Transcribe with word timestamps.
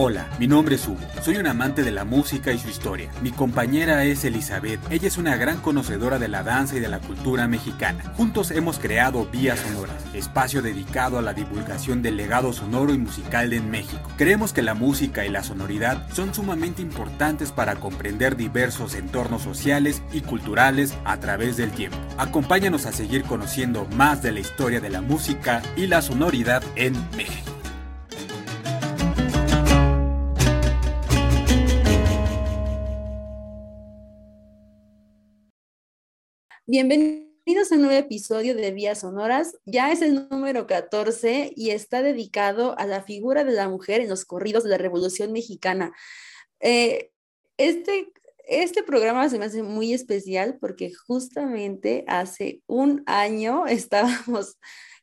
Hola, 0.00 0.28
mi 0.38 0.46
nombre 0.46 0.76
es 0.76 0.86
Hugo. 0.86 1.00
Soy 1.24 1.38
un 1.38 1.48
amante 1.48 1.82
de 1.82 1.90
la 1.90 2.04
música 2.04 2.52
y 2.52 2.58
su 2.60 2.68
historia. 2.68 3.10
Mi 3.20 3.32
compañera 3.32 4.04
es 4.04 4.24
Elizabeth. 4.24 4.78
Ella 4.92 5.08
es 5.08 5.18
una 5.18 5.34
gran 5.34 5.60
conocedora 5.60 6.20
de 6.20 6.28
la 6.28 6.44
danza 6.44 6.76
y 6.76 6.78
de 6.78 6.86
la 6.86 7.00
cultura 7.00 7.48
mexicana. 7.48 8.04
Juntos 8.16 8.52
hemos 8.52 8.78
creado 8.78 9.26
Vías 9.26 9.58
Sonoras, 9.58 9.96
espacio 10.14 10.62
dedicado 10.62 11.18
a 11.18 11.22
la 11.22 11.34
divulgación 11.34 12.00
del 12.00 12.16
legado 12.16 12.52
sonoro 12.52 12.94
y 12.94 12.98
musical 12.98 13.50
de 13.50 13.60
México. 13.60 14.08
Creemos 14.16 14.52
que 14.52 14.62
la 14.62 14.74
música 14.74 15.26
y 15.26 15.30
la 15.30 15.42
sonoridad 15.42 16.08
son 16.12 16.32
sumamente 16.32 16.80
importantes 16.80 17.50
para 17.50 17.74
comprender 17.74 18.36
diversos 18.36 18.94
entornos 18.94 19.42
sociales 19.42 20.00
y 20.12 20.20
culturales 20.20 20.94
a 21.04 21.16
través 21.18 21.56
del 21.56 21.72
tiempo. 21.72 21.98
Acompáñanos 22.18 22.86
a 22.86 22.92
seguir 22.92 23.24
conociendo 23.24 23.84
más 23.96 24.22
de 24.22 24.30
la 24.30 24.38
historia 24.38 24.80
de 24.80 24.90
la 24.90 25.00
música 25.00 25.60
y 25.74 25.88
la 25.88 26.02
sonoridad 26.02 26.62
en 26.76 26.92
México. 27.16 27.57
Bienvenidos 36.70 37.72
a 37.72 37.76
un 37.76 37.80
nuevo 37.80 37.98
episodio 37.98 38.54
de 38.54 38.72
Vías 38.72 39.00
Sonoras. 39.00 39.56
Ya 39.64 39.90
es 39.90 40.02
el 40.02 40.28
número 40.28 40.66
14 40.66 41.50
y 41.56 41.70
está 41.70 42.02
dedicado 42.02 42.78
a 42.78 42.84
la 42.84 43.02
figura 43.02 43.42
de 43.42 43.52
la 43.52 43.70
mujer 43.70 44.02
en 44.02 44.10
los 44.10 44.26
corridos 44.26 44.64
de 44.64 44.68
la 44.68 44.76
Revolución 44.76 45.32
Mexicana. 45.32 45.94
Eh, 46.60 47.10
este, 47.56 48.12
este 48.46 48.82
programa 48.82 49.30
se 49.30 49.38
me 49.38 49.46
hace 49.46 49.62
muy 49.62 49.94
especial 49.94 50.58
porque 50.60 50.92
justamente 50.92 52.04
hace 52.06 52.60
un 52.66 53.02
año 53.06 53.66
estábamos 53.66 54.58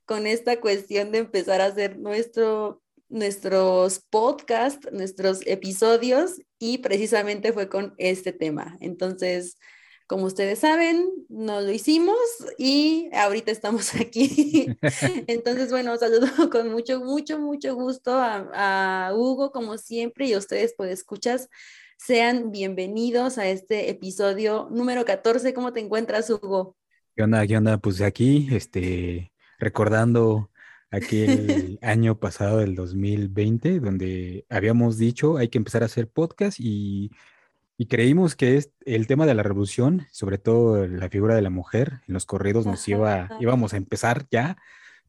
con 0.06 0.28
esta 0.28 0.62
cuestión 0.62 1.12
de 1.12 1.18
empezar 1.18 1.62
a 1.62 1.66
hacer 1.66 1.98
nuestro, 1.98 2.84
nuestros 3.10 4.06
podcasts, 4.12 4.88
nuestros 4.92 5.42
episodios 5.48 6.40
y 6.60 6.78
precisamente 6.78 7.54
fue 7.54 7.70
con 7.70 7.96
este 7.98 8.34
tema. 8.34 8.78
Entonces, 8.82 9.58
como 10.08 10.26
ustedes 10.26 10.60
saben, 10.60 11.10
no 11.30 11.62
lo 11.62 11.72
hicimos 11.72 12.16
y 12.58 13.10
ahorita 13.14 13.52
estamos 13.52 13.96
aquí. 13.96 14.68
Entonces, 15.28 15.72
bueno, 15.72 15.98
saludo 15.98 16.28
con 16.52 16.72
mucho, 16.72 17.00
mucho, 17.00 17.40
mucho 17.40 17.76
gusto 17.76 18.12
a, 18.14 19.12
Hugo, 19.16 19.52
como 19.52 19.78
siempre, 19.78 20.28
y 20.28 20.34
a 20.34 20.38
ustedes, 20.38 20.74
pues, 20.78 20.92
escuchas. 20.92 21.50
Sean 21.98 22.52
bienvenidos 22.52 23.38
a 23.38 23.48
este 23.48 23.90
episodio 23.90 24.68
número 24.70 25.06
14. 25.06 25.54
¿Cómo 25.54 25.72
te 25.74 25.80
encuentras, 25.80 26.30
Hugo? 26.30 26.76
¿Qué 27.16 27.24
onda? 27.24 27.48
¿Qué 27.48 27.58
onda? 27.58 27.78
Pues 27.78 28.02
aquí, 28.02 28.50
este, 28.52 29.32
recordando 29.58 30.52
aquel 30.92 31.80
año 31.82 32.20
pasado 32.20 32.60
del 32.60 32.76
2020, 32.76 33.80
donde 33.80 34.46
habíamos 34.50 34.98
dicho 34.98 35.38
hay 35.38 35.48
que 35.48 35.58
empezar 35.58 35.84
a 35.84 35.88
hacer 35.88 36.10
podcast 36.10 36.60
y 36.60 37.12
y 37.78 37.88
creímos 37.88 38.36
que 38.36 38.58
es 38.58 38.72
el 38.86 39.08
tema 39.08 39.26
de 39.26 39.36
la 39.36 39.44
revolución, 39.44 40.08
sobre 40.12 40.38
todo 40.38 40.88
la 40.88 41.10
figura 41.10 41.36
de 41.36 41.42
la 41.42 41.50
mujer 41.50 42.02
en 42.08 42.14
los 42.14 42.26
corridos, 42.26 42.66
nos 42.66 42.88
iba, 42.88 43.30
íbamos 43.40 43.74
a 43.74 43.78
empezar 43.78 44.28
ya, 44.32 44.58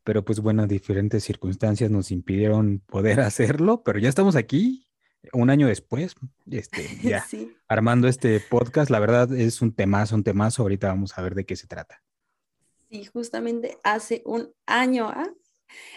pero 0.04 0.24
pues 0.24 0.40
bueno, 0.40 0.66
diferentes 0.66 1.24
circunstancias 1.24 1.90
nos 1.90 2.10
impidieron 2.10 2.80
poder 2.86 3.20
hacerlo, 3.20 3.82
pero 3.84 3.98
ya 3.98 4.08
estamos 4.08 4.36
aquí, 4.36 4.86
un 5.32 5.50
año 5.50 5.66
después, 5.66 6.14
este, 6.50 6.88
ya 7.02 7.24
armando 7.68 8.08
este 8.08 8.40
podcast. 8.40 8.90
La 8.90 9.00
verdad 9.00 9.32
es 9.34 9.62
un 9.62 9.72
temazo, 9.72 10.14
un 10.14 10.24
temazo. 10.24 10.62
Ahorita 10.62 10.88
vamos 10.88 11.16
a 11.16 11.22
ver 11.22 11.34
de 11.34 11.44
qué 11.44 11.56
se 11.56 11.66
trata. 11.66 12.02
Sí, 12.90 13.04
justamente 13.04 13.78
hace 13.82 14.22
un 14.24 14.52
año, 14.66 15.08
¿ah? 15.08 15.28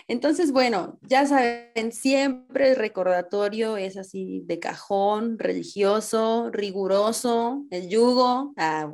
Entonces, 0.07 0.51
bueno, 0.51 0.99
ya 1.01 1.25
saben, 1.25 1.91
siempre 1.91 2.69
el 2.69 2.75
recordatorio 2.75 3.77
es 3.77 3.97
así 3.97 4.41
de 4.45 4.59
cajón, 4.59 5.37
religioso, 5.39 6.49
riguroso, 6.51 7.65
el 7.69 7.89
yugo, 7.89 8.53
ah, 8.57 8.93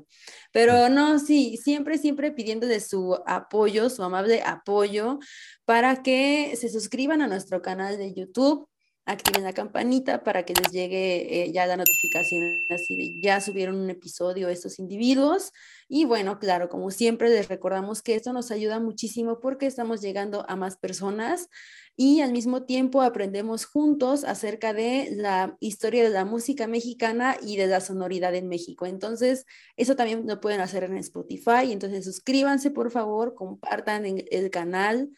pero 0.52 0.90
no, 0.90 1.20
sí, 1.20 1.58
siempre, 1.58 1.98
siempre 1.98 2.32
pidiendo 2.32 2.68
de 2.68 2.80
su 2.80 3.18
apoyo, 3.26 3.90
su 3.90 4.04
amable 4.04 4.42
apoyo, 4.44 5.20
para 5.66 6.04
que 6.04 6.56
se 6.58 6.70
suscriban 6.70 7.22
a 7.22 7.28
nuestro 7.28 7.62
canal 7.62 7.98
de 7.98 8.14
YouTube, 8.14 8.68
activen 9.06 9.44
la 9.44 9.54
campanita 9.54 10.24
para 10.24 10.44
que 10.44 10.54
les 10.54 10.72
llegue 10.72 11.44
eh, 11.44 11.52
ya 11.52 11.68
la 11.68 11.78
notificación 11.78 12.44
así 12.70 12.96
de 12.96 13.22
ya 13.22 13.40
subieron 13.40 13.78
un 13.78 13.90
episodio 13.90 14.50
estos 14.50 14.80
individuos. 14.80 15.52
Y 15.88 16.06
bueno, 16.06 16.40
claro, 16.40 16.70
como 16.70 16.90
siempre 16.90 17.30
les 17.30 17.48
recordamos 17.48 18.02
que 18.02 18.16
esto 18.16 18.34
nos 18.34 18.52
ayuda 18.52 18.80
muchísimo 18.80 19.40
porque 19.40 19.68
estamos 19.68 20.02
llegando 20.02 20.46
a 20.50 20.56
más 20.56 20.78
personas 20.78 21.50
y 21.98 22.22
al 22.22 22.34
mismo 22.34 22.64
tiempo 22.64 23.02
aprendemos 23.02 23.66
juntos 23.66 24.26
acerca 24.26 24.74
de 24.74 25.10
la 25.16 25.56
historia 25.62 26.04
de 26.04 26.10
la 26.10 26.26
música 26.26 26.68
mexicana 26.68 27.38
y 27.42 27.56
de 27.56 27.68
la 27.68 27.80
sonoridad 27.80 28.36
en 28.36 28.50
México. 28.50 28.86
Entonces, 28.86 29.46
eso 29.78 29.96
también 29.96 30.28
lo 30.28 30.42
pueden 30.42 30.60
hacer 30.60 30.84
en 30.84 30.98
Spotify. 30.98 31.72
Entonces, 31.72 32.04
suscríbanse, 32.04 32.72
por 32.72 32.92
favor, 32.92 33.34
compartan 33.34 34.06
el 34.06 34.50
canal. 34.50 35.10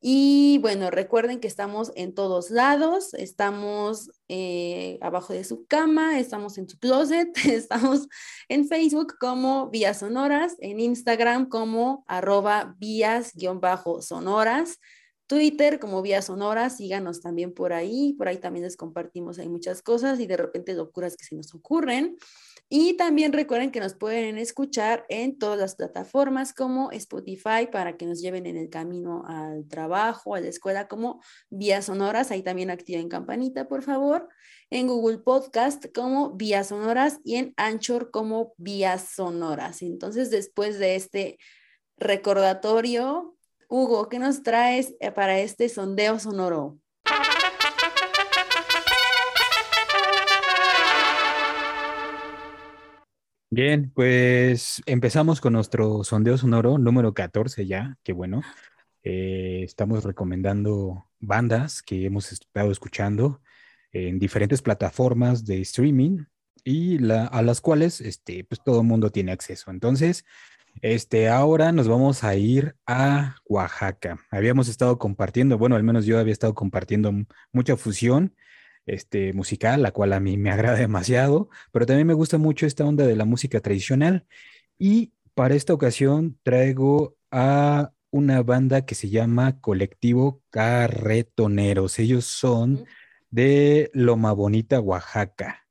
Y 0.00 0.58
bueno, 0.58 0.90
recuerden 0.90 1.40
que 1.40 1.48
estamos 1.48 1.90
en 1.94 2.14
todos 2.14 2.50
lados, 2.50 3.14
estamos 3.14 4.10
eh, 4.28 4.98
abajo 5.00 5.32
de 5.32 5.42
su 5.42 5.66
cama, 5.66 6.18
estamos 6.18 6.58
en 6.58 6.68
su 6.68 6.78
closet, 6.78 7.28
estamos 7.46 8.08
en 8.48 8.68
Facebook 8.68 9.16
como 9.18 9.70
Vías 9.70 10.00
Sonoras, 10.00 10.56
en 10.60 10.80
Instagram 10.80 11.48
como 11.48 12.04
arroba 12.06 12.74
vías-sonoras, 12.78 14.78
Twitter 15.26 15.80
como 15.80 16.02
Vías 16.02 16.26
Sonoras, 16.26 16.76
síganos 16.76 17.20
también 17.20 17.52
por 17.52 17.72
ahí, 17.72 18.14
por 18.18 18.28
ahí 18.28 18.36
también 18.36 18.64
les 18.64 18.76
compartimos 18.76 19.38
hay 19.38 19.48
muchas 19.48 19.82
cosas 19.82 20.20
y 20.20 20.26
de 20.26 20.36
repente 20.36 20.74
locuras 20.74 21.16
que 21.16 21.24
se 21.24 21.34
nos 21.34 21.52
ocurren. 21.54 22.16
Y 22.68 22.96
también 22.96 23.32
recuerden 23.32 23.70
que 23.70 23.78
nos 23.78 23.94
pueden 23.94 24.38
escuchar 24.38 25.06
en 25.08 25.38
todas 25.38 25.56
las 25.56 25.76
plataformas 25.76 26.52
como 26.52 26.90
Spotify 26.90 27.68
para 27.70 27.96
que 27.96 28.06
nos 28.06 28.20
lleven 28.20 28.44
en 28.44 28.56
el 28.56 28.70
camino 28.70 29.22
al 29.24 29.68
trabajo, 29.68 30.34
a 30.34 30.40
la 30.40 30.48
escuela 30.48 30.88
como 30.88 31.22
Vías 31.48 31.84
Sonoras. 31.84 32.32
Ahí 32.32 32.42
también 32.42 32.70
activen 32.70 33.08
campanita, 33.08 33.68
por 33.68 33.82
favor. 33.82 34.28
En 34.68 34.88
Google 34.88 35.18
Podcast 35.18 35.86
como 35.94 36.32
Vías 36.32 36.68
Sonoras 36.68 37.20
y 37.22 37.36
en 37.36 37.54
Anchor 37.56 38.10
como 38.10 38.52
Vías 38.56 39.10
Sonoras. 39.14 39.82
Entonces, 39.82 40.30
después 40.30 40.80
de 40.80 40.96
este 40.96 41.38
recordatorio, 41.98 43.36
Hugo, 43.68 44.08
¿qué 44.08 44.18
nos 44.18 44.42
traes 44.42 44.96
eh, 44.98 45.12
para 45.12 45.38
este 45.38 45.68
sondeo 45.68 46.18
sonoro? 46.18 46.78
Bien, 53.48 53.92
pues 53.94 54.82
empezamos 54.86 55.40
con 55.40 55.52
nuestro 55.52 56.02
sondeo 56.02 56.36
sonoro 56.36 56.78
número 56.78 57.14
14 57.14 57.64
ya, 57.66 57.96
qué 58.02 58.12
bueno. 58.12 58.42
Eh, 59.04 59.62
estamos 59.62 60.02
recomendando 60.02 61.08
bandas 61.20 61.80
que 61.80 62.06
hemos 62.06 62.32
estado 62.32 62.72
escuchando 62.72 63.40
en 63.92 64.18
diferentes 64.18 64.62
plataformas 64.62 65.44
de 65.44 65.60
streaming 65.60 66.24
y 66.64 66.98
a 67.12 67.40
las 67.42 67.60
cuales 67.60 68.00
este, 68.00 68.42
pues 68.42 68.60
todo 68.64 68.80
el 68.80 68.86
mundo 68.86 69.10
tiene 69.10 69.30
acceso. 69.30 69.70
Entonces, 69.70 70.24
este, 70.82 71.28
ahora 71.28 71.70
nos 71.70 71.86
vamos 71.86 72.24
a 72.24 72.34
ir 72.34 72.74
a 72.84 73.36
Oaxaca. 73.44 74.18
Habíamos 74.32 74.68
estado 74.68 74.98
compartiendo, 74.98 75.56
bueno, 75.56 75.76
al 75.76 75.84
menos 75.84 76.04
yo 76.04 76.18
había 76.18 76.32
estado 76.32 76.54
compartiendo 76.54 77.12
mucha 77.52 77.76
fusión 77.76 78.34
este, 78.86 79.32
musical, 79.32 79.82
la 79.82 79.92
cual 79.92 80.12
a 80.12 80.20
mí 80.20 80.36
me 80.36 80.50
agrada 80.50 80.76
demasiado, 80.78 81.50
pero 81.72 81.86
también 81.86 82.06
me 82.06 82.14
gusta 82.14 82.38
mucho 82.38 82.66
esta 82.66 82.84
onda 82.84 83.06
de 83.06 83.16
la 83.16 83.24
música 83.24 83.60
tradicional. 83.60 84.26
Y 84.78 85.12
para 85.34 85.54
esta 85.54 85.74
ocasión 85.74 86.38
traigo 86.42 87.16
a 87.30 87.92
una 88.10 88.42
banda 88.42 88.86
que 88.86 88.94
se 88.94 89.10
llama 89.10 89.60
Colectivo 89.60 90.42
Carretoneros. 90.50 91.98
Ellos 91.98 92.24
son 92.24 92.86
de 93.30 93.90
Loma 93.92 94.32
Bonita, 94.32 94.80
Oaxaca. 94.80 95.66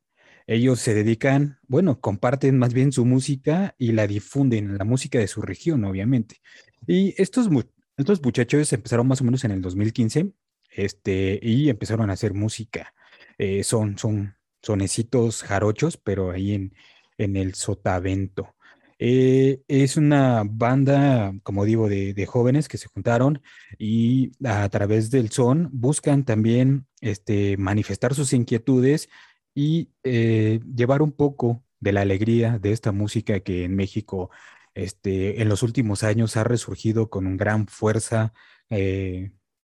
Ellos 0.47 0.79
se 0.79 0.93
dedican, 0.93 1.57
bueno, 1.67 1.99
comparten 1.99 2.59
más 2.59 2.73
bien 2.73 2.91
su 2.91 3.03
música 3.03 3.73
y 3.79 3.93
la 3.93 4.05
difunden, 4.05 4.77
la 4.77 4.85
música 4.85 5.17
de 5.17 5.27
su 5.27 5.41
región, 5.41 5.83
obviamente. 5.85 6.41
Y 6.85 7.19
estos, 7.19 7.49
estos 7.97 8.21
muchachos 8.21 8.71
empezaron 8.71 9.07
más 9.07 9.21
o 9.21 9.23
menos 9.23 9.43
en 9.43 9.51
el 9.51 9.61
2015 9.61 10.31
este, 10.69 11.39
y 11.41 11.69
empezaron 11.69 12.11
a 12.11 12.13
hacer 12.13 12.35
música. 12.35 12.93
Eh, 13.37 13.63
son, 13.63 13.97
son 13.97 14.35
sonecitos 14.61 15.43
jarochos, 15.43 15.97
pero 15.97 16.31
ahí 16.31 16.53
en, 16.53 16.73
en 17.17 17.35
el 17.35 17.55
sotavento. 17.55 18.55
Eh, 18.97 19.61
es 19.67 19.97
una 19.97 20.43
banda, 20.45 21.33
como 21.43 21.65
digo, 21.65 21.89
de, 21.89 22.25
jóvenes 22.27 22.69
que 22.69 22.77
se 22.77 22.87
juntaron 22.87 23.41
y 23.77 24.31
a 24.45 24.67
través 24.69 25.11
del 25.11 25.31
son 25.31 25.69
buscan 25.73 26.23
también 26.23 26.87
este, 27.01 27.57
manifestar 27.57 28.13
sus 28.15 28.31
inquietudes 28.33 29.09
y 29.53 29.91
eh, 30.03 30.61
llevar 30.75 31.01
un 31.01 31.11
poco 31.11 31.63
de 31.79 31.91
la 31.91 32.01
alegría 32.01 32.57
de 32.59 32.71
esta 32.71 32.91
música 32.93 33.41
que 33.41 33.65
en 33.65 33.75
México 33.75 34.29
este, 34.73 35.41
en 35.41 35.49
los 35.49 35.61
últimos 35.63 36.03
años 36.03 36.37
ha 36.37 36.43
resurgido 36.45 37.09
con 37.09 37.37
gran 37.37 37.67
fuerza 37.67 38.33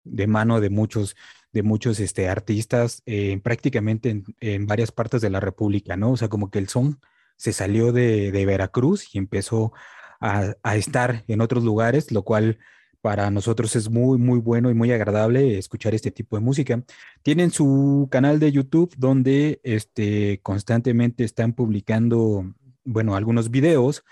de 0.07 0.27
mano 0.27 0.61
de 0.61 0.71
muchos, 0.71 1.17
de 1.53 1.63
muchos 1.63 2.01
este, 2.01 2.29
artistas 2.29 3.03
eh, 3.07 3.41
prácticamente 3.43 4.23
en, 4.41 4.67
varias 4.67 4.93
partes 4.93 5.21
de 5.21 5.31
la 5.31 5.41
República, 5.41 5.97
¿no? 5.97 6.13
O 6.13 6.17
sea, 6.17 6.29
como 6.29 6.51
que 6.51 6.59
el 6.59 6.69
son 6.69 7.01
se 7.37 7.53
salió 7.53 7.93
de, 7.93 8.31
Veracruz 8.47 9.15
y 9.15 9.19
empezó 9.19 9.73
a, 10.21 10.55
a, 10.63 10.77
estar 10.77 11.25
en 11.29 11.41
otros 11.41 11.65
lugares, 11.65 12.11
lo 12.13 12.23
cual 12.23 12.59
para 13.07 13.31
nosotros 13.31 13.77
es 13.77 13.89
muy, 13.89 14.19
muy 14.19 14.41
bueno 14.41 14.71
y 14.71 14.75
muy 14.75 14.91
agradable 14.91 15.59
escuchar 15.59 15.95
este 15.95 16.11
tipo 16.11 16.37
de 16.37 16.43
música. 16.43 16.83
Tienen 17.23 17.51
su 17.53 18.09
canal 18.11 18.41
de 18.41 18.51
YouTube 18.51 18.93
donde 18.97 19.61
este, 19.63 20.41
constantemente 20.43 21.23
están 21.23 21.53
publicando, 21.53 22.53
bueno, 22.85 23.15
algunos 23.15 23.51
videos 23.51 24.03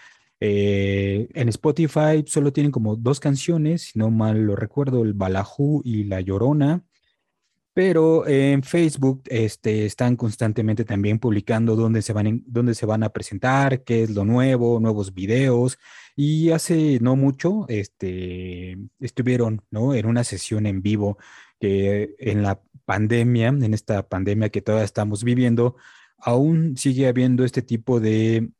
eh, 0.47 1.27
en 1.33 1.49
Spotify 1.49 2.23
solo 2.27 2.53
tienen 2.53 2.71
como 2.71 2.97
dos 2.97 3.19
canciones, 3.19 3.85
si 3.85 3.99
no 3.99 4.11
mal 4.11 4.43
lo 4.43 4.57
recuerdo, 4.57 5.03
el 5.03 5.15
Balajú 5.15 5.81
y 5.85 6.05
La 6.05 6.21
Llorona. 6.21 6.85
Pero 7.73 8.29
en 8.29 8.63
Facebook 8.63 9.23
este, 9.31 9.87
están 9.87 10.17
constantemente 10.17 10.85
también 10.85 11.19
publicando 11.19 11.77
dónde 11.77 12.03
se, 12.03 12.13
van 12.13 12.45
dónde 12.47 12.75
se 12.75 12.85
van 12.85 13.03
a 13.03 13.09
presentar, 13.09 13.85
qué 13.85 14.03
es 14.03 14.11
lo 14.11 14.27
nuevo, 14.27 14.81
nuevos 14.81 15.15
videos. 15.15 15.79
Y 16.15 16.51
hace 16.51 16.99
no 17.01 17.17
mucho 17.17 17.65
este, 17.69 18.77
estuvieron 19.01 19.63
¿no? 19.71 19.95
en 19.95 20.05
una 20.07 20.25
sesión 20.25 20.67
en 20.67 20.83
vivo 20.83 21.17
que 21.59 22.17
en 22.19 22.43
la 22.43 22.61
pandemia, 22.85 23.49
en 23.49 23.73
esta 23.73 24.07
pandemia 24.07 24.51
que 24.51 24.61
todavía 24.61 24.85
estamos 24.85 25.25
viviendo, 25.25 25.77
aún 26.19 26.77
sigue 26.77 27.09
habiendo 27.09 27.45
este 27.45 27.63
tipo 27.63 27.99
de 27.99 28.51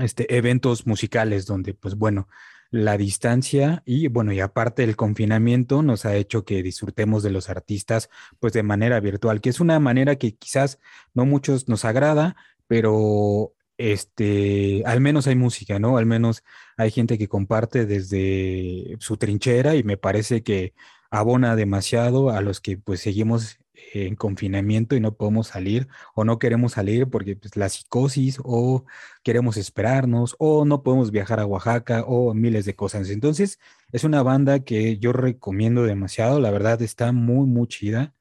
este, 0.00 0.36
eventos 0.36 0.86
musicales 0.86 1.46
donde, 1.46 1.74
pues 1.74 1.94
bueno, 1.96 2.28
la 2.70 2.98
distancia 2.98 3.82
y 3.86 4.08
bueno, 4.08 4.32
y 4.32 4.40
aparte 4.40 4.84
el 4.84 4.96
confinamiento 4.96 5.82
nos 5.82 6.04
ha 6.04 6.16
hecho 6.16 6.44
que 6.44 6.62
disfrutemos 6.62 7.22
de 7.22 7.30
los 7.30 7.48
artistas 7.48 8.10
pues 8.40 8.52
de 8.52 8.62
manera 8.62 9.00
virtual, 9.00 9.40
que 9.40 9.48
es 9.50 9.60
una 9.60 9.80
manera 9.80 10.16
que 10.16 10.34
quizás 10.34 10.78
no 11.14 11.24
muchos 11.24 11.68
nos 11.68 11.84
agrada, 11.84 12.36
pero 12.66 13.54
este, 13.78 14.82
al 14.84 15.00
menos 15.00 15.26
hay 15.26 15.36
música, 15.36 15.78
¿no? 15.78 15.96
Al 15.98 16.06
menos 16.06 16.42
hay 16.76 16.90
gente 16.90 17.16
que 17.16 17.28
comparte 17.28 17.86
desde 17.86 18.96
su 19.00 19.16
trinchera 19.16 19.76
y 19.76 19.82
me 19.84 19.96
parece 19.96 20.42
que 20.42 20.74
abona 21.10 21.56
demasiado 21.56 22.30
a 22.30 22.40
los 22.42 22.60
que 22.60 22.76
pues 22.76 23.00
seguimos 23.00 23.58
en 23.94 24.16
confinamiento 24.16 24.96
y 24.96 25.00
no 25.00 25.16
podemos 25.16 25.48
salir 25.48 25.88
o 26.14 26.24
no 26.24 26.38
queremos 26.38 26.72
salir 26.72 27.08
porque 27.08 27.36
pues, 27.36 27.56
la 27.56 27.68
psicosis 27.68 28.38
o 28.44 28.84
queremos 29.22 29.56
esperarnos 29.56 30.36
o 30.38 30.64
no 30.64 30.82
podemos 30.82 31.10
viajar 31.10 31.40
a 31.40 31.46
Oaxaca 31.46 32.04
o 32.06 32.34
miles 32.34 32.64
de 32.64 32.74
cosas. 32.74 33.10
Entonces 33.10 33.58
es 33.92 34.04
una 34.04 34.22
banda 34.22 34.60
que 34.60 34.98
yo 34.98 35.12
recomiendo 35.12 35.84
demasiado, 35.84 36.40
la 36.40 36.50
verdad 36.50 36.82
está 36.82 37.12
muy, 37.12 37.46
muy 37.46 37.68
chida. 37.68 38.14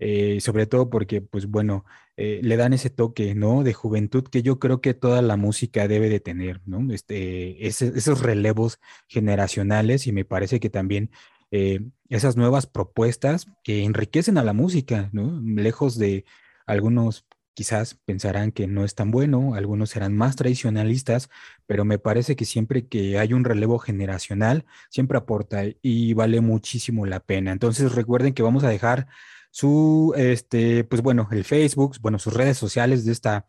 Eh, 0.00 0.40
sobre 0.40 0.66
todo 0.66 0.90
porque, 0.90 1.20
pues 1.22 1.46
bueno, 1.48 1.84
eh, 2.16 2.40
le 2.42 2.56
dan 2.56 2.72
ese 2.72 2.88
toque, 2.90 3.34
¿no? 3.34 3.64
De 3.64 3.74
juventud 3.74 4.24
que 4.24 4.42
yo 4.42 4.58
creo 4.60 4.80
que 4.80 4.94
toda 4.94 5.22
la 5.22 5.36
música 5.36 5.88
debe 5.88 6.08
de 6.08 6.20
tener, 6.20 6.60
¿no? 6.66 6.92
Este, 6.92 7.66
esos 7.66 8.20
relevos 8.20 8.78
generacionales 9.08 10.06
y 10.06 10.12
me 10.12 10.24
parece 10.24 10.60
que 10.60 10.70
también 10.70 11.10
eh, 11.50 11.80
esas 12.08 12.36
nuevas 12.36 12.66
propuestas 12.66 13.46
que 13.64 13.84
enriquecen 13.84 14.38
a 14.38 14.44
la 14.44 14.52
música, 14.52 15.10
¿no? 15.12 15.40
Lejos 15.42 15.98
de 15.98 16.24
algunos 16.66 17.26
quizás 17.58 17.98
pensarán 18.04 18.52
que 18.52 18.68
no 18.68 18.84
es 18.84 18.94
tan 18.94 19.10
bueno, 19.10 19.54
algunos 19.54 19.90
serán 19.90 20.16
más 20.16 20.36
tradicionalistas, 20.36 21.28
pero 21.66 21.84
me 21.84 21.98
parece 21.98 22.36
que 22.36 22.44
siempre 22.44 22.86
que 22.86 23.18
hay 23.18 23.32
un 23.32 23.42
relevo 23.42 23.80
generacional, 23.80 24.64
siempre 24.90 25.18
aporta 25.18 25.64
y 25.82 26.14
vale 26.14 26.40
muchísimo 26.40 27.04
la 27.04 27.18
pena. 27.18 27.50
Entonces 27.50 27.96
recuerden 27.96 28.32
que 28.32 28.44
vamos 28.44 28.62
a 28.62 28.68
dejar 28.68 29.08
su, 29.50 30.14
este, 30.16 30.84
pues 30.84 31.02
bueno, 31.02 31.26
el 31.32 31.44
Facebook, 31.44 31.96
bueno, 32.00 32.20
sus 32.20 32.34
redes 32.34 32.56
sociales 32.56 33.04
de 33.04 33.10
esta 33.10 33.44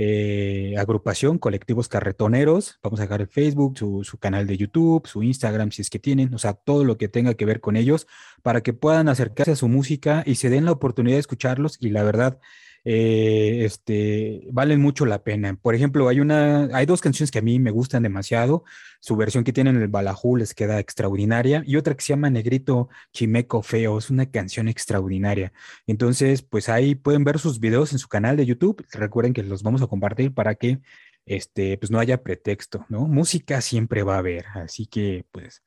eh, 0.00 0.76
agrupación, 0.78 1.38
colectivos 1.38 1.88
carretoneros. 1.88 2.78
Vamos 2.84 3.00
a 3.00 3.02
dejar 3.02 3.20
el 3.20 3.26
Facebook, 3.26 3.76
su, 3.76 4.18
canal 4.20 4.46
de 4.46 4.56
YouTube, 4.56 5.08
su 5.08 5.24
Instagram, 5.24 5.72
si 5.72 5.82
es 5.82 5.90
que 5.90 5.98
tienen, 5.98 6.32
o 6.34 6.38
sea, 6.38 6.52
todo 6.52 6.84
lo 6.84 6.96
que 6.96 7.08
tenga 7.08 7.34
que 7.34 7.44
ver 7.44 7.60
con 7.60 7.74
ellos, 7.74 8.06
para 8.44 8.60
que 8.60 8.72
puedan 8.72 9.08
acercarse 9.08 9.50
a 9.50 9.56
su 9.56 9.66
música 9.66 10.22
y 10.24 10.36
se 10.36 10.50
den 10.50 10.66
la 10.66 10.70
oportunidad 10.70 11.16
de 11.16 11.20
escucharlos. 11.20 11.78
Y 11.80 11.90
la 11.90 12.04
verdad, 12.04 12.38
eh, 12.90 13.66
este, 13.66 14.48
valen 14.50 14.80
mucho 14.80 15.04
la 15.04 15.22
pena. 15.22 15.54
Por 15.60 15.74
ejemplo, 15.74 16.08
hay 16.08 16.20
una, 16.20 16.70
hay 16.72 16.86
dos 16.86 17.02
canciones 17.02 17.30
que 17.30 17.40
a 17.40 17.42
mí 17.42 17.58
me 17.58 17.70
gustan 17.70 18.02
demasiado. 18.02 18.64
Su 19.00 19.14
versión 19.14 19.44
que 19.44 19.52
tienen 19.52 19.76
en 19.76 19.82
el 19.82 19.88
Balajú 19.88 20.36
les 20.36 20.54
queda 20.54 20.80
extraordinaria 20.80 21.62
y 21.66 21.76
otra 21.76 21.94
que 21.94 22.02
se 22.02 22.14
llama 22.14 22.30
Negrito 22.30 22.88
Chimeco 23.12 23.62
Feo, 23.62 23.98
es 23.98 24.08
una 24.08 24.30
canción 24.30 24.68
extraordinaria. 24.68 25.52
Entonces, 25.86 26.40
pues 26.40 26.70
ahí 26.70 26.94
pueden 26.94 27.24
ver 27.24 27.38
sus 27.38 27.60
videos 27.60 27.92
en 27.92 27.98
su 27.98 28.08
canal 28.08 28.38
de 28.38 28.46
YouTube. 28.46 28.82
Recuerden 28.90 29.34
que 29.34 29.42
los 29.42 29.62
vamos 29.62 29.82
a 29.82 29.86
compartir 29.86 30.32
para 30.32 30.54
que 30.54 30.80
este, 31.26 31.76
pues 31.76 31.90
no 31.90 31.98
haya 31.98 32.22
pretexto, 32.22 32.86
¿no? 32.88 33.06
Música 33.06 33.60
siempre 33.60 34.02
va 34.02 34.14
a 34.14 34.20
haber, 34.20 34.46
así 34.54 34.86
que 34.86 35.26
pues 35.30 35.62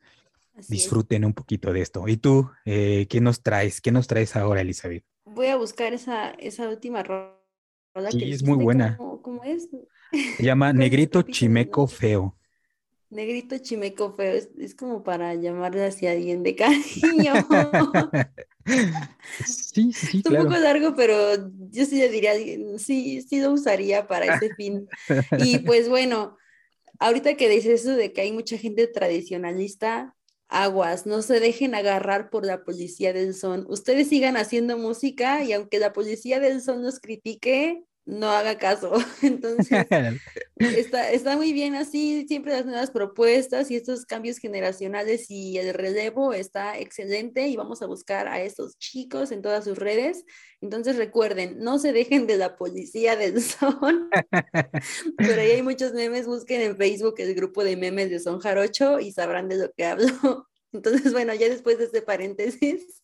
disfruten 0.69 1.23
un 1.23 1.33
poquito 1.35 1.71
de 1.71 1.81
esto. 1.81 2.07
¿Y 2.07 2.17
tú, 2.17 2.49
eh, 2.65 3.05
qué 3.11 3.21
nos 3.21 3.43
traes? 3.43 3.79
¿Qué 3.79 3.91
nos 3.91 4.07
traes 4.07 4.35
ahora, 4.35 4.61
Elizabeth? 4.61 5.05
Voy 5.25 5.47
a 5.47 5.55
buscar 5.55 5.93
esa, 5.93 6.31
esa 6.31 6.69
última 6.69 7.03
rola. 7.03 7.37
Sí, 8.09 8.31
es 8.31 8.43
muy 8.43 8.57
buena. 8.57 8.97
¿Cómo, 8.97 9.43
es? 9.43 9.69
Se 10.37 10.43
llama 10.43 10.73
Negrito 10.73 11.21
Chimeco 11.21 11.87
Feo. 11.87 12.37
Negrito 13.09 13.57
Chimeco 13.57 14.13
Feo, 14.13 14.41
es, 14.57 14.73
como 14.73 15.03
para 15.03 15.35
llamarle 15.35 15.85
hacia 15.85 16.11
alguien 16.11 16.43
de 16.43 16.55
cariño. 16.55 17.33
sí, 19.45 19.91
sí, 19.91 20.21
Es 20.23 20.31
un 20.31 20.37
poco 20.37 20.57
largo, 20.57 20.95
pero 20.95 21.49
yo 21.69 21.85
sí 21.85 21.97
le 21.97 22.07
diría, 22.09 22.33
sí, 22.77 23.21
sí 23.21 23.41
lo 23.41 23.51
usaría 23.51 24.07
para 24.07 24.35
ese 24.35 24.55
fin. 24.55 24.87
Y 25.39 25.59
pues 25.65 25.89
bueno, 25.89 26.37
ahorita 26.99 27.35
que 27.35 27.49
dices 27.49 27.81
eso 27.81 27.95
de 27.97 28.13
que 28.13 28.21
hay 28.21 28.31
mucha 28.31 28.57
gente 28.57 28.87
tradicionalista, 28.87 30.15
aguas, 30.51 31.05
no 31.07 31.21
se 31.23 31.39
dejen 31.39 31.75
agarrar 31.75 32.29
por 32.29 32.45
la 32.45 32.63
policía 32.63 33.13
del 33.13 33.33
son. 33.33 33.65
Ustedes 33.69 34.09
sigan 34.09 34.37
haciendo 34.37 34.77
música 34.77 35.43
y 35.43 35.53
aunque 35.53 35.79
la 35.79 35.93
policía 35.93 36.39
del 36.39 36.61
son 36.61 36.83
los 36.83 36.99
critique, 36.99 37.83
no 38.05 38.29
haga 38.29 38.57
caso. 38.57 38.93
Entonces, 39.21 39.85
está, 40.57 41.11
está 41.11 41.37
muy 41.37 41.53
bien 41.53 41.75
así, 41.75 42.25
siempre 42.27 42.53
las 42.53 42.65
nuevas 42.65 42.91
propuestas 42.91 43.71
y 43.71 43.75
estos 43.75 44.05
cambios 44.05 44.37
generacionales 44.37 45.29
y 45.29 45.57
el 45.57 45.73
relevo 45.73 46.33
está 46.33 46.77
excelente 46.77 47.47
y 47.47 47.55
vamos 47.55 47.81
a 47.81 47.87
buscar 47.87 48.27
a 48.27 48.41
estos 48.41 48.77
chicos 48.77 49.31
en 49.31 49.41
todas 49.41 49.65
sus 49.65 49.77
redes. 49.77 50.25
Entonces, 50.61 50.97
recuerden, 50.97 51.59
no 51.59 51.79
se 51.79 51.91
dejen 51.91 52.27
de 52.27 52.37
la 52.37 52.55
policía 52.55 53.15
del 53.15 53.41
son. 53.41 54.09
Por 55.17 55.39
ahí 55.39 55.51
hay 55.51 55.61
muchos 55.61 55.93
memes, 55.93 56.27
busquen 56.27 56.61
en 56.61 56.77
Facebook 56.77 57.15
el 57.17 57.33
grupo 57.35 57.63
de 57.63 57.77
memes 57.77 58.09
de 58.09 58.19
Son 58.19 58.39
Jarocho 58.39 58.99
y 58.99 59.11
sabrán 59.11 59.49
de 59.49 59.57
lo 59.57 59.71
que 59.71 59.85
hablo. 59.85 60.47
Entonces, 60.73 61.11
bueno, 61.11 61.33
ya 61.33 61.49
después 61.49 61.77
de 61.77 61.85
este 61.85 62.01
paréntesis, 62.01 63.00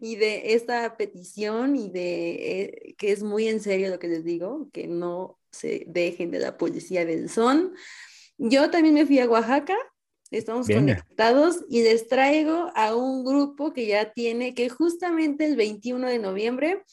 y 0.00 0.16
de 0.16 0.54
esta 0.54 0.96
petición 0.96 1.76
y 1.76 1.90
de 1.90 2.30
eh, 2.30 2.94
que 2.98 3.12
es 3.12 3.22
muy 3.22 3.48
en 3.48 3.60
serio 3.60 3.90
lo 3.90 3.98
que 3.98 4.08
les 4.08 4.24
digo, 4.24 4.68
que 4.72 4.86
no 4.86 5.38
se 5.50 5.84
dejen 5.86 6.30
de 6.30 6.40
la 6.40 6.56
policía 6.56 7.04
del 7.04 7.28
son. 7.28 7.74
Yo 8.36 8.70
también 8.70 8.94
me 8.94 9.06
fui 9.06 9.18
a 9.18 9.28
Oaxaca, 9.28 9.76
estamos 10.30 10.66
conectados 10.66 11.64
y 11.68 11.82
les 11.82 12.06
traigo 12.08 12.70
a 12.74 12.94
un 12.94 13.24
grupo 13.24 13.72
que 13.72 13.86
ya 13.86 14.12
tiene, 14.12 14.54
que 14.54 14.68
justamente 14.68 15.44
el 15.44 15.56
21 15.56 16.08
de 16.08 16.18
noviembre 16.18 16.84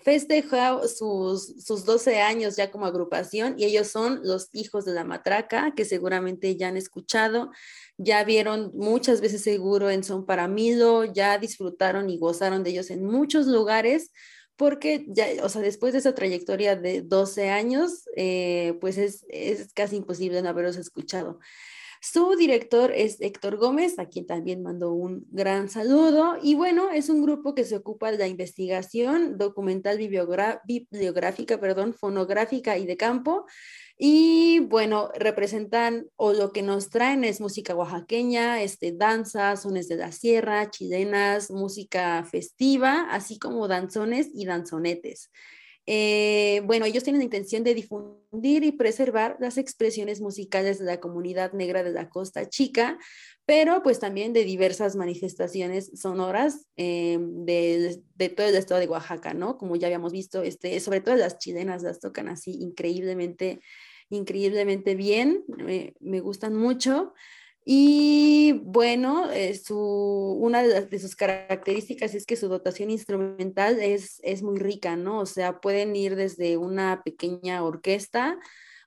festejó 0.00 0.86
sus, 0.88 1.62
sus 1.62 1.84
12 1.84 2.20
años 2.20 2.56
ya 2.56 2.70
como 2.70 2.86
agrupación 2.86 3.56
y 3.58 3.64
ellos 3.64 3.88
son 3.88 4.20
los 4.22 4.48
hijos 4.52 4.84
de 4.84 4.94
la 4.94 5.04
matraca, 5.04 5.74
que 5.74 5.84
seguramente 5.84 6.56
ya 6.56 6.68
han 6.68 6.76
escuchado 6.76 7.50
ya 7.98 8.24
vieron 8.24 8.70
muchas 8.74 9.20
veces 9.20 9.42
seguro 9.42 9.90
en 9.90 10.04
Son 10.04 10.24
para 10.24 10.48
Milo, 10.48 11.04
ya 11.04 11.36
disfrutaron 11.38 12.08
y 12.08 12.18
gozaron 12.18 12.62
de 12.62 12.70
ellos 12.70 12.90
en 12.90 13.04
muchos 13.04 13.46
lugares, 13.46 14.12
porque 14.56 15.04
ya, 15.08 15.26
o 15.42 15.48
sea, 15.48 15.62
después 15.62 15.92
de 15.92 15.98
esa 16.00 16.14
trayectoria 16.14 16.76
de 16.76 17.02
12 17.02 17.50
años, 17.50 18.04
eh, 18.16 18.76
pues 18.80 18.98
es, 18.98 19.24
es 19.28 19.72
casi 19.72 19.96
imposible 19.96 20.40
no 20.42 20.48
haberlos 20.48 20.76
escuchado. 20.76 21.40
Su 22.00 22.36
director 22.36 22.92
es 22.94 23.20
Héctor 23.20 23.56
Gómez, 23.56 23.98
a 23.98 24.06
quien 24.06 24.26
también 24.26 24.62
mando 24.62 24.92
un 24.92 25.26
gran 25.30 25.68
saludo. 25.68 26.36
Y 26.42 26.54
bueno, 26.54 26.90
es 26.90 27.08
un 27.08 27.22
grupo 27.22 27.54
que 27.54 27.64
se 27.64 27.76
ocupa 27.76 28.10
de 28.10 28.18
la 28.18 28.28
investigación 28.28 29.36
documental 29.36 29.98
bibliográfica, 29.98 31.58
perdón, 31.60 31.94
fonográfica 31.94 32.78
y 32.78 32.86
de 32.86 32.96
campo. 32.96 33.46
Y 33.96 34.60
bueno, 34.60 35.10
representan 35.18 36.06
o 36.14 36.32
lo 36.32 36.52
que 36.52 36.62
nos 36.62 36.88
traen 36.88 37.24
es 37.24 37.40
música 37.40 37.74
oaxaqueña, 37.74 38.62
este, 38.62 38.92
danza, 38.92 39.56
sones 39.56 39.88
de 39.88 39.96
la 39.96 40.12
sierra, 40.12 40.70
chilenas, 40.70 41.50
música 41.50 42.24
festiva, 42.24 43.08
así 43.10 43.40
como 43.40 43.66
danzones 43.66 44.28
y 44.32 44.46
danzonetes. 44.46 45.30
Eh, 45.90 46.60
bueno, 46.66 46.84
ellos 46.84 47.02
tienen 47.02 47.20
la 47.20 47.24
intención 47.24 47.64
de 47.64 47.72
difundir 47.72 48.62
y 48.62 48.72
preservar 48.72 49.38
las 49.40 49.56
expresiones 49.56 50.20
musicales 50.20 50.78
de 50.78 50.84
la 50.84 51.00
comunidad 51.00 51.54
negra 51.54 51.82
de 51.82 51.92
la 51.92 52.10
Costa 52.10 52.46
Chica, 52.46 52.98
pero 53.46 53.82
pues 53.82 53.98
también 53.98 54.34
de 54.34 54.44
diversas 54.44 54.96
manifestaciones 54.96 55.90
sonoras 55.98 56.66
eh, 56.76 57.16
de, 57.18 58.02
todo 58.36 58.48
el 58.48 58.56
estado 58.56 58.80
de 58.80 58.86
Oaxaca, 58.86 59.32
¿no? 59.32 59.56
Como 59.56 59.76
ya 59.76 59.86
habíamos 59.86 60.12
visto, 60.12 60.42
este, 60.42 60.78
sobre 60.80 61.00
todo 61.00 61.16
las 61.16 61.38
chilenas 61.38 61.82
las 61.82 62.00
tocan 62.00 62.28
así 62.28 62.50
increíblemente, 62.60 63.62
increíblemente 64.10 64.94
bien, 64.94 65.46
me 66.00 66.20
gustan 66.20 66.54
mucho. 66.54 67.14
Y 67.70 68.52
bueno, 68.64 69.30
eh, 69.30 69.54
su, 69.54 69.76
una 69.76 70.62
de, 70.62 70.98
sus 70.98 71.14
características 71.14 72.14
es 72.14 72.24
que 72.24 72.34
su 72.34 72.48
dotación 72.48 72.88
instrumental 72.88 73.78
es, 73.78 74.20
es 74.22 74.42
muy 74.42 74.58
rica, 74.58 74.96
¿no? 74.96 75.20
O 75.20 75.26
sea, 75.26 75.60
pueden 75.60 75.94
ir 75.94 76.16
desde 76.16 76.56
una 76.56 77.02
pequeña 77.04 77.62
orquesta, 77.62 78.38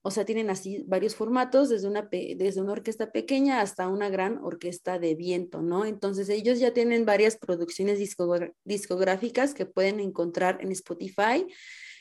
o 0.01 0.09
sea, 0.09 0.25
tienen 0.25 0.49
así 0.49 0.83
varios 0.87 1.13
formatos, 1.13 1.69
desde 1.69 1.87
una, 1.87 2.09
desde 2.11 2.59
una 2.59 2.71
orquesta 2.71 3.11
pequeña 3.11 3.61
hasta 3.61 3.87
una 3.87 4.09
gran 4.09 4.39
orquesta 4.39 4.97
de 4.97 5.13
viento, 5.13 5.61
¿no? 5.61 5.85
Entonces 5.85 6.27
ellos 6.29 6.57
ya 6.57 6.73
tienen 6.73 7.05
varias 7.05 7.37
producciones 7.37 7.99
discográficas 8.63 9.53
que 9.53 9.67
pueden 9.67 9.99
encontrar 9.99 10.57
en 10.59 10.71
Spotify. 10.71 11.45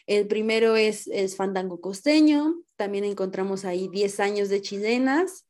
El 0.06 0.26
primero 0.28 0.76
es, 0.76 1.08
es 1.08 1.37
Fandango 1.37 1.82
Costeño, 1.82 2.54
también 2.76 3.04
encontramos 3.04 3.66
ahí 3.66 3.88
10 3.92 4.18
años 4.20 4.49
de 4.49 4.62
chilenas, 4.62 5.44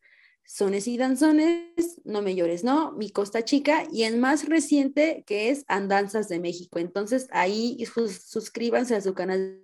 Sones 0.53 0.89
y 0.89 0.97
Danzones, 0.97 2.01
No 2.03 2.23
Me 2.23 2.35
Llores, 2.35 2.65
¿no? 2.65 2.91
Mi 2.91 3.11
Costa 3.11 3.45
Chica 3.45 3.85
y 3.93 4.03
el 4.03 4.19
más 4.19 4.49
reciente 4.49 5.23
que 5.25 5.51
es 5.51 5.65
Andanzas 5.69 6.29
de 6.29 6.41
México. 6.41 6.81
Entonces 6.81 7.29
ahí 7.31 7.79
suscríbanse 7.87 8.97
a 8.97 9.01
su 9.01 9.15
canal 9.15 9.63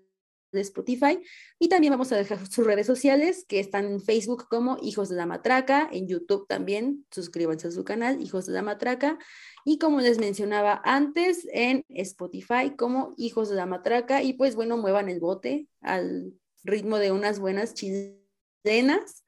de 0.52 0.60
Spotify 0.60 1.18
y 1.58 1.68
también 1.68 1.90
vamos 1.90 2.12
a 2.12 2.16
dejar 2.16 2.46
sus 2.46 2.64
redes 2.64 2.86
sociales 2.86 3.44
que 3.48 3.58
están 3.58 3.86
en 3.86 4.00
Facebook 4.00 4.46
como 4.48 4.78
Hijos 4.80 5.08
de 5.08 5.16
la 5.16 5.26
Matraca, 5.26 5.88
en 5.90 6.06
YouTube 6.06 6.46
también 6.46 7.04
suscríbanse 7.10 7.66
a 7.66 7.72
su 7.72 7.82
canal 7.82 8.22
Hijos 8.22 8.46
de 8.46 8.52
la 8.52 8.62
Matraca 8.62 9.18
y 9.64 9.78
como 9.78 10.00
les 10.00 10.20
mencionaba 10.20 10.80
antes 10.84 11.48
en 11.52 11.84
Spotify 11.88 12.76
como 12.78 13.12
Hijos 13.16 13.48
de 13.48 13.56
la 13.56 13.66
Matraca 13.66 14.22
y 14.22 14.34
pues 14.34 14.54
bueno, 14.54 14.76
muevan 14.76 15.08
el 15.08 15.18
bote 15.18 15.66
al 15.80 16.32
ritmo 16.62 16.98
de 16.98 17.10
unas 17.10 17.40
buenas 17.40 17.74
chilenas 17.74 19.25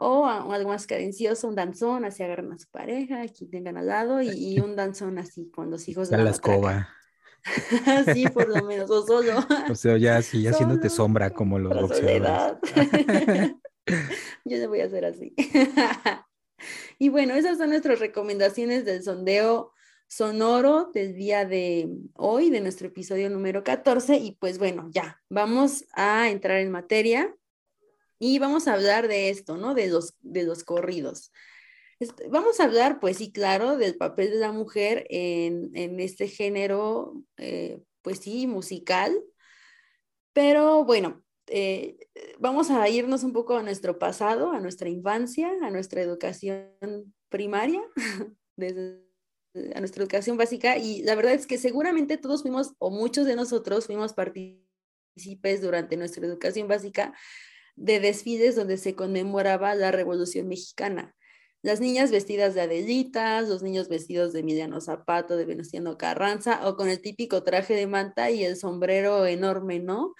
o, 0.00 0.26
algo 0.26 0.70
más 0.70 0.86
cadencioso, 0.86 1.46
un 1.46 1.54
danzón, 1.54 2.06
así 2.06 2.22
agarran 2.22 2.52
a 2.52 2.58
su 2.58 2.68
pareja, 2.68 3.20
aquí 3.20 3.46
tengan 3.46 3.76
al 3.76 3.86
lado, 3.86 4.22
y, 4.22 4.58
un 4.58 4.74
danzón 4.74 5.18
así 5.18 5.50
con 5.50 5.70
los 5.70 5.88
hijos 5.88 6.08
de 6.08 6.16
la, 6.16 6.24
la 6.24 6.30
escoba. 6.30 6.88
sí, 8.14 8.26
por 8.28 8.48
lo 8.48 8.64
menos, 8.64 8.90
o 8.90 9.06
solo. 9.06 9.44
O 9.70 9.74
sea, 9.74 9.98
ya 9.98 10.16
así, 10.16 10.46
haciéndote 10.46 10.88
sombra 10.88 11.30
como 11.30 11.58
los 11.58 11.78
boxeadores. 11.80 12.56
Yo 14.44 14.56
le 14.56 14.66
voy 14.66 14.80
a 14.80 14.86
hacer 14.86 15.04
así. 15.04 15.34
y 16.98 17.10
bueno, 17.10 17.34
esas 17.34 17.58
son 17.58 17.68
nuestras 17.68 17.98
recomendaciones 17.98 18.86
del 18.86 19.02
sondeo 19.02 19.72
sonoro 20.08 20.90
del 20.94 21.14
día 21.14 21.44
de 21.44 21.88
hoy, 22.14 22.50
de 22.50 22.60
nuestro 22.62 22.88
episodio 22.88 23.28
número 23.28 23.62
14. 23.64 24.16
Y 24.16 24.32
pues 24.32 24.58
bueno, 24.58 24.88
ya, 24.92 25.20
vamos 25.28 25.84
a 25.92 26.30
entrar 26.30 26.58
en 26.58 26.70
materia. 26.70 27.34
Y 28.22 28.38
vamos 28.38 28.68
a 28.68 28.74
hablar 28.74 29.08
de 29.08 29.30
esto, 29.30 29.56
¿no? 29.56 29.74
De 29.74 29.88
los, 29.88 30.14
de 30.20 30.44
los 30.44 30.62
corridos. 30.62 31.32
Vamos 32.28 32.60
a 32.60 32.64
hablar, 32.64 33.00
pues 33.00 33.16
sí, 33.16 33.32
claro, 33.32 33.78
del 33.78 33.96
papel 33.96 34.30
de 34.30 34.36
la 34.36 34.52
mujer 34.52 35.06
en, 35.08 35.98
este 36.00 36.28
género, 36.28 37.14
eh, 37.38 37.80
pues 38.02 38.18
sí, 38.18 38.46
musical. 38.46 39.18
Pero 40.34 40.84
bueno, 40.84 41.24
eh, 41.46 41.96
vamos 42.38 42.70
a 42.70 42.86
irnos 42.90 43.24
un 43.24 43.32
poco 43.32 43.56
a 43.56 43.62
nuestro 43.62 43.98
pasado, 43.98 44.52
a 44.52 44.60
nuestra 44.60 44.90
infancia, 44.90 45.50
a 45.62 45.70
nuestra 45.70 46.02
educación 46.02 47.14
primaria, 47.30 47.80
a 48.58 49.80
nuestra 49.80 50.02
educación 50.02 50.36
básica. 50.36 50.76
Y 50.76 51.02
la 51.04 51.14
verdad 51.14 51.32
es 51.32 51.46
que 51.46 51.56
seguramente 51.56 52.18
todos 52.18 52.42
fuimos, 52.42 52.74
o 52.78 52.90
muchos 52.90 53.24
de 53.24 53.34
nosotros 53.34 53.86
fuimos 53.86 54.12
partícipes 54.12 55.62
durante 55.62 55.96
nuestra 55.96 56.26
educación 56.26 56.68
básica 56.68 57.14
de 57.76 58.00
desfiles 58.00 58.56
donde 58.56 58.76
se 58.76 58.94
conmemoraba 58.94 59.74
la 59.74 59.90
Revolución 59.90 60.48
Mexicana. 60.48 61.14
Las 61.62 61.80
niñas 61.80 62.10
vestidas 62.10 62.54
de 62.54 62.62
Adelitas, 62.62 63.48
los 63.48 63.62
niños 63.62 63.88
vestidos 63.88 64.32
de 64.32 64.40
Emiliano 64.40 64.80
Zapato, 64.80 65.36
de 65.36 65.44
Venustiano 65.44 65.98
Carranza, 65.98 66.66
o 66.66 66.76
con 66.76 66.88
el 66.88 67.02
típico 67.02 67.42
traje 67.42 67.74
de 67.74 67.86
manta 67.86 68.30
y 68.30 68.44
el 68.44 68.56
sombrero 68.56 69.26
enorme, 69.26 69.78
¿no? 69.78 70.14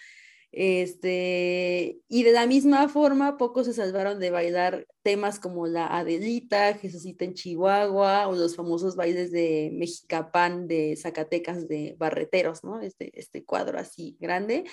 Este, 0.52 2.00
y 2.08 2.24
de 2.24 2.32
la 2.32 2.46
misma 2.46 2.88
forma, 2.88 3.36
pocos 3.36 3.66
se 3.66 3.72
salvaron 3.72 4.18
de 4.18 4.30
bailar 4.30 4.86
temas 5.02 5.38
como 5.38 5.66
la 5.66 5.86
Adelita, 5.86 6.74
Jesucita 6.74 7.24
en 7.24 7.34
Chihuahua, 7.34 8.26
o 8.28 8.34
los 8.34 8.56
famosos 8.56 8.96
bailes 8.96 9.30
de 9.30 9.70
Mexicapán 9.72 10.66
de 10.66 10.96
Zacatecas 10.96 11.68
de 11.68 11.94
Barreteros, 11.98 12.64
¿no? 12.64 12.80
Este, 12.80 13.18
este 13.18 13.44
cuadro 13.44 13.78
así 13.78 14.16
grande. 14.20 14.64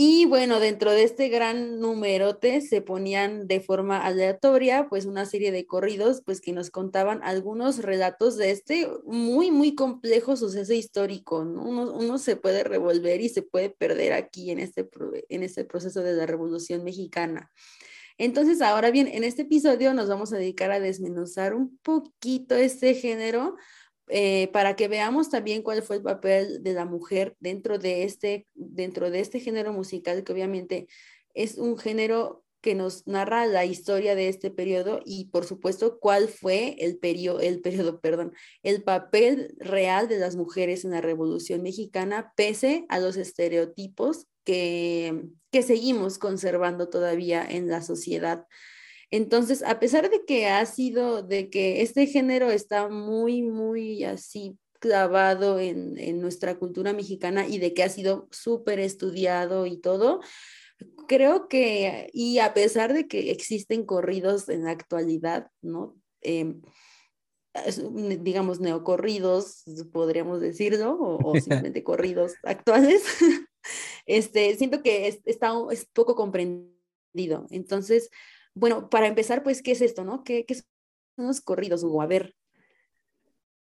Y 0.00 0.26
bueno, 0.26 0.60
dentro 0.60 0.92
de 0.92 1.02
este 1.02 1.28
gran 1.28 1.80
numerote 1.80 2.60
se 2.60 2.80
ponían 2.80 3.48
de 3.48 3.58
forma 3.58 3.98
aleatoria 3.98 4.86
pues 4.88 5.06
una 5.06 5.26
serie 5.26 5.50
de 5.50 5.66
corridos 5.66 6.22
pues 6.24 6.40
que 6.40 6.52
nos 6.52 6.70
contaban 6.70 7.18
algunos 7.24 7.78
relatos 7.78 8.36
de 8.36 8.52
este 8.52 8.88
muy, 9.06 9.50
muy 9.50 9.74
complejo 9.74 10.36
suceso 10.36 10.72
histórico. 10.72 11.40
Uno, 11.40 12.18
se 12.18 12.36
puede 12.36 12.62
revolver 12.62 13.20
y 13.20 13.28
se 13.28 13.42
puede 13.42 13.70
perder 13.70 14.12
aquí 14.12 14.52
en 14.52 14.60
este, 14.60 14.88
en 15.30 15.42
este 15.42 15.64
proceso 15.64 16.00
de 16.00 16.12
la 16.12 16.26
Revolución 16.26 16.84
Mexicana. 16.84 17.50
Entonces, 18.18 18.62
ahora 18.62 18.92
bien, 18.92 19.08
en 19.08 19.24
este 19.24 19.42
episodio 19.42 19.94
nos 19.94 20.08
vamos 20.08 20.32
a 20.32 20.36
dedicar 20.36 20.70
a 20.70 20.78
desmenuzar 20.78 21.54
un 21.54 21.76
poquito 21.78 22.54
este 22.54 22.94
género 22.94 23.56
eh, 24.10 24.48
para 24.52 24.76
que 24.76 24.88
veamos 24.88 25.30
también 25.30 25.62
cuál 25.62 25.82
fue 25.82 25.96
el 25.96 26.02
papel 26.02 26.62
de 26.62 26.72
la 26.72 26.84
mujer 26.84 27.36
dentro 27.40 27.78
de 27.78 28.04
este, 28.04 28.46
dentro 28.54 29.10
de 29.10 29.20
este 29.20 29.40
género 29.40 29.72
musical, 29.72 30.24
que 30.24 30.32
obviamente 30.32 30.88
es 31.34 31.58
un 31.58 31.78
género 31.78 32.44
que 32.60 32.74
nos 32.74 33.06
narra 33.06 33.46
la 33.46 33.64
historia 33.64 34.14
de 34.14 34.28
este 34.28 34.50
periodo 34.50 35.00
y 35.04 35.26
por 35.26 35.44
supuesto 35.44 36.00
cuál 36.00 36.28
fue 36.28 36.76
el 36.80 36.98
periodo, 36.98 37.40
el 37.40 37.60
perdón, 37.60 38.32
el 38.62 38.82
papel 38.82 39.54
real 39.58 40.08
de 40.08 40.18
las 40.18 40.34
mujeres 40.34 40.84
en 40.84 40.90
la 40.90 41.00
Revolución 41.00 41.62
Mexicana 41.62 42.32
pese 42.36 42.84
a 42.88 42.98
los 42.98 43.16
estereotipos 43.16 44.26
que, 44.44 45.28
que 45.52 45.62
seguimos 45.62 46.18
conservando 46.18 46.88
todavía 46.88 47.46
en 47.48 47.68
la 47.68 47.82
sociedad 47.82 48.46
entonces, 49.10 49.62
a 49.62 49.80
pesar 49.80 50.10
de 50.10 50.24
que 50.26 50.46
ha 50.46 50.64
sido, 50.66 51.22
de 51.22 51.48
que 51.48 51.82
este 51.82 52.06
género 52.06 52.50
está 52.50 52.88
muy, 52.88 53.42
muy 53.42 54.04
así 54.04 54.58
clavado 54.80 55.58
en, 55.58 56.20
nuestra 56.20 56.58
cultura 56.58 56.92
mexicana 56.92 57.46
y 57.46 57.58
de 57.58 57.74
que 57.74 57.82
ha 57.82 57.88
sido 57.88 58.28
súper 58.30 58.78
estudiado 58.78 59.66
y 59.66 59.78
todo, 59.78 60.20
creo 61.08 61.48
que, 61.48 62.10
y 62.12 62.38
a 62.38 62.54
pesar 62.54 62.92
de 62.92 63.08
que 63.08 63.30
existen 63.30 63.84
corridos 63.84 64.48
en 64.48 64.64
la 64.64 64.70
actualidad, 64.72 65.50
¿no? 65.62 65.96
Em, 66.20 66.60
digamos, 68.20 68.60
neocorridos, 68.60 69.64
podríamos 69.90 70.40
decirlo, 70.40 70.96
o, 71.00 71.34
simplemente 71.40 71.82
corridos 71.82 72.34
actuales, 72.42 73.02
este, 74.06 74.54
siento 74.56 74.82
que 74.82 75.20
está, 75.24 75.52
es 75.70 75.86
poco 75.86 76.14
comprendido. 76.14 77.46
Entonces, 77.50 78.10
bueno, 78.54 78.90
para 78.90 79.06
empezar, 79.06 79.42
pues, 79.42 79.62
¿qué 79.62 79.72
es 79.72 79.80
esto, 79.80 80.04
no? 80.04 80.24
¿Qué, 80.24 80.44
qué 80.46 80.54
son 80.54 81.26
los 81.26 81.40
corridos, 81.40 81.82
Hugo? 81.82 82.02
A 82.02 82.06
ver. 82.06 82.34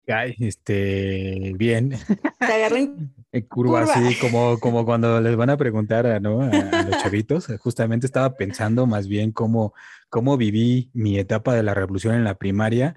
Ay, 0.09 0.35
este, 0.41 1.53
bien. 1.57 1.91
Te 2.39 2.53
agarren 2.53 3.15
en 3.31 3.43
curva, 3.49 3.83
así 3.83 4.17
como, 4.21 4.59
como 4.59 4.85
cuando 4.85 5.21
les 5.21 5.37
van 5.37 5.51
a 5.51 5.57
preguntar 5.57 6.07
a, 6.07 6.19
¿no? 6.19 6.43
a, 6.43 6.51
los 6.51 7.03
chavitos. 7.03 7.47
Justamente 7.61 8.07
estaba 8.07 8.37
pensando 8.37 8.87
más 8.87 9.07
bien 9.07 9.33
cómo, 9.33 9.75
cómo 10.09 10.37
viví 10.37 10.91
mi 10.93 11.19
etapa 11.19 11.55
de 11.55 11.63
la 11.63 11.75
revolución 11.75 12.15
en 12.15 12.25
la 12.25 12.35
primaria. 12.35 12.97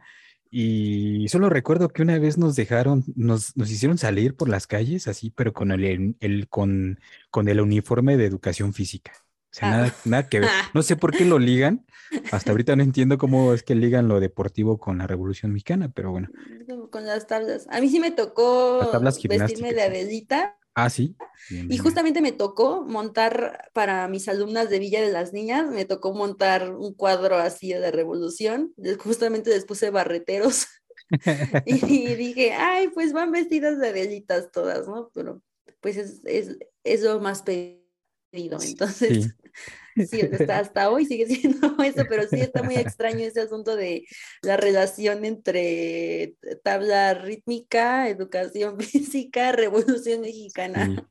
Y 0.49 1.27
solo 1.27 1.49
recuerdo 1.49 1.89
que 1.89 2.01
una 2.01 2.17
vez 2.17 2.37
nos 2.37 2.55
dejaron, 2.55 3.03
nos, 3.15 3.55
nos 3.57 3.69
hicieron 3.69 3.97
salir 3.97 4.35
por 4.35 4.49
las 4.49 4.67
calles 4.67 5.07
así, 5.07 5.29
pero 5.29 5.53
con 5.53 5.71
el, 5.71 6.15
el, 6.19 6.47
con, 6.47 6.99
con 7.29 7.49
el 7.49 7.61
uniforme 7.61 8.17
de 8.17 8.25
educación 8.25 8.73
física. 8.73 9.11
O 9.55 9.57
sea, 9.57 9.71
nada, 9.71 9.95
nada, 10.03 10.27
que 10.27 10.41
ver. 10.41 10.49
No 10.73 10.83
sé 10.83 10.97
por 10.97 11.15
qué 11.15 11.23
lo 11.23 11.39
ligan. 11.39 11.85
Hasta 12.33 12.51
ahorita 12.51 12.75
no 12.75 12.83
entiendo 12.83 13.17
cómo 13.17 13.53
es 13.53 13.63
que 13.63 13.73
ligan 13.73 14.09
lo 14.09 14.19
deportivo 14.19 14.77
con 14.77 14.97
la 14.97 15.07
Revolución 15.07 15.53
Mexicana, 15.53 15.89
pero 15.95 16.11
bueno. 16.11 16.27
Con 16.91 17.05
las 17.05 17.25
tablas. 17.25 17.65
A 17.69 17.79
mí 17.79 17.87
sí 17.87 18.01
me 18.01 18.11
tocó 18.11 18.91
vestirme 19.29 19.73
de 19.73 19.83
Adelita. 19.83 20.57
Ah, 20.73 20.89
sí. 20.89 21.15
y 21.49 21.77
justamente 21.77 22.19
me 22.19 22.33
tocó 22.33 22.83
montar 22.83 23.69
para 23.71 24.09
mis 24.09 24.27
alumnas 24.27 24.69
de 24.69 24.79
Villa 24.79 24.99
de 24.99 25.09
las 25.09 25.31
Niñas, 25.31 25.69
me 25.69 25.85
tocó 25.85 26.13
montar 26.13 26.75
un 26.75 26.93
cuadro 26.93 27.37
así 27.37 27.71
de 27.71 27.79
la 27.79 27.91
Revolución. 27.91 28.73
Justamente 28.99 29.51
les 29.51 29.63
puse 29.63 29.89
barreteros. 29.89 30.67
y 31.65 32.15
dije, 32.15 32.51
ay, 32.51 32.89
pues 32.89 33.13
van 33.13 33.31
vestidas 33.31 33.79
de 33.79 33.87
Adelitas 33.87 34.51
todas, 34.51 34.85
¿no? 34.85 35.11
Pero 35.13 35.41
pues 35.79 35.95
es, 36.25 37.01
lo 37.03 37.19
más 37.21 37.43
Entonces, 38.35 39.35
sí, 40.09 40.21
hasta, 40.49 40.89
hoy 40.89 41.05
sigue 41.05 41.25
siendo 41.27 41.75
eso, 41.83 42.03
pero 42.09 42.23
sí 42.27 42.39
está 42.39 42.63
muy 42.63 42.75
extraño 42.75 43.19
ese 43.19 43.41
asunto 43.41 43.75
de 43.75 44.05
la 44.41 44.57
relación 44.57 45.25
entre 45.25 46.35
tabla 46.63 47.13
rítmica, 47.13 48.09
educación 48.09 48.79
física, 48.79 49.51
revolución 49.51 50.21
mexicana. 50.21 51.09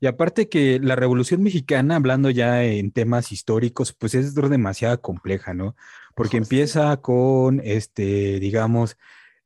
Y 0.00 0.06
aparte 0.08 0.48
que 0.48 0.80
la 0.80 0.96
Revolución 0.96 1.44
Mexicana, 1.44 1.94
hablando 1.94 2.28
ya 2.28 2.64
en 2.64 2.90
temas 2.90 3.30
históricos, 3.30 3.92
pues 3.92 4.16
es 4.16 4.34
demasiado 4.34 5.00
compleja, 5.00 5.54
¿no? 5.54 5.76
Porque 6.16 6.38
empieza 6.38 6.96
con, 6.96 7.60
este, 7.62 8.40
digamos, 8.40 8.96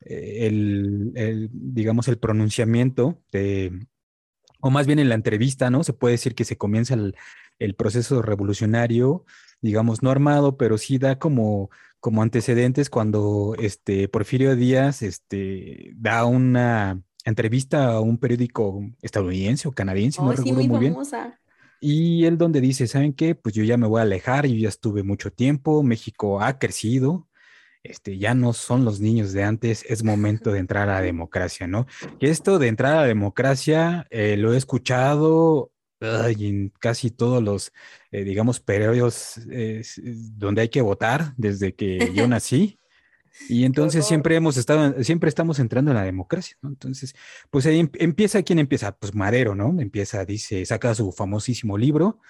eh, 0.01 0.47
el, 0.47 1.51
digamos, 1.53 2.09
el 2.09 2.17
pronunciamiento 2.17 3.21
de, 3.33 3.87
o 4.67 4.71
más 4.71 4.87
bien 4.87 4.99
en 4.99 5.09
la 5.09 5.15
entrevista, 5.15 5.71
¿no? 5.71 5.85
Se 5.85 5.93
puede 5.93 6.13
decir 6.13 6.35
que 6.35 6.45
se 6.45 6.57
comienza 6.57 6.95
el, 6.95 7.75
proceso 7.75 8.23
revolucionario, 8.23 9.25
digamos, 9.61 10.03
no 10.03 10.11
armado, 10.11 10.57
pero 10.57 10.79
sí 10.79 10.99
da 10.99 11.19
como, 11.19 11.71
como 12.01 12.23
antecedentes 12.23 12.91
cuando 12.91 13.55
este, 13.59 14.09
Porfirio 14.09 14.57
Díaz 14.57 15.03
este, 15.03 15.93
da 15.95 16.25
una 16.25 17.01
entrevista 17.25 17.93
a 17.93 18.01
un 18.01 18.19
periódico 18.19 18.83
estadounidense 19.03 19.69
o 19.69 19.73
canadiense, 19.73 20.23
no 20.23 20.33
recuerdo 20.33 20.63
muy, 20.63 20.79
bien. 20.79 20.97
Y 21.81 22.25
él 22.25 22.39
donde 22.39 22.61
dice, 22.61 22.87
¿saben 22.87 23.13
qué? 23.13 23.35
Pues 23.35 23.55
yo 23.55 23.63
ya 23.65 23.77
me 23.77 23.87
voy 23.87 24.01
a 24.01 24.03
alejar, 24.03 24.47
yo 24.47 24.57
ya 24.57 24.69
estuve 24.69 25.03
mucho 25.03 25.31
tiempo, 25.33 25.83
México 25.83 26.41
ha 26.41 26.59
crecido, 26.59 27.29
este, 27.91 28.19
ya 28.19 28.35
no 28.35 28.53
son 28.53 28.85
los 28.85 29.01
niños 29.01 29.33
de 29.33 29.45
antes, 29.45 29.85
es 29.89 30.03
momento 30.05 30.53
de 30.53 30.59
entrar 30.59 30.89
a 30.89 30.95
la 30.95 31.03
democracia, 31.03 31.67
¿no? 31.67 31.87
Y 32.21 32.29
esto 32.29 32.59
de 32.59 32.69
entrar 32.69 32.93
a 32.93 33.01
la 33.03 33.07
democracia 33.07 34.07
eh, 34.11 34.37
lo 34.37 34.55
he 34.55 34.57
escuchado 34.57 35.71
en 36.01 36.71
casi 36.79 37.11
todos 37.11 37.43
los, 37.43 37.73
eh, 38.11 38.23
digamos, 38.23 38.61
periodos 38.61 39.41
donde 40.37 40.61
hay 40.61 40.69
que 40.69 40.83
votar 40.83 41.33
desde 41.37 41.75
que 41.75 42.13
yo 42.15 42.29
nací. 42.29 42.79
Y 43.49 43.65
entonces 43.65 44.07
siempre 44.07 44.37
hemos 44.37 44.57
estado, 44.57 45.03
siempre 45.03 45.29
estamos 45.29 45.59
entrando 45.59 45.91
en 45.91 45.97
la 45.97 46.05
democracia, 46.05 46.57
¿no? 46.63 46.71
Entonces, 46.71 47.15
pues 47.51 47.67
ahí 47.67 47.81
em, 47.81 47.91
empieza, 47.95 48.43
¿quién 48.43 48.59
empieza? 48.59 48.97
Pues 48.97 49.15
Madero, 49.15 49.55
¿no? 49.55 49.81
Empieza, 49.81 50.25
dice, 50.25 50.65
saca 50.65 50.95
su 50.95 51.13
famosísimo 51.13 51.77
libro, 51.77 52.21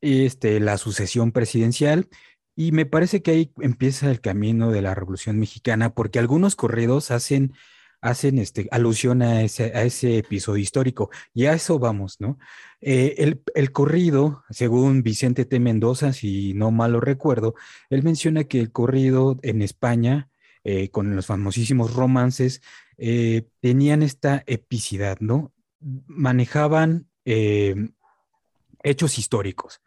este, 0.00 0.60
La 0.60 0.76
sucesión 0.76 1.32
presidencial, 1.32 2.08
y 2.56 2.72
me 2.72 2.86
parece 2.86 3.22
que 3.22 3.32
ahí 3.32 3.52
empieza 3.60 4.10
el 4.10 4.20
camino 4.20 4.70
de 4.70 4.82
la 4.82 4.94
Revolución 4.94 5.38
Mexicana, 5.38 5.94
porque 5.94 6.18
algunos 6.18 6.54
corridos 6.56 7.10
hacen, 7.10 7.54
hacen 8.00 8.38
este, 8.38 8.68
alusión 8.70 9.22
a 9.22 9.42
ese, 9.42 9.72
a 9.76 9.82
ese 9.82 10.18
episodio 10.18 10.62
histórico, 10.62 11.10
y 11.32 11.46
a 11.46 11.54
eso 11.54 11.78
vamos, 11.78 12.20
¿no? 12.20 12.38
Eh, 12.80 13.14
el, 13.18 13.42
el, 13.54 13.72
corrido, 13.72 14.44
según 14.50 15.02
Vicente 15.02 15.44
T. 15.46 15.58
Mendoza, 15.58 16.12
si 16.12 16.54
no 16.54 16.70
mal 16.70 16.92
lo 16.92 17.00
recuerdo, 17.00 17.54
él 17.90 18.02
menciona 18.02 18.44
que 18.44 18.60
el 18.60 18.70
corrido 18.70 19.38
en 19.42 19.62
España, 19.62 20.28
eh, 20.62 20.90
con 20.90 21.16
los 21.16 21.26
famosísimos 21.26 21.94
romances, 21.94 22.62
eh, 22.98 23.48
tenían 23.60 24.02
esta 24.02 24.44
epicidad, 24.46 25.18
¿no? 25.20 25.52
Manejaban 25.80 27.08
hechos 28.84 29.18
históricos. 29.18 29.80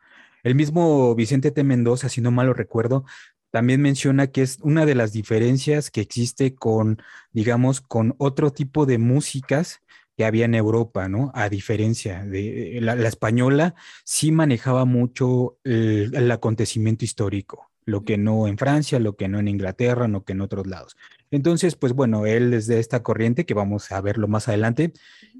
El 0.43 0.55
mismo 0.55 1.15
Vicente 1.15 1.51
T. 1.51 1.63
Mendoza, 1.63 2.09
si 2.09 2.21
no 2.21 2.31
mal 2.31 2.47
lo 2.47 2.53
recuerdo, 2.53 3.05
también 3.51 3.81
menciona 3.81 4.27
que 4.27 4.41
es 4.41 4.59
una 4.61 4.85
de 4.85 4.95
las 4.95 5.13
diferencias 5.13 5.89
que 5.89 6.01
existe 6.01 6.55
con, 6.55 7.01
digamos, 7.31 7.81
con 7.81 8.15
otro 8.17 8.51
tipo 8.51 8.85
de 8.85 8.97
músicas 8.97 9.81
que 10.17 10.25
había 10.25 10.45
en 10.45 10.55
Europa, 10.55 11.07
¿no? 11.07 11.31
A 11.35 11.47
diferencia 11.47 12.25
de 12.25 12.79
la, 12.81 12.93
española, 13.07 13.75
sí 14.03 14.31
manejaba 14.31 14.83
mucho 14.85 15.57
el, 15.63 16.31
acontecimiento 16.31 17.05
histórico, 17.05 17.69
lo 17.85 18.03
que 18.03 18.17
no 18.17 18.47
en 18.47 18.57
Francia, 18.57 18.99
lo 18.99 19.15
que 19.15 19.27
no 19.27 19.39
en 19.39 19.47
Inglaterra, 19.47 20.07
lo 20.07 20.23
que 20.23 20.33
en 20.33 20.41
otros 20.41 20.65
lados. 20.65 20.97
Entonces, 21.29 21.75
pues 21.75 21.93
bueno, 21.93 22.25
él 22.25 22.53
es 22.55 22.65
de 22.65 22.79
esta 22.79 23.03
corriente 23.03 23.45
que 23.45 23.53
vamos 23.53 23.91
a 23.91 24.01
verlo 24.01 24.27
más 24.27 24.47
adelante, 24.47 24.91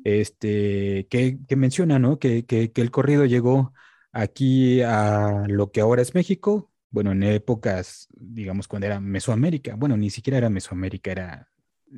este, 0.04 1.08
que, 1.10 1.40
menciona, 1.56 1.98
¿no? 1.98 2.20
Que, 2.20 2.46
que, 2.46 2.72
el 2.76 2.92
corrido 2.92 3.26
llegó 3.26 3.74
aquí 4.18 4.82
a 4.82 5.44
lo 5.48 5.72
que 5.72 5.82
ahora 5.82 6.02
es 6.02 6.16
México, 6.16 6.72
bueno, 6.90 7.12
en 7.12 7.22
épocas, 7.24 8.08
digamos, 8.16 8.68
cuando 8.68 8.88
era 8.88 9.00
Mesoamérica, 9.00 9.76
bueno, 9.76 9.96
ni 9.96 10.10
siquiera 10.10 10.40
era 10.40 10.50
Mesoamérica, 10.50 11.12
era 11.12 11.52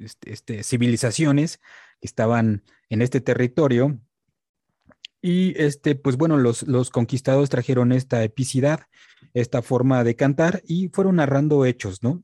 este, 0.04 0.34
este, 0.34 0.64
civilizaciones 0.64 1.62
que 2.02 2.08
estaban 2.08 2.64
en 2.90 3.02
este 3.02 3.22
territorio. 3.22 4.00
Y 5.22 5.54
este, 5.62 5.96
pues 5.96 6.18
bueno, 6.18 6.38
los, 6.38 6.64
los 6.64 6.90
conquistados 6.90 7.50
trajeron 7.50 7.92
esta 7.92 8.24
epicidad, 8.24 8.82
esta 9.34 9.62
forma 9.62 10.04
de 10.04 10.16
cantar 10.16 10.62
y 10.66 10.90
fueron 10.90 11.18
narrando 11.18 11.66
hechos, 11.66 12.04
¿no? 12.04 12.24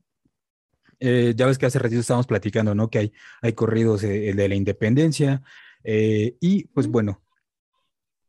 Eh, 0.98 1.34
ya 1.36 1.46
ves 1.46 1.58
que 1.58 1.66
hace 1.66 1.78
ratito 1.78 2.00
estábamos 2.00 2.26
platicando, 2.26 2.74
¿no? 2.74 2.90
Que 2.90 2.98
hay, 2.98 3.12
hay 3.42 3.52
corridos 3.54 4.02
de, 4.02 4.34
la 4.34 4.54
independencia. 4.54 5.42
Eh, 5.84 6.36
y 6.40 6.64
pues 6.68 6.88
bueno, 6.88 7.22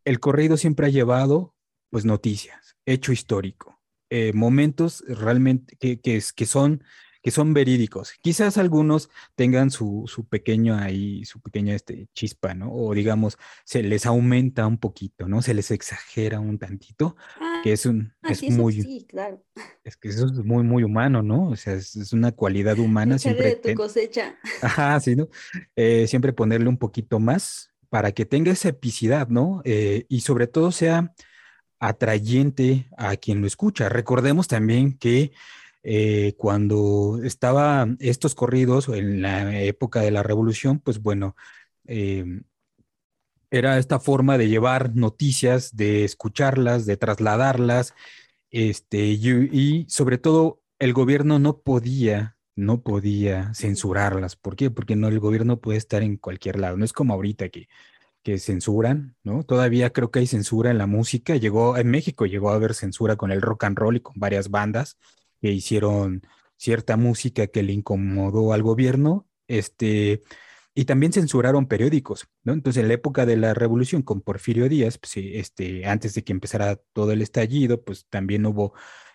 el 0.05 0.19
corrido 0.19 0.55
siempre 0.55 0.87
ha 0.87 0.89
llevado 0.89 1.56
pues 1.89 2.05
noticias, 2.05 2.77
hecho 2.85 3.11
histórico, 3.11 3.79
eh, 4.09 4.31
momentos 4.33 5.03
realmente 5.07 5.75
que, 5.77 5.99
que, 5.99 6.21
que 6.35 6.45
son 6.45 6.83
que 7.27 7.31
son 7.31 7.53
verídicos. 7.53 8.13
Quizás 8.21 8.57
algunos 8.57 9.09
tengan 9.35 9.69
su, 9.69 10.05
su 10.07 10.25
pequeño 10.25 10.77
ahí, 10.77 11.25
su 11.25 11.41
pequeña 11.41 11.75
este, 11.75 12.07
chispa, 12.13 12.53
¿no? 12.53 12.71
O 12.71 12.93
digamos, 12.93 13.37
se 13.65 13.83
les 13.83 14.05
aumenta 14.05 14.65
un 14.65 14.77
poquito, 14.77 15.27
¿no? 15.27 15.41
Se 15.41 15.53
les 15.53 15.71
exagera 15.71 16.39
un 16.39 16.57
tantito, 16.57 17.17
que 17.63 17.73
es 17.73 17.85
un, 17.85 18.13
ah, 18.21 18.29
es 18.31 18.43
muy, 18.43 18.81
sí, 18.81 19.05
claro. 19.09 19.43
es 19.83 19.97
que 19.97 20.07
eso 20.07 20.27
es 20.27 20.43
muy, 20.45 20.63
muy 20.63 20.83
humano, 20.83 21.21
¿no? 21.21 21.49
O 21.49 21.57
sea, 21.57 21.73
es, 21.73 22.13
una 22.13 22.31
cualidad 22.31 22.79
humana. 22.79 23.17
siempre 23.19 23.55
de 23.55 23.55
tu 23.57 23.73
cosecha. 23.73 24.37
Ajá, 24.61 24.97
sí, 25.01 25.17
¿no? 25.17 25.27
Eh, 25.75 26.07
siempre 26.07 26.31
ponerle 26.31 26.69
un 26.69 26.77
poquito 26.77 27.19
más 27.19 27.73
para 27.89 28.13
que 28.13 28.25
tenga 28.25 28.53
esa 28.53 28.69
epicidad, 28.69 29.27
¿no? 29.27 29.61
Eh, 29.65 30.05
y 30.07 30.21
sobre 30.21 30.47
todo 30.47 30.71
sea 30.71 31.13
atrayente 31.79 32.87
a 32.97 33.15
quien 33.17 33.41
lo 33.41 33.47
escucha. 33.47 33.89
Recordemos 33.89 34.47
también 34.47 34.97
que 34.97 35.31
eh, 35.83 36.33
cuando 36.37 37.19
estaba 37.23 37.87
estos 37.99 38.35
corridos 38.35 38.89
en 38.89 39.21
la 39.21 39.61
época 39.61 40.01
de 40.01 40.11
la 40.11 40.23
revolución, 40.23 40.79
pues 40.79 41.01
bueno, 41.01 41.35
em, 41.85 42.43
era 43.51 43.77
esta 43.77 43.99
forma 43.99 44.37
de 44.37 44.49
llevar 44.49 44.95
noticias, 44.95 45.75
de 45.75 46.03
escucharlas, 46.03 46.85
de 46.85 46.97
trasladarlas, 46.97 47.93
este, 48.51 48.99
y, 49.07 49.85
sobre 49.89 50.17
todo 50.17 50.61
el 50.79 50.93
gobierno 50.93 51.39
no 51.39 51.59
podía, 51.59 52.37
no 52.55 52.81
podía 52.81 53.53
censurarlas. 53.53 54.35
¿Por 54.35 54.55
qué? 54.55 54.71
Porque 54.71 54.95
no, 54.95 55.07
el 55.07 55.19
gobierno 55.19 55.59
puede 55.61 55.77
estar 55.77 56.03
en 56.03 56.17
cualquier 56.17 56.59
lado. 56.59 56.77
No 56.77 56.85
es 56.85 56.93
como 56.93 57.13
ahorita 57.13 57.49
que, 57.49 57.67
que 58.27 58.39
censuran, 58.39 59.15
¿no? 59.23 59.43
Todavía 59.43 59.91
creo 59.91 60.11
que 60.11 60.19
hay 60.19 60.27
censura 60.27 60.69
en 60.69 60.77
la 60.77 60.85
música. 60.85 61.37
Llegó, 61.37 61.77
en 61.77 61.87
México 61.87 62.25
llegó 62.25 62.49
a 62.49 62.55
haber 62.55 62.73
censura 62.73 63.15
con 63.15 63.31
el 63.31 63.41
rock 63.41 63.63
and 63.63 63.77
roll 63.77 63.95
y 63.95 63.99
con 64.01 64.15
varias 64.17 64.49
bandas 64.49 64.97
que 65.39 65.53
hicieron 65.53 66.23
cierta 66.57 66.97
música 66.97 67.47
que 67.47 67.63
le 67.63 67.71
incomodó 67.71 68.51
al 68.51 68.63
gobierno, 68.63 69.25
este, 69.47 70.23
y 70.75 70.83
también 70.83 71.13
censuraron 71.13 71.67
periódicos, 71.67 72.27
¿no? 72.43 72.51
Entonces, 72.51 72.81
en 72.81 72.89
la 72.89 72.95
época 72.95 73.25
de 73.25 73.37
la 73.37 73.53
revolución 73.53 74.01
con 74.01 74.19
Porfirio 74.19 74.67
Díaz, 74.67 74.97
pues, 74.97 75.13
este, 75.15 75.85
antes 75.85 76.13
de 76.13 76.25
que 76.25 76.33
empezara 76.33 76.81
todo 76.91 77.13
el 77.13 77.21
estallido, 77.21 77.81
pues 77.81 78.07
también 78.09 78.45
hubo, 78.45 78.73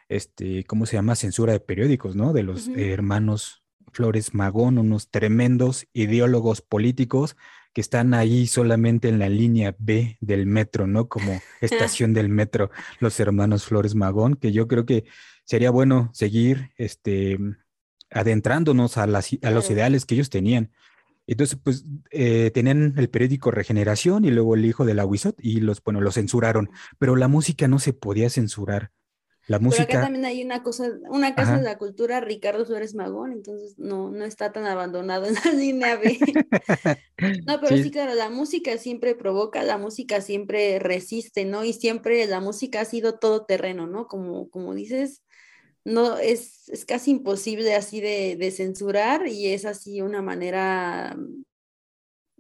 este, 0.09 0.65
¿cómo 0.65 0.87
se 0.87 0.97
llama? 0.97 1.17
Censura 1.17 1.53
de 1.53 1.61
periódicos, 1.61 2.17
¿no? 2.17 2.33
De 2.33 2.45
los 2.45 2.69
hermanos 2.69 3.63
Flores 3.93 4.33
Magón, 4.33 4.79
unos 4.79 5.11
tremendos 5.11 5.87
ideólogos 5.93 6.63
políticos 6.63 7.37
que 7.73 7.81
están 7.81 8.15
ahí 8.15 8.47
solamente 8.47 9.09
en 9.09 9.19
la 9.19 9.29
línea 9.29 9.75
B 9.79 10.19
del 10.21 10.47
metro, 10.47 10.87
¿no? 10.87 11.09
Como 11.09 11.41
estación 11.61 12.13
del 12.13 12.29
metro, 12.29 12.71
los 13.01 13.19
hermanos 13.21 13.65
Flores 13.65 13.95
Magón, 13.95 14.37
que 14.37 14.53
yo 14.53 14.69
creo 14.69 14.87
que 14.87 15.05
sería 15.45 15.71
bueno 15.71 16.11
seguir 16.13 16.73
este, 16.77 17.39
adentrándonos 18.11 18.99
a, 18.99 19.07
las, 19.07 19.31
a 19.43 19.51
los 19.51 19.71
ideales 19.71 20.05
que 20.05 20.15
ellos 20.15 20.31
tenían. 20.31 20.71
Entonces, 21.27 21.59
pues 21.63 21.85
eh, 22.11 22.51
tenían 22.53 22.95
el 22.97 23.09
periódico 23.09 23.51
Regeneración 23.51 24.25
y 24.25 24.31
luego 24.31 24.55
el 24.55 24.65
hijo 24.65 24.85
de 24.85 24.95
la 24.95 25.07
Huizot 25.07 25.37
y 25.39 25.61
los, 25.61 25.83
bueno, 25.83 26.01
lo 26.01 26.11
censuraron, 26.11 26.71
pero 26.99 27.17
la 27.17 27.29
música 27.29 27.69
no 27.69 27.79
se 27.79 27.93
podía 27.93 28.29
censurar. 28.29 28.91
La 29.53 29.59
música. 29.59 29.85
Pero 29.87 29.99
acá 29.99 30.07
también 30.07 30.25
hay 30.25 30.43
una 30.43 30.63
cosa, 30.63 30.91
una 31.11 31.35
casa 31.35 31.59
de 31.59 31.63
la 31.63 31.77
cultura, 31.77 32.21
Ricardo 32.21 32.65
Suárez 32.65 32.95
Magón, 32.95 33.33
entonces 33.33 33.79
no, 33.79 34.11
no 34.11 34.25
está 34.25 34.51
tan 34.51 34.65
abandonado 34.65 35.27
en 35.27 35.35
la 35.35 35.41
línea 35.53 35.97
B. 35.97 36.19
no, 37.47 37.61
pero 37.61 37.77
sí. 37.77 37.91
claro, 37.91 38.15
la 38.15 38.31
música 38.31 38.79
siempre 38.79 39.15
provoca, 39.15 39.63
la 39.63 39.77
música 39.77 40.23
siempre 40.23 40.79
resiste, 40.79 41.45
¿no? 41.45 41.67
Y 41.67 41.75
siempre 41.75 42.25
la 42.27 42.41
música 42.41 42.81
ha 42.81 42.87
sido 42.87 43.19
todo 43.19 43.45
terreno, 43.45 43.87
¿no? 43.87 44.07
Como, 44.07 44.49
como 44.49 44.73
dices, 44.73 45.23
no 45.85 46.17
es, 46.17 46.71
es 46.71 46.87
casi 46.87 47.11
imposible 47.11 47.75
así 47.75 48.01
de, 48.01 48.37
de, 48.39 48.51
censurar 48.53 49.27
y 49.29 49.49
es 49.49 49.67
así 49.67 50.01
una 50.01 50.23
manera 50.23 51.15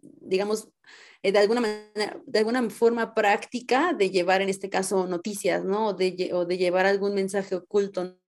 digamos, 0.01 0.68
de, 1.30 1.38
alguna 1.38 1.61
manera, 1.61 2.20
de 2.26 2.38
alguna 2.38 2.68
forma 2.70 3.14
práctica 3.14 3.92
de 3.92 4.11
llevar 4.11 4.42
en 4.42 4.48
este 4.48 4.68
caso 4.68 5.06
noticias, 5.06 5.64
¿no? 5.64 5.88
O 5.88 5.94
de, 5.94 6.30
o 6.32 6.44
de 6.44 6.58
llevar 6.58 6.87
algún 6.87 7.14
mensaje 7.14 7.54
oculto, 7.54 8.18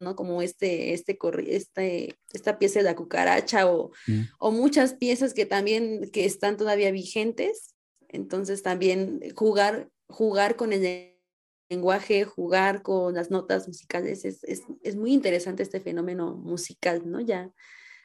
¿no? 0.00 0.16
Como 0.16 0.42
este, 0.42 0.92
este, 0.94 1.16
este, 1.46 2.18
esta 2.32 2.58
pieza 2.58 2.80
de 2.80 2.84
la 2.84 2.96
cucaracha 2.96 3.70
o, 3.70 3.92
mm. 4.08 4.20
o 4.40 4.50
muchas 4.50 4.94
piezas 4.94 5.32
que 5.32 5.46
también 5.46 6.10
que 6.10 6.24
están 6.24 6.56
todavía 6.56 6.90
vigentes. 6.90 7.74
Entonces 8.08 8.62
también 8.62 9.20
jugar, 9.36 9.88
jugar 10.08 10.56
con 10.56 10.72
el 10.72 11.14
lenguaje, 11.68 12.24
jugar 12.24 12.82
con 12.82 13.14
las 13.14 13.30
notas 13.30 13.68
musicales, 13.68 14.24
es, 14.24 14.42
es, 14.44 14.62
es, 14.82 14.96
muy 14.96 15.12
interesante 15.12 15.62
este 15.62 15.80
fenómeno 15.80 16.36
musical, 16.36 17.02
¿no? 17.10 17.20
Ya 17.20 17.52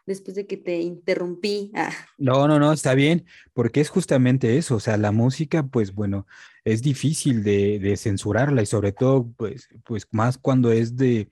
después 0.10 0.36
de 0.36 0.46
que 0.46 0.58
te 0.58 0.82
interrumpí. 0.82 1.72
Ah. 1.74 1.92
No, 2.18 2.48
no, 2.48 2.60
no, 2.60 2.74
está 2.74 2.94
bien, 2.94 3.26
porque 3.54 3.80
es 3.80 3.90
justamente 3.90 4.58
eso, 4.58 4.76
o 4.76 4.80
sea, 4.80 4.98
la 4.98 5.12
música, 5.12 5.64
pues 5.64 5.94
bueno, 5.94 6.28
es 6.66 6.82
difícil 6.82 7.44
de, 7.44 7.80
de 7.80 7.96
censurarla 7.96 8.62
y 8.62 8.66
sobre 8.66 8.92
todo, 8.92 9.32
pues, 9.38 9.70
pues 9.86 10.08
más 10.12 10.38
cuando 10.38 10.72
es 10.72 10.98
de, 10.98 11.30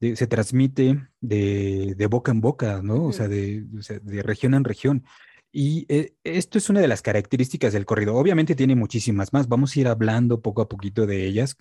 se 0.00 0.26
transmite 0.26 1.06
de, 1.20 1.94
de, 1.96 2.06
boca 2.06 2.32
en 2.32 2.40
boca, 2.40 2.80
¿no? 2.82 3.04
O 3.04 3.12
sea, 3.12 3.28
de, 3.28 3.64
de 4.02 4.22
región 4.22 4.54
en 4.54 4.64
región. 4.64 5.04
Y 5.52 5.86
eh, 5.88 6.14
esto 6.24 6.58
es 6.58 6.68
una 6.68 6.80
de 6.80 6.88
las 6.88 7.00
características 7.00 7.72
del 7.72 7.86
corrido. 7.86 8.14
Obviamente 8.14 8.54
tiene 8.54 8.74
muchísimas 8.74 9.32
más. 9.32 9.48
Vamos 9.48 9.74
a 9.74 9.80
ir 9.80 9.88
hablando 9.88 10.42
poco 10.42 10.60
a 10.60 10.68
poquito 10.68 11.06
de 11.06 11.24
ellas. 11.24 11.56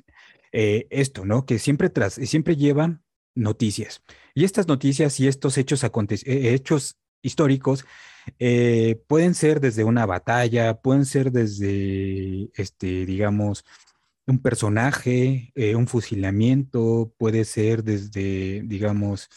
Eh, 0.52 0.88
esto, 0.90 1.26
¿no? 1.26 1.46
Que 1.46 1.60
siempre, 1.60 1.90
tras, 1.90 2.16
siempre 2.16 2.58
lleva 2.58 3.00
noticias. 3.36 4.02
Y 4.34 4.44
estas 4.44 4.68
noticias 4.68 5.20
y 5.20 5.28
estos 5.28 5.58
hechos, 5.58 5.84
eh, 5.84 6.54
hechos 6.54 6.98
históricos 7.22 7.86
pueden 9.08 9.36
ser 9.36 9.60
desde 9.60 9.84
una 9.84 10.08
batalla, 10.08 10.82
pueden 10.82 11.06
ser 11.06 11.32
desde, 11.32 12.50
este, 12.56 13.06
digamos, 13.06 13.64
un 14.26 14.40
personaje, 14.40 15.54
un 15.76 15.88
fusilamiento, 15.88 17.14
puede 17.18 17.46
ser 17.46 17.84
desde, 17.84 18.64
digamos, 18.66 19.30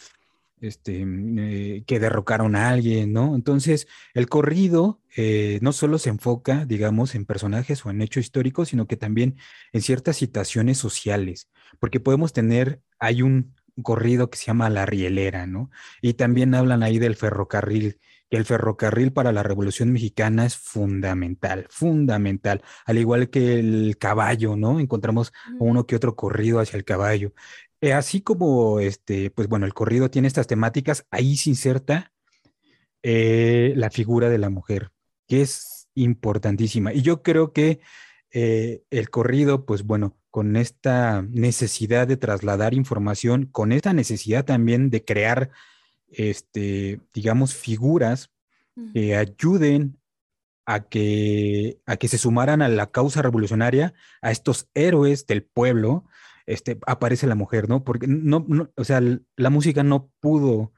este, 0.60 1.04
mm, 1.04 1.38
eh, 1.38 1.84
que 1.86 2.00
derrocaron 2.00 2.56
a 2.56 2.70
alguien, 2.70 3.12
¿no? 3.12 3.34
Entonces, 3.34 3.86
el 4.14 4.28
corrido 4.28 5.00
eh, 5.16 5.58
no 5.62 5.72
solo 5.72 5.98
se 5.98 6.10
enfoca, 6.10 6.64
digamos, 6.66 7.14
en 7.14 7.24
personajes 7.26 7.84
o 7.84 7.90
en 7.90 8.02
hechos 8.02 8.24
históricos, 8.24 8.68
sino 8.68 8.86
que 8.86 8.96
también 8.96 9.36
en 9.72 9.82
ciertas 9.82 10.16
situaciones 10.16 10.78
sociales, 10.78 11.48
porque 11.78 12.00
podemos 12.00 12.32
tener, 12.32 12.80
hay 12.98 13.22
un 13.22 13.54
corrido 13.82 14.30
que 14.30 14.38
se 14.38 14.46
llama 14.46 14.70
La 14.70 14.86
Rielera, 14.86 15.46
¿no? 15.46 15.70
Y 16.02 16.14
también 16.14 16.54
hablan 16.54 16.82
ahí 16.82 16.98
del 16.98 17.16
ferrocarril, 17.16 17.98
que 18.30 18.36
el 18.36 18.44
ferrocarril 18.44 19.12
para 19.12 19.32
la 19.32 19.42
Revolución 19.42 19.92
Mexicana 19.92 20.44
es 20.46 20.56
fundamental, 20.56 21.66
fundamental, 21.70 22.62
al 22.84 22.98
igual 22.98 23.30
que 23.30 23.58
el 23.58 23.96
caballo, 23.98 24.56
¿no? 24.56 24.80
Encontramos 24.80 25.32
uno 25.58 25.86
que 25.86 25.96
otro 25.96 26.16
corrido 26.16 26.60
hacia 26.60 26.76
el 26.76 26.84
caballo. 26.84 27.32
Eh, 27.80 27.92
así 27.92 28.20
como, 28.20 28.80
este, 28.80 29.30
pues 29.30 29.48
bueno, 29.48 29.66
el 29.66 29.74
corrido 29.74 30.10
tiene 30.10 30.28
estas 30.28 30.46
temáticas, 30.46 31.06
ahí 31.10 31.36
se 31.36 31.50
inserta 31.50 32.12
eh, 33.02 33.72
la 33.76 33.90
figura 33.90 34.28
de 34.28 34.38
la 34.38 34.50
mujer, 34.50 34.90
que 35.26 35.42
es 35.42 35.88
importantísima. 35.94 36.92
Y 36.92 37.02
yo 37.02 37.22
creo 37.22 37.52
que 37.52 37.80
eh, 38.32 38.82
el 38.90 39.10
corrido, 39.10 39.64
pues 39.64 39.84
bueno, 39.84 40.17
con 40.30 40.56
esta 40.56 41.22
necesidad 41.22 42.06
de 42.06 42.16
trasladar 42.16 42.74
información, 42.74 43.46
con 43.46 43.72
esta 43.72 43.92
necesidad 43.92 44.44
también 44.44 44.90
de 44.90 45.04
crear, 45.04 45.50
este, 46.10 47.00
digamos, 47.12 47.54
figuras 47.54 48.30
que 48.92 49.16
ayuden 49.16 49.98
a 50.64 50.80
que, 50.80 51.80
a 51.86 51.96
que 51.96 52.08
se 52.08 52.18
sumaran 52.18 52.62
a 52.62 52.68
la 52.68 52.90
causa 52.90 53.22
revolucionaria, 53.22 53.94
a 54.22 54.30
estos 54.30 54.68
héroes 54.74 55.26
del 55.26 55.42
pueblo, 55.42 56.04
este, 56.46 56.78
aparece 56.86 57.26
la 57.26 57.34
mujer, 57.34 57.68
¿no? 57.68 57.84
Porque 57.84 58.06
no, 58.06 58.46
o 58.76 58.84
sea, 58.84 59.00
la 59.36 59.50
música 59.50 59.82
no 59.82 60.10
pudo 60.20 60.72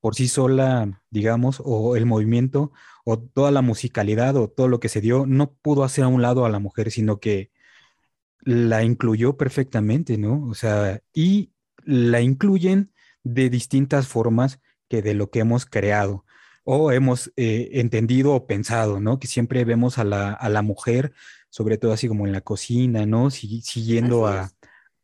por 0.00 0.14
sí 0.14 0.28
sola, 0.28 1.02
digamos, 1.10 1.62
o 1.64 1.96
el 1.96 2.06
movimiento, 2.06 2.72
o 3.04 3.18
toda 3.18 3.50
la 3.50 3.62
musicalidad, 3.62 4.36
o 4.36 4.48
todo 4.48 4.68
lo 4.68 4.78
que 4.80 4.88
se 4.88 5.00
dio, 5.00 5.26
no 5.26 5.52
pudo 5.52 5.84
hacer 5.84 6.04
a 6.04 6.08
un 6.08 6.22
lado 6.22 6.44
a 6.44 6.50
la 6.50 6.58
mujer, 6.58 6.90
sino 6.90 7.18
que 7.18 7.50
la 8.46 8.84
incluyó 8.84 9.36
perfectamente, 9.36 10.18
¿no? 10.18 10.46
O 10.46 10.54
sea, 10.54 11.02
y 11.12 11.50
la 11.84 12.20
incluyen 12.20 12.92
de 13.24 13.50
distintas 13.50 14.06
formas 14.06 14.60
que 14.88 15.02
de 15.02 15.14
lo 15.14 15.30
que 15.30 15.40
hemos 15.40 15.66
creado 15.66 16.24
o 16.62 16.92
hemos 16.92 17.32
eh, 17.36 17.70
entendido 17.72 18.34
o 18.34 18.46
pensado, 18.46 19.00
¿no? 19.00 19.18
Que 19.18 19.26
siempre 19.26 19.64
vemos 19.64 19.98
a 19.98 20.04
la, 20.04 20.32
a 20.32 20.48
la, 20.48 20.62
mujer, 20.62 21.12
sobre 21.50 21.76
todo 21.76 21.92
así 21.92 22.06
como 22.06 22.24
en 22.24 22.32
la 22.32 22.40
cocina, 22.40 23.04
¿no? 23.04 23.30
siguiendo 23.30 24.28
a, 24.28 24.52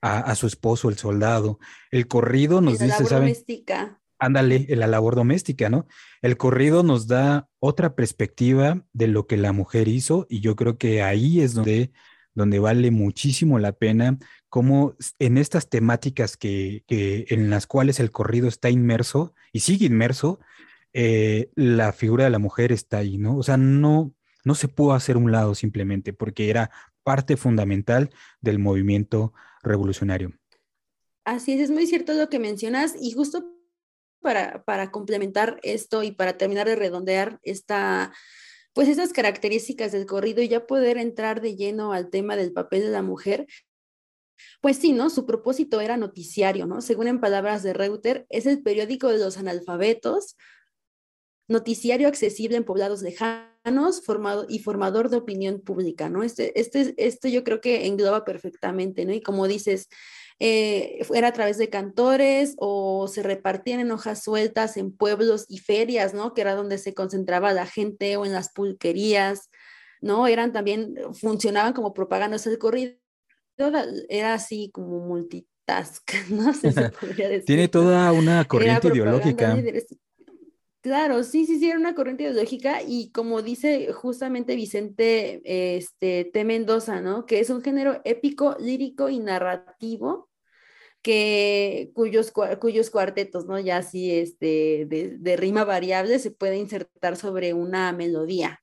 a, 0.00 0.34
su 0.36 0.46
esposo, 0.46 0.88
el 0.88 0.96
soldado. 0.96 1.58
El 1.90 2.06
corrido 2.06 2.60
nos 2.60 2.78
dice, 2.78 2.88
labor 2.88 3.08
doméstica. 3.08 4.00
Ándale, 4.20 4.66
en 4.68 4.78
la 4.78 4.86
labor 4.86 5.16
doméstica, 5.16 5.68
¿no? 5.68 5.86
El 6.20 6.36
corrido 6.36 6.84
nos 6.84 7.08
da 7.08 7.48
otra 7.58 7.96
perspectiva 7.96 8.84
de 8.92 9.08
lo 9.08 9.26
que 9.26 9.36
la 9.36 9.52
mujer 9.52 9.88
hizo 9.88 10.26
y 10.28 10.40
yo 10.40 10.54
creo 10.54 10.78
que 10.78 11.02
ahí 11.02 11.40
es 11.40 11.54
donde, 11.54 11.92
donde 12.34 12.58
vale 12.58 12.90
muchísimo 12.90 13.58
la 13.58 13.72
pena, 13.72 14.18
como 14.48 14.96
en 15.18 15.38
estas 15.38 15.68
temáticas 15.68 16.36
que 16.36 16.84
en 16.88 17.50
las 17.50 17.66
cuales 17.66 18.00
el 18.00 18.10
corrido 18.10 18.48
está 18.48 18.70
inmerso 18.70 19.34
y 19.52 19.60
sigue 19.60 19.86
inmerso, 19.86 20.40
eh, 20.94 21.50
la 21.54 21.92
figura 21.92 22.24
de 22.24 22.30
la 22.30 22.38
mujer 22.38 22.70
está 22.70 22.98
ahí, 22.98 23.16
¿no? 23.16 23.36
O 23.36 23.42
sea, 23.42 23.56
no, 23.56 24.14
no 24.44 24.54
se 24.54 24.68
pudo 24.68 24.92
hacer 24.92 25.16
un 25.16 25.32
lado 25.32 25.54
simplemente 25.54 26.12
porque 26.12 26.50
era 26.50 26.70
parte 27.02 27.36
fundamental 27.36 28.10
del 28.40 28.58
movimiento 28.58 29.32
revolucionario. 29.62 30.32
Así 31.24 31.52
es, 31.52 31.60
es 31.60 31.70
muy 31.70 31.86
cierto 31.86 32.12
lo 32.12 32.28
que 32.28 32.38
mencionas 32.38 32.94
y 33.00 33.12
justo 33.12 33.44
para, 34.20 34.64
para 34.64 34.90
complementar 34.90 35.58
esto 35.62 36.02
y 36.02 36.12
para 36.12 36.36
terminar 36.36 36.66
de 36.68 36.76
redondear 36.76 37.40
esta, 37.42 38.12
pues 38.72 38.88
esas 38.88 39.12
características 39.12 39.92
del 39.92 40.06
corrido 40.06 40.42
y 40.42 40.48
ya 40.48 40.66
poder 40.66 40.98
entrar 40.98 41.40
de 41.40 41.56
lleno 41.56 41.92
al 41.92 42.10
tema 42.10 42.36
del 42.36 42.52
papel 42.52 42.82
de 42.82 42.90
la 42.90 43.02
mujer, 43.02 43.46
pues 44.60 44.78
sí, 44.78 44.92
¿no? 44.92 45.10
Su 45.10 45.26
propósito 45.26 45.80
era 45.80 45.96
noticiario, 45.96 46.66
¿no? 46.66 46.80
Según 46.80 47.06
en 47.06 47.20
palabras 47.20 47.62
de 47.62 47.74
Reuter, 47.74 48.26
es 48.28 48.46
el 48.46 48.62
periódico 48.62 49.08
de 49.08 49.18
los 49.18 49.38
analfabetos, 49.38 50.36
noticiario 51.48 52.08
accesible 52.08 52.56
en 52.56 52.64
poblados 52.64 53.02
lejanos 53.02 54.04
formado, 54.04 54.46
y 54.48 54.60
formador 54.60 55.08
de 55.10 55.18
opinión 55.18 55.60
pública, 55.60 56.08
¿no? 56.08 56.22
Este, 56.22 56.58
este, 56.58 56.94
este 56.96 57.30
yo 57.30 57.44
creo 57.44 57.60
que 57.60 57.86
engloba 57.86 58.24
perfectamente, 58.24 59.04
¿no? 59.04 59.12
Y 59.12 59.20
como 59.20 59.46
dices, 59.46 59.88
eh, 60.40 61.00
era 61.14 61.28
a 61.28 61.32
través 61.32 61.58
de 61.58 61.70
cantores 61.70 62.54
o 62.58 63.08
se 63.08 63.22
repartían 63.22 63.80
en 63.80 63.90
hojas 63.90 64.22
sueltas 64.22 64.76
en 64.76 64.92
pueblos 64.92 65.46
y 65.48 65.58
ferias, 65.58 66.14
¿no? 66.14 66.34
Que 66.34 66.40
era 66.40 66.54
donde 66.54 66.78
se 66.78 66.94
concentraba 66.94 67.52
la 67.52 67.66
gente 67.66 68.16
o 68.16 68.24
en 68.24 68.32
las 68.32 68.52
pulquerías, 68.52 69.50
¿no? 70.00 70.26
Eran 70.26 70.52
también, 70.52 70.94
funcionaban 71.14 71.72
como 71.72 71.94
propaganda, 71.94 72.36
o 72.36 72.48
el 72.48 72.58
corrido 72.58 72.94
era 74.08 74.34
así 74.34 74.70
como 74.72 75.00
multitask, 75.00 76.10
¿no? 76.30 76.52
Se 76.54 76.72
podría 77.00 77.28
decir. 77.28 77.44
Tiene 77.44 77.68
toda 77.68 78.12
una 78.12 78.44
corriente 78.44 78.88
ideológica. 78.88 79.56
Claro, 80.82 81.22
sí, 81.22 81.46
sí, 81.46 81.60
sí, 81.60 81.70
era 81.70 81.78
una 81.78 81.94
corriente 81.94 82.24
ideológica 82.24 82.82
y 82.84 83.12
como 83.12 83.40
dice 83.40 83.92
justamente 83.92 84.56
Vicente 84.56 85.40
este, 85.76 86.24
T. 86.32 86.44
Mendoza, 86.44 87.00
¿no? 87.00 87.24
Que 87.24 87.38
es 87.38 87.50
un 87.50 87.62
género 87.62 88.00
épico, 88.04 88.56
lírico 88.58 89.08
y 89.08 89.20
narrativo 89.20 90.28
que 91.02 91.92
cuyos, 91.94 92.32
cuyos 92.60 92.90
cuartetos, 92.90 93.46
¿no? 93.46 93.60
Ya 93.60 93.78
así 93.78 94.12
este, 94.12 94.86
de, 94.88 95.16
de 95.18 95.36
rima 95.36 95.64
variable 95.64 96.18
se 96.20 96.32
puede 96.32 96.58
insertar 96.58 97.16
sobre 97.16 97.54
una 97.54 97.92
melodía, 97.92 98.61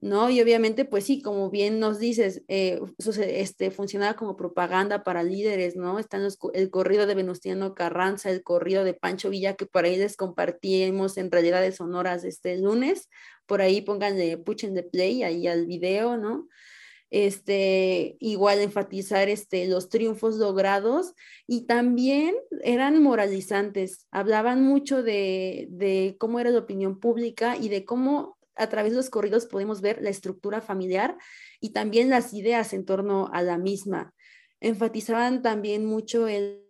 ¿no? 0.00 0.30
Y 0.30 0.40
obviamente, 0.40 0.84
pues 0.86 1.04
sí, 1.04 1.20
como 1.20 1.50
bien 1.50 1.78
nos 1.78 1.98
dices, 1.98 2.42
eh, 2.48 2.80
este, 2.98 3.70
funcionaba 3.70 4.14
como 4.14 4.36
propaganda 4.36 5.04
para 5.04 5.22
líderes, 5.22 5.76
¿no? 5.76 5.98
Están 5.98 6.26
el 6.54 6.70
corrido 6.70 7.06
de 7.06 7.14
Venustiano 7.14 7.74
Carranza, 7.74 8.30
el 8.30 8.42
corrido 8.42 8.84
de 8.84 8.94
Pancho 8.94 9.28
Villa, 9.28 9.56
que 9.56 9.66
por 9.66 9.84
ahí 9.84 9.96
les 9.96 10.16
compartimos 10.16 11.18
en 11.18 11.30
realidades 11.30 11.76
sonoras 11.76 12.24
este 12.24 12.56
lunes, 12.56 13.08
por 13.46 13.60
ahí 13.60 13.82
pónganle, 13.82 14.38
puchen 14.38 14.74
de 14.74 14.84
play 14.84 15.22
ahí 15.22 15.46
al 15.46 15.66
video, 15.66 16.16
¿no? 16.16 16.48
Este, 17.10 18.16
igual 18.20 18.60
enfatizar 18.60 19.28
este, 19.28 19.66
los 19.66 19.88
triunfos 19.88 20.36
logrados 20.36 21.14
y 21.46 21.66
también 21.66 22.36
eran 22.62 23.02
moralizantes, 23.02 24.06
hablaban 24.12 24.62
mucho 24.62 25.02
de, 25.02 25.66
de 25.70 26.16
cómo 26.18 26.38
era 26.38 26.50
la 26.50 26.60
opinión 26.60 27.00
pública 27.00 27.56
y 27.56 27.68
de 27.68 27.84
cómo 27.84 28.38
a 28.60 28.68
través 28.68 28.92
de 28.92 28.98
los 28.98 29.10
corridos 29.10 29.46
podemos 29.46 29.80
ver 29.80 30.02
la 30.02 30.10
estructura 30.10 30.60
familiar 30.60 31.16
y 31.60 31.70
también 31.70 32.10
las 32.10 32.32
ideas 32.34 32.72
en 32.72 32.84
torno 32.84 33.30
a 33.32 33.42
la 33.42 33.58
misma. 33.58 34.14
Enfatizaban 34.60 35.42
también 35.42 35.86
mucho 35.86 36.28
el, 36.28 36.66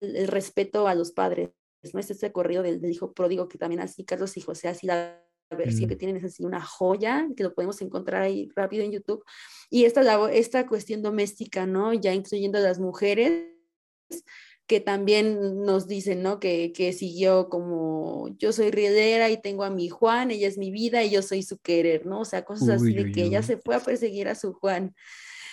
respeto 0.00 0.88
a 0.88 0.94
los 0.94 1.12
padres. 1.12 1.50
¿no? 1.92 2.00
Es 2.00 2.10
este 2.10 2.32
corrido 2.32 2.62
del, 2.62 2.84
hijo 2.84 3.12
pródigo 3.12 3.48
que 3.48 3.58
también 3.58 3.80
así 3.80 4.04
Carlos 4.04 4.36
y 4.36 4.40
José 4.40 4.68
así 4.68 4.86
la 4.86 5.22
versión 5.50 5.88
que 5.88 5.96
tienen 5.96 6.16
es 6.16 6.24
así 6.24 6.44
una 6.44 6.60
joya, 6.60 7.28
que 7.36 7.44
lo 7.44 7.54
podemos 7.54 7.80
encontrar 7.80 8.22
ahí 8.22 8.48
rápido 8.56 8.82
en 8.82 8.92
YouTube. 8.92 9.24
Y 9.70 9.84
esta, 9.84 10.30
esta 10.30 10.66
cuestión 10.66 11.02
doméstica, 11.02 11.66
¿no? 11.66 11.92
Ya 11.92 12.12
incluyendo 12.12 12.58
a 12.58 12.62
las 12.62 12.80
mujeres, 12.80 13.44
que 14.66 14.80
también 14.80 15.62
nos 15.62 15.86
dicen, 15.86 16.22
¿no? 16.22 16.40
Que, 16.40 16.72
que 16.72 16.92
siguió 16.92 17.48
como 17.48 18.28
yo 18.38 18.52
soy 18.52 18.70
riedera 18.70 19.30
y 19.30 19.40
tengo 19.40 19.64
a 19.64 19.70
mi 19.70 19.88
Juan, 19.88 20.30
ella 20.30 20.48
es 20.48 20.56
mi 20.56 20.70
vida 20.70 21.02
y 21.04 21.10
yo 21.10 21.22
soy 21.22 21.42
su 21.42 21.58
querer, 21.58 22.06
¿no? 22.06 22.20
O 22.20 22.24
sea, 22.24 22.44
cosas 22.44 22.68
así 22.80 22.94
de 22.94 23.12
que 23.12 23.24
ella 23.24 23.42
se 23.42 23.58
fue 23.58 23.76
a 23.76 23.80
perseguir 23.80 24.28
a 24.28 24.34
su 24.34 24.54
Juan. 24.54 24.94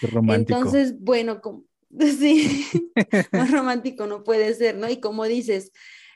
romántico. 0.02 0.58
Entonces, 0.58 1.00
bueno, 1.00 1.42
como, 1.42 1.66
sí, 2.00 2.66
más 3.32 3.52
romántico 3.52 4.08
no 4.08 4.24
puede 4.24 4.54
ser, 4.54 4.78
¿no? 4.78 4.90
Y 4.90 5.02
como 5.02 5.26
dices, 5.26 5.72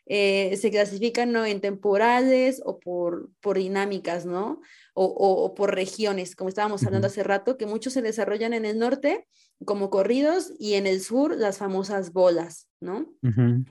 eh, 0.06 0.56
se 0.58 0.70
clasifican 0.70 1.32
¿no? 1.32 1.46
en 1.46 1.62
temporales 1.62 2.62
o 2.64 2.80
por, 2.80 3.30
por 3.42 3.58
dinámicas, 3.58 4.26
¿no? 4.26 4.62
O, 4.98 5.04
o, 5.08 5.54
por 5.56 5.76
regiones, 5.76 6.38
como 6.38 6.48
estábamos 6.48 6.86
hablando 6.86 7.08
hace 7.08 7.22
rato, 7.22 7.58
que 7.58 7.66
muchos 7.66 7.92
se 7.92 8.02
desarrollan 8.02 8.54
en 8.54 8.64
el 8.64 8.80
norte 8.80 9.28
como 9.66 9.90
corridos 9.90 10.54
y 10.58 10.76
en 10.76 10.88
el 10.88 11.02
sur 11.02 11.36
las 11.36 11.58
famosas 11.58 12.14
bolas, 12.14 12.70
¿no? 12.80 13.14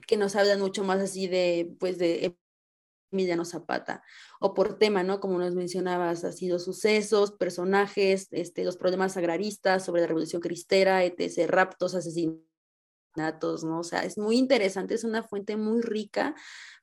Que 0.05 0.17
nos 0.17 0.35
hablan 0.35 0.59
mucho 0.59 0.83
más 0.83 0.99
así 0.99 1.27
de, 1.27 1.75
pues, 1.79 1.97
de 1.97 2.37
Emiliano 3.11 3.43
Zapata, 3.43 4.03
o 4.39 4.53
por 4.53 4.77
tema, 4.77 5.01
¿no? 5.01 5.19
Como 5.19 5.39
nos 5.39 5.55
mencionabas, 5.55 6.23
así 6.23 6.47
los 6.47 6.63
sucesos, 6.63 7.31
personajes, 7.31 8.27
este, 8.29 8.63
los 8.63 8.77
problemas 8.77 9.17
agraristas 9.17 9.83
sobre 9.83 10.01
la 10.01 10.07
revolución 10.07 10.43
cristera, 10.43 11.03
etc., 11.05 11.47
raptos, 11.47 11.95
asesinatos 11.95 12.45
¿no? 13.63 13.79
O 13.79 13.83
sea, 13.83 14.03
es 14.03 14.17
muy 14.17 14.37
interesante, 14.37 14.93
es 14.93 15.03
una 15.03 15.23
fuente 15.23 15.55
muy 15.57 15.81
rica 15.81 16.35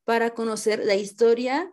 para 0.05 0.31
conocer 0.31 0.85
la 0.85 0.94
historia 0.94 1.70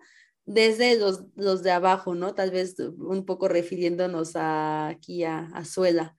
desde 0.49 0.97
los, 0.97 1.25
los 1.35 1.61
de 1.61 1.69
abajo, 1.69 2.15
¿no? 2.15 2.33
Tal 2.33 2.49
vez 2.49 2.75
un 2.79 3.23
poco 3.23 3.47
refiriéndonos 3.47 4.35
a, 4.35 4.87
aquí 4.87 5.23
a, 5.23 5.41
a 5.53 5.63
Suela. 5.63 6.15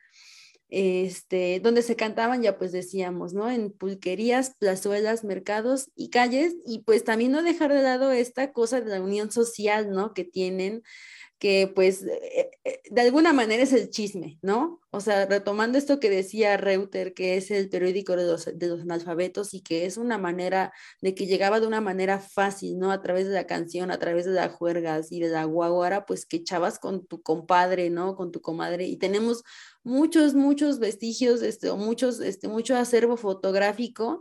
Este, 0.68 1.58
donde 1.58 1.82
se 1.82 1.96
cantaban, 1.96 2.40
ya 2.40 2.56
pues 2.56 2.70
decíamos, 2.70 3.34
¿no? 3.34 3.50
En 3.50 3.72
pulquerías, 3.72 4.54
plazuelas, 4.56 5.24
mercados 5.24 5.90
y 5.96 6.10
calles, 6.10 6.54
y 6.64 6.84
pues 6.84 7.02
también 7.02 7.32
no 7.32 7.42
dejar 7.42 7.72
de 7.72 7.82
lado 7.82 8.12
esta 8.12 8.52
cosa 8.52 8.80
de 8.80 8.88
la 8.90 9.02
unión 9.02 9.32
social, 9.32 9.90
¿no? 9.90 10.14
Que 10.14 10.22
tienen 10.22 10.84
que 11.40 11.72
pues 11.74 12.02
eh, 12.02 12.50
eh, 12.64 12.82
de 12.90 13.00
alguna 13.00 13.32
manera 13.32 13.62
es 13.62 13.72
el 13.72 13.88
chisme, 13.88 14.38
¿no? 14.42 14.78
O 14.90 15.00
sea, 15.00 15.24
retomando 15.24 15.78
esto 15.78 15.98
que 15.98 16.10
decía 16.10 16.58
Reuter, 16.58 17.14
que 17.14 17.38
es 17.38 17.50
el 17.50 17.70
periódico 17.70 18.14
de 18.14 18.26
los, 18.26 18.44
de 18.44 18.68
los 18.68 18.82
analfabetos 18.82 19.54
y 19.54 19.62
que 19.62 19.86
es 19.86 19.96
una 19.96 20.18
manera 20.18 20.70
de 21.00 21.14
que 21.14 21.26
llegaba 21.26 21.58
de 21.58 21.66
una 21.66 21.80
manera 21.80 22.20
fácil, 22.20 22.78
¿no? 22.78 22.92
A 22.92 23.00
través 23.00 23.26
de 23.26 23.32
la 23.32 23.46
canción, 23.46 23.90
a 23.90 23.98
través 23.98 24.26
de 24.26 24.32
las 24.32 24.52
juergas 24.52 25.10
y 25.10 25.20
de 25.20 25.30
la 25.30 25.44
guaguara, 25.44 26.04
pues 26.04 26.26
que 26.26 26.36
echabas 26.36 26.78
con 26.78 27.06
tu 27.06 27.22
compadre, 27.22 27.88
¿no? 27.88 28.16
Con 28.16 28.32
tu 28.32 28.42
comadre. 28.42 28.86
Y 28.86 28.98
tenemos 28.98 29.42
muchos, 29.82 30.34
muchos 30.34 30.78
vestigios, 30.78 31.40
este, 31.40 31.72
muchos, 31.72 32.20
este, 32.20 32.48
mucho 32.48 32.76
acervo 32.76 33.16
fotográfico 33.16 34.20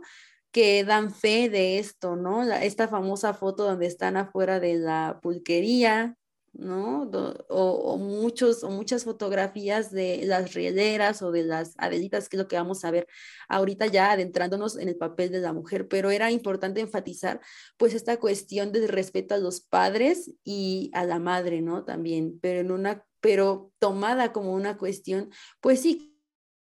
que 0.52 0.84
dan 0.84 1.14
fe 1.14 1.48
de 1.50 1.78
esto, 1.78 2.16
¿no? 2.16 2.42
esta 2.42 2.88
famosa 2.88 3.34
foto 3.34 3.64
donde 3.64 3.86
están 3.86 4.16
afuera 4.16 4.58
de 4.58 4.74
la 4.76 5.20
pulquería, 5.22 6.16
¿no? 6.52 7.02
O, 7.48 7.96
muchos, 7.98 8.64
o 8.64 8.70
muchas 8.70 9.04
fotografías 9.04 9.90
de 9.90 10.22
las 10.24 10.54
riederas 10.54 11.22
o 11.22 11.30
de 11.30 11.44
las 11.44 11.74
adelitas, 11.78 12.28
que 12.28 12.36
es 12.36 12.42
lo 12.42 12.48
que 12.48 12.56
vamos 12.56 12.84
a 12.84 12.90
ver 12.90 13.06
ahorita 13.48 13.86
ya 13.86 14.12
adentrándonos 14.12 14.76
en 14.76 14.88
el 14.88 14.96
papel 14.96 15.30
de 15.30 15.40
la 15.40 15.52
mujer, 15.52 15.88
pero 15.88 16.10
era 16.10 16.30
importante 16.30 16.80
enfatizar 16.80 17.40
pues 17.76 17.94
esta 17.94 18.18
cuestión 18.18 18.72
del 18.72 18.88
respeto 18.88 19.34
a 19.34 19.38
los 19.38 19.60
padres 19.60 20.32
y 20.44 20.90
a 20.94 21.04
la 21.04 21.18
madre, 21.18 21.62
¿no? 21.62 21.84
También, 21.84 22.38
pero 22.40 22.60
en 22.60 22.70
una, 22.72 23.04
pero 23.20 23.72
tomada 23.78 24.32
como 24.32 24.52
una 24.52 24.76
cuestión, 24.76 25.30
pues 25.60 25.80
sí, 25.80 26.16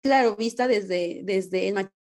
claro, 0.03 0.37
vista 0.37 0.69
desde, 0.69 1.23
desde 1.25 1.69
el 1.69 1.75
machismo, 1.75 2.02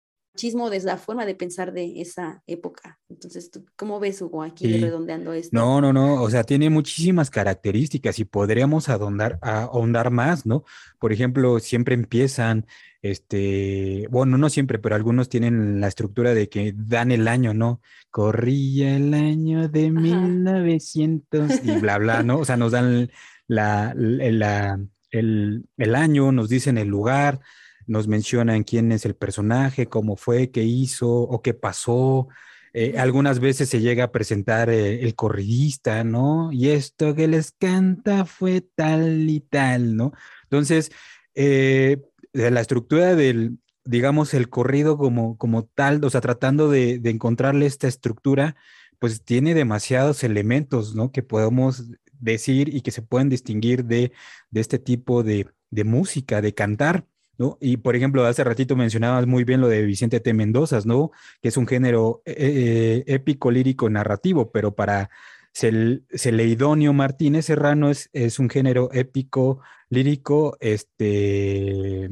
desde 0.69 0.87
la 0.87 0.97
forma 0.97 1.25
de 1.25 1.35
pensar 1.35 1.71
de 1.71 2.01
esa 2.01 2.43
época. 2.47 2.99
Entonces, 3.09 3.49
¿cómo 3.75 3.99
ves, 3.99 4.21
Hugo, 4.21 4.43
aquí 4.43 4.77
redondeando 4.77 5.33
esto? 5.33 5.55
No, 5.55 5.81
no, 5.81 5.93
no, 5.93 6.21
o 6.21 6.29
sea, 6.29 6.43
tiene 6.43 6.69
muchísimas 6.69 7.29
características 7.29 8.19
y 8.19 8.25
podríamos 8.25 8.89
ahondar, 8.89 9.39
ahondar 9.41 10.11
más, 10.11 10.45
¿no? 10.45 10.63
Por 10.99 11.13
ejemplo, 11.13 11.59
siempre 11.59 11.95
empiezan, 11.95 12.65
este, 13.01 14.07
bueno, 14.11 14.37
no 14.37 14.49
siempre, 14.49 14.79
pero 14.79 14.95
algunos 14.95 15.29
tienen 15.29 15.79
la 15.79 15.87
estructura 15.87 16.33
de 16.33 16.49
que 16.49 16.73
dan 16.75 17.11
el 17.11 17.27
año, 17.27 17.53
¿no? 17.53 17.81
Corría 18.11 18.95
el 18.95 19.13
año 19.13 19.69
de 19.69 19.91
1900 19.91 21.63
y 21.63 21.71
bla, 21.79 21.97
bla, 21.97 22.23
¿no? 22.23 22.39
O 22.39 22.45
sea, 22.45 22.57
nos 22.57 22.71
dan 22.71 23.09
la, 23.47 23.93
la, 23.95 24.79
el, 25.11 25.65
el 25.77 25.95
año, 25.95 26.31
nos 26.31 26.49
dicen 26.49 26.77
el 26.77 26.87
lugar, 26.87 27.39
nos 27.87 28.07
mencionan 28.07 28.63
quién 28.63 28.91
es 28.91 29.05
el 29.05 29.15
personaje, 29.15 29.87
cómo 29.87 30.15
fue, 30.15 30.51
qué 30.51 30.63
hizo 30.63 31.09
o 31.09 31.41
qué 31.41 31.53
pasó. 31.53 32.27
Eh, 32.73 32.95
algunas 32.97 33.39
veces 33.39 33.69
se 33.69 33.79
llega 33.79 34.05
a 34.05 34.11
presentar 34.11 34.69
eh, 34.69 35.03
el 35.03 35.15
corridista, 35.15 36.03
¿no? 36.03 36.51
Y 36.51 36.69
esto 36.69 37.15
que 37.15 37.27
les 37.27 37.53
canta 37.53 38.25
fue 38.25 38.61
tal 38.61 39.29
y 39.29 39.39
tal, 39.39 39.95
¿no? 39.95 40.11
Entonces, 40.43 40.91
eh, 41.35 42.01
la 42.33 42.59
estructura 42.59 43.15
del, 43.15 43.59
digamos, 43.85 44.33
el 44.33 44.49
corrido 44.49 44.97
como, 44.97 45.37
como 45.37 45.63
tal, 45.65 46.03
o 46.03 46.09
sea, 46.09 46.21
tratando 46.21 46.69
de, 46.69 46.99
encontrarle 47.05 47.65
esta 47.65 47.87
estructura, 47.87 48.55
pues 48.99 49.23
tiene 49.23 49.53
demasiados 49.53 50.23
elementos, 50.23 50.95
¿no? 50.95 51.11
Que 51.11 51.23
podemos 51.23 51.85
decir 52.19 52.73
y 52.75 52.81
que 52.81 52.91
se 52.91 53.01
pueden 53.01 53.29
distinguir 53.29 53.85
de, 53.85 54.11
este 54.53 54.79
tipo 54.79 55.23
de, 55.23 55.47
de 55.69 55.83
música, 55.83 56.41
de 56.41 56.53
cantar. 56.53 57.05
¿No? 57.37 57.57
Y 57.61 57.77
por 57.77 57.95
ejemplo, 57.95 58.25
hace 58.25 58.43
ratito 58.43 58.75
mencionabas 58.75 59.27
muy 59.27 59.43
bien 59.43 59.61
lo 59.61 59.67
de 59.67 59.83
Vicente 59.83 60.19
T. 60.19 60.33
Mendoza, 60.33 60.79
¿no? 60.85 61.11
Que 61.41 61.49
es 61.49 61.57
un 61.57 61.67
género 61.67 62.21
eh, 62.25 62.35
eh, 62.37 63.03
épico, 63.07 63.51
lírico, 63.51 63.89
narrativo, 63.89 64.51
pero 64.51 64.75
para 64.75 65.09
Celeidonio 65.53 66.91
Martínez 66.91 67.45
Serrano 67.45 67.89
es, 67.89 68.09
es 68.11 68.39
un 68.39 68.49
género 68.49 68.89
épico, 68.91 69.61
lírico, 69.89 70.57
este, 70.59 72.09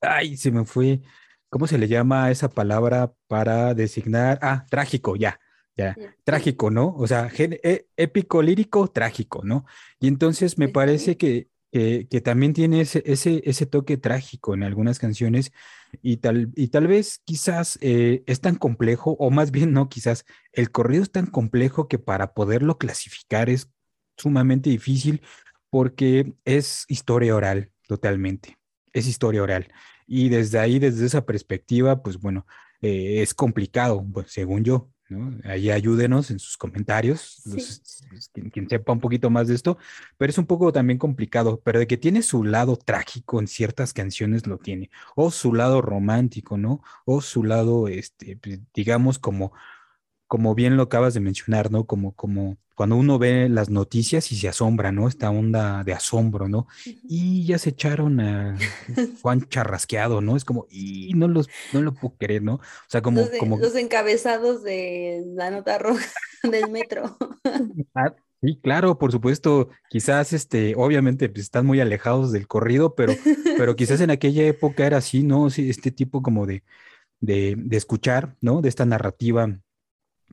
ay, 0.00 0.36
se 0.36 0.52
me 0.52 0.64
fue, 0.64 1.00
¿cómo 1.48 1.66
se 1.66 1.78
le 1.78 1.88
llama 1.88 2.30
esa 2.30 2.48
palabra 2.48 3.12
para 3.26 3.74
designar? 3.74 4.38
Ah, 4.40 4.64
trágico, 4.70 5.16
ya, 5.16 5.40
ya, 5.76 5.96
trágico, 6.22 6.70
¿no? 6.70 6.94
O 6.96 7.08
sea, 7.08 7.28
épico, 7.96 8.40
lírico, 8.40 8.86
trágico, 8.88 9.42
¿no? 9.44 9.66
Y 9.98 10.06
entonces 10.06 10.56
me 10.56 10.68
parece 10.68 11.16
que 11.16 11.48
que, 12.08 12.20
también 12.20 12.52
tiene 12.52 12.80
ese, 12.80 13.02
ese, 13.04 13.66
toque 13.66 13.96
trágico 13.98 14.54
en 14.54 14.62
algunas 14.62 14.98
canciones 14.98 15.52
y 16.02 16.18
tal, 16.18 16.50
y 16.56 16.68
tal 16.68 16.86
vez 16.86 17.20
quizás 17.24 17.78
eh, 17.82 18.22
es 18.26 18.40
tan 18.40 18.56
complejo, 18.56 19.16
o 19.18 19.30
más 19.30 19.50
bien 19.50 19.72
no, 19.72 19.88
quizás 19.88 20.24
el 20.52 20.70
corrido 20.70 21.02
es 21.02 21.10
tan 21.10 21.26
complejo 21.26 21.88
que 21.88 21.98
para 21.98 22.32
poderlo 22.34 22.78
clasificar 22.78 23.50
es 23.50 23.70
sumamente 24.16 24.70
difícil 24.70 25.20
porque 25.68 26.32
es 26.44 26.86
historia 26.88 27.36
oral 27.36 27.70
totalmente, 27.86 28.56
es 28.92 29.06
historia 29.06 29.42
oral. 29.42 29.68
Y 30.06 30.28
desde 30.28 30.58
ahí, 30.58 30.78
desde 30.78 31.04
esa 31.04 31.26
perspectiva, 31.26 32.02
pues 32.02 32.18
bueno, 32.18 32.46
eh, 32.80 33.22
es 33.22 33.34
complicado, 33.34 34.04
pues, 34.12 34.30
según 34.32 34.64
yo, 34.64 34.90
Ahí 35.44 35.70
ayúdenos 35.70 36.30
en 36.32 36.40
sus 36.40 36.56
comentarios, 36.56 37.42
quien, 38.52 38.68
sepa 38.68 38.92
un 38.92 38.98
poquito 38.98 39.30
más 39.30 39.46
de 39.46 39.54
esto, 39.54 39.78
pero 40.18 40.30
es 40.30 40.38
un 40.38 40.46
poco 40.46 40.72
también 40.72 40.98
complicado, 40.98 41.60
pero 41.62 41.78
de 41.78 41.86
que 41.86 41.96
tiene 41.96 42.22
su 42.22 42.42
lado 42.42 42.76
trágico 42.76 43.38
en 43.38 43.46
ciertas 43.46 43.92
canciones 43.92 44.48
lo 44.48 44.58
tiene, 44.58 44.90
o 45.14 45.30
su 45.30 45.54
lado 45.54 45.80
romántico, 45.80 46.58
¿no? 46.58 46.82
O 47.04 47.20
su 47.20 47.44
lado, 47.44 47.86
este, 47.86 48.36
pues, 48.36 48.60
digamos, 48.74 49.20
como, 49.20 49.52
como 50.28 50.54
bien 50.54 50.76
lo 50.76 50.84
acabas 50.84 51.14
de 51.14 51.20
mencionar, 51.20 51.70
¿no? 51.70 51.86
Como, 51.86 52.12
como 52.14 52.58
cuando 52.76 52.96
uno 52.96 53.18
ve 53.18 53.48
las 53.48 53.70
noticias 53.70 54.30
y 54.32 54.36
se 54.36 54.48
asombra, 54.48 54.92
¿no? 54.92 55.08
Esta 55.08 55.30
onda 55.30 55.82
de 55.82 55.94
asombro, 55.94 56.46
¿no? 56.46 56.66
Y 56.84 57.46
ya 57.46 57.58
se 57.58 57.70
echaron 57.70 58.20
a 58.20 58.56
Juan 59.22 59.48
Charrasqueado, 59.48 60.20
¿no? 60.20 60.36
Es 60.36 60.44
como, 60.44 60.66
y 60.68 61.14
no, 61.14 61.26
los, 61.26 61.48
no 61.72 61.80
lo 61.80 61.94
puedo 61.94 62.16
creer, 62.18 62.42
¿no? 62.42 62.56
O 62.56 62.60
sea, 62.88 63.00
como 63.00 63.20
los, 63.20 63.30
como... 63.38 63.56
los 63.56 63.74
encabezados 63.76 64.62
de 64.62 65.24
la 65.34 65.50
nota 65.50 65.78
roja 65.78 66.04
del 66.42 66.70
metro. 66.70 67.16
Ah, 67.94 68.14
sí, 68.42 68.58
claro, 68.62 68.98
por 68.98 69.10
supuesto, 69.12 69.70
quizás, 69.88 70.34
este, 70.34 70.74
obviamente, 70.76 71.28
pues, 71.30 71.44
están 71.44 71.64
muy 71.64 71.80
alejados 71.80 72.32
del 72.32 72.46
corrido, 72.46 72.94
pero, 72.94 73.14
pero 73.56 73.74
quizás 73.74 74.00
en 74.02 74.10
aquella 74.10 74.42
época 74.46 74.86
era 74.86 74.98
así, 74.98 75.22
¿no? 75.22 75.48
Sí, 75.48 75.70
este 75.70 75.90
tipo 75.90 76.22
como 76.22 76.44
de, 76.46 76.62
de, 77.20 77.54
de 77.56 77.76
escuchar, 77.76 78.36
¿no? 78.42 78.60
De 78.60 78.68
esta 78.68 78.84
narrativa 78.84 79.58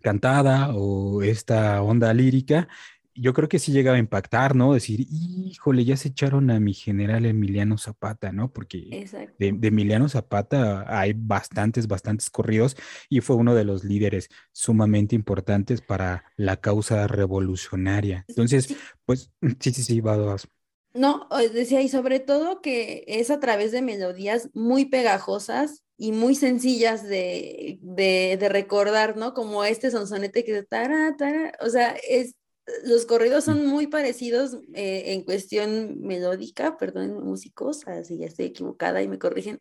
cantada 0.03 0.75
o 0.75 1.23
esta 1.23 1.81
onda 1.81 2.13
lírica 2.13 2.67
yo 3.15 3.33
creo 3.33 3.47
que 3.47 3.59
sí 3.59 3.71
llegaba 3.71 3.97
a 3.97 3.99
impactar, 3.99 4.55
¿no? 4.55 4.73
Decir, 4.73 5.05
híjole, 5.09 5.85
ya 5.85 5.97
se 5.97 6.09
echaron 6.09 6.49
a 6.49 6.59
mi 6.59 6.73
general 6.73 7.25
Emiliano 7.25 7.77
Zapata, 7.77 8.31
¿no? 8.31 8.51
Porque 8.51 9.07
de, 9.37 9.51
de, 9.51 9.67
Emiliano 9.67 10.09
Zapata 10.09 10.85
hay 10.87 11.13
bastantes, 11.15 11.87
bastantes 11.87 12.29
corridos 12.29 12.75
y 13.09 13.21
fue 13.21 13.35
uno 13.35 13.53
de 13.53 13.65
los 13.65 13.83
líderes 13.83 14.29
sumamente 14.51 15.15
importantes 15.15 15.81
para 15.81 16.25
la 16.37 16.57
causa 16.57 17.07
revolucionaria. 17.07 18.25
Entonces, 18.27 18.75
pues, 19.05 19.31
sí, 19.59 19.71
sí, 19.71 19.83
sí, 19.83 20.01
va, 20.01 20.17
vas. 20.17 20.47
No, 20.95 21.27
decía, 21.53 21.81
y 21.81 21.89
sobre 21.89 22.19
todo 22.19 22.61
que 22.61 23.03
es 23.07 23.31
a 23.31 23.39
través 23.39 23.71
de 23.71 23.81
melodías 23.81 24.49
muy 24.53 24.85
pegajosas 24.85 25.82
y 25.97 26.12
muy 26.12 26.36
sencillas 26.36 27.08
de, 27.08 27.79
de, 27.82 28.49
recordar, 28.49 29.15
¿no? 29.15 29.34
Como 29.34 29.63
este 29.63 29.91
sonsonete 29.91 30.43
que 30.43 30.63
tara, 30.63 31.15
tara, 31.17 31.53
o 31.62 31.69
sea, 31.69 31.95
es, 32.08 32.36
los 32.84 33.06
corridos 33.06 33.43
son 33.43 33.65
muy 33.65 33.88
parecidos 33.88 34.58
eh, 34.73 35.13
en 35.13 35.23
cuestión 35.23 35.99
melódica, 36.01 36.77
perdón, 36.77 37.23
músicos, 37.23 37.88
así 37.88 38.17
ya 38.17 38.25
estoy 38.25 38.45
equivocada 38.45 39.01
y 39.01 39.08
me 39.08 39.19
corrigen, 39.19 39.60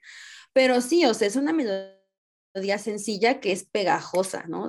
pero 0.53 0.81
sí, 0.81 1.05
o 1.05 1.15
sea, 1.15 1.29
es 1.29 1.37
una 1.37 1.53
melodía 1.53 2.79
sencilla 2.79 3.41
que 3.41 3.53
es 3.53 3.65
pegajosa, 3.65 4.45
¿no? 4.49 4.69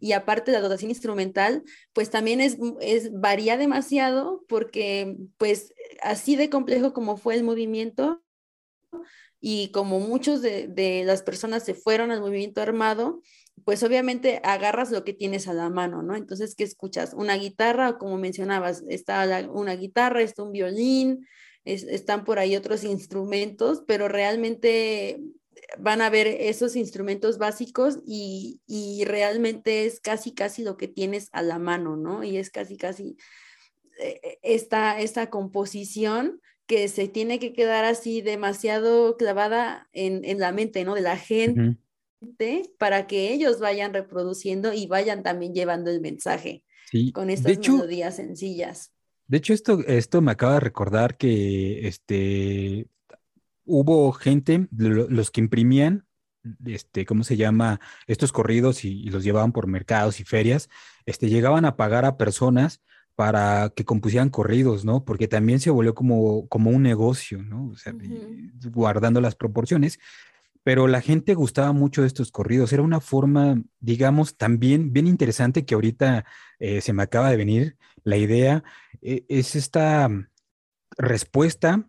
Y 0.00 0.12
aparte 0.12 0.52
la 0.52 0.60
dotación 0.60 0.90
instrumental, 0.90 1.62
pues 1.92 2.10
también 2.10 2.40
es, 2.40 2.56
es, 2.80 3.12
varía 3.12 3.56
demasiado 3.56 4.44
porque 4.48 5.16
pues 5.36 5.72
así 6.02 6.36
de 6.36 6.50
complejo 6.50 6.92
como 6.92 7.16
fue 7.16 7.34
el 7.34 7.44
movimiento 7.44 8.22
y 9.40 9.68
como 9.68 10.00
muchos 10.00 10.42
de, 10.42 10.68
de 10.68 11.04
las 11.04 11.22
personas 11.22 11.64
se 11.64 11.74
fueron 11.74 12.10
al 12.10 12.20
movimiento 12.20 12.60
armado, 12.60 13.22
pues 13.64 13.82
obviamente 13.82 14.40
agarras 14.44 14.90
lo 14.90 15.04
que 15.04 15.12
tienes 15.12 15.48
a 15.48 15.54
la 15.54 15.70
mano, 15.70 16.02
¿no? 16.02 16.14
Entonces, 16.14 16.54
¿qué 16.54 16.64
escuchas? 16.64 17.14
Una 17.14 17.36
guitarra, 17.36 17.98
como 17.98 18.18
mencionabas, 18.18 18.84
está 18.88 19.48
una 19.50 19.74
guitarra, 19.74 20.22
está 20.22 20.42
un 20.42 20.52
violín, 20.52 21.26
están 21.64 22.24
por 22.24 22.38
ahí 22.38 22.54
otros 22.54 22.84
instrumentos, 22.84 23.82
pero 23.86 24.08
realmente 24.08 25.20
van 25.78 26.00
a 26.00 26.10
ver 26.10 26.26
esos 26.26 26.76
instrumentos 26.76 27.38
básicos 27.38 27.98
y, 28.06 28.60
realmente 29.04 29.86
es 29.86 30.00
casi, 30.00 30.32
casi 30.32 30.62
lo 30.62 30.76
que 30.76 30.88
tienes 30.88 31.28
a 31.32 31.42
la 31.42 31.58
mano, 31.58 31.96
¿no? 31.96 32.22
Y 32.22 32.36
es 32.36 32.50
casi, 32.50 32.76
casi 32.76 33.16
eh, 33.98 34.38
esta, 34.42 35.00
esta 35.00 35.30
composición 35.30 36.40
que 36.66 36.88
se 36.88 37.08
tiene 37.08 37.38
que 37.38 37.52
quedar 37.52 37.84
así 37.84 38.20
demasiado 38.20 39.16
clavada 39.16 39.88
en, 39.92 40.38
la 40.38 40.52
mente, 40.52 40.84
¿no? 40.84 40.94
De 40.94 41.00
la 41.00 41.16
gente, 41.16 41.78
para 42.78 43.06
que 43.06 43.32
ellos 43.32 43.60
vayan 43.60 43.94
reproduciendo 43.94 44.72
y 44.72 44.86
vayan 44.86 45.22
también 45.22 45.54
llevando 45.54 45.90
el 45.90 46.00
mensaje 46.00 46.64
con 47.12 47.30
estas 47.30 47.58
melodías 47.58 48.16
sencillas. 48.16 48.92
De 49.28 49.38
hecho, 49.38 49.54
esto, 49.54 49.80
esto 49.86 50.20
me 50.20 50.32
acaba 50.32 50.54
de 50.54 50.60
recordar 50.60 51.16
que 51.16 51.86
este, 51.88 52.86
hubo 53.64 54.12
gente, 54.12 54.68
los 54.70 55.30
que 55.30 55.40
imprimían, 55.40 56.06
este, 56.64 57.04
¿cómo 57.04 57.24
se 57.24 57.36
llama? 57.36 57.80
Estos 58.06 58.32
corridos 58.32 58.84
y, 58.84 59.04
los 59.10 59.24
llevaban 59.24 59.52
por 59.52 59.66
mercados 59.66 60.20
y 60.20 60.24
ferias, 60.24 60.68
este, 61.04 61.28
llegaban 61.28 61.64
a 61.64 61.76
pagar 61.76 62.04
a 62.04 62.16
personas 62.16 62.82
para 63.16 63.70
que 63.74 63.84
compusieran 63.84 64.28
corridos, 64.28 64.84
¿no? 64.84 65.04
Porque 65.04 65.26
también 65.26 65.58
se 65.58 65.70
volvió 65.70 65.94
como, 65.94 66.46
como 66.48 66.70
un 66.70 66.82
negocio, 66.82 67.42
¿no? 67.42 67.68
O 67.68 67.76
sea, 67.76 67.94
guardando 68.70 69.20
las 69.20 69.34
proporciones. 69.34 69.98
Pero 70.62 70.86
la 70.86 71.00
gente 71.00 71.34
gustaba 71.34 71.72
mucho 71.72 72.02
de 72.02 72.08
estos 72.08 72.30
corridos. 72.30 72.72
Era 72.72 72.82
una 72.82 73.00
forma, 73.00 73.62
digamos, 73.80 74.36
también 74.36 74.92
bien 74.92 75.06
interesante 75.06 75.64
que 75.64 75.74
ahorita 75.74 76.26
eh, 76.58 76.80
se 76.80 76.92
me 76.92 77.02
acaba 77.02 77.30
de 77.30 77.36
venir 77.36 77.76
la 78.02 78.16
idea. 78.16 78.64
Eh, 79.00 79.24
es 79.28 79.56
esta 79.56 80.10
respuesta 80.98 81.88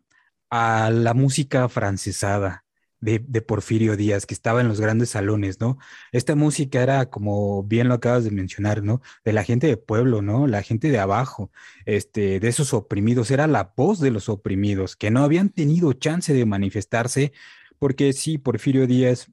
a 0.49 0.89
la 0.91 1.13
música 1.13 1.67
francesada 1.69 2.66
de, 2.99 3.19
Porfirio 3.41 3.95
Díaz, 3.95 4.25
que 4.25 4.33
estaba 4.33 4.61
en 4.61 4.67
los 4.67 4.81
grandes 4.81 5.09
salones, 5.11 5.59
¿no? 5.59 5.77
Esta 6.11 6.35
música 6.35 6.81
era, 6.81 7.09
como 7.09 7.63
bien 7.63 7.87
lo 7.87 7.93
acabas 7.95 8.23
de 8.23 8.31
mencionar, 8.31 8.83
¿no? 8.83 9.01
De 9.23 9.33
la 9.33 9.43
gente 9.43 9.67
de 9.67 9.77
pueblo, 9.77 10.21
¿no? 10.21 10.47
La 10.47 10.63
gente 10.63 10.89
de 10.89 10.99
abajo, 10.99 11.51
este, 11.85 12.39
de 12.39 12.47
esos 12.47 12.73
oprimidos, 12.73 13.31
era 13.31 13.47
la 13.47 13.73
voz 13.75 13.99
de 13.99 14.11
los 14.11 14.29
oprimidos, 14.29 14.95
que 14.95 15.11
no 15.11 15.23
habían 15.23 15.49
tenido 15.49 15.93
chance 15.93 16.33
de 16.33 16.45
manifestarse, 16.45 17.33
porque 17.79 18.13
sí, 18.13 18.37
Porfirio 18.37 18.87
Díaz 18.87 19.31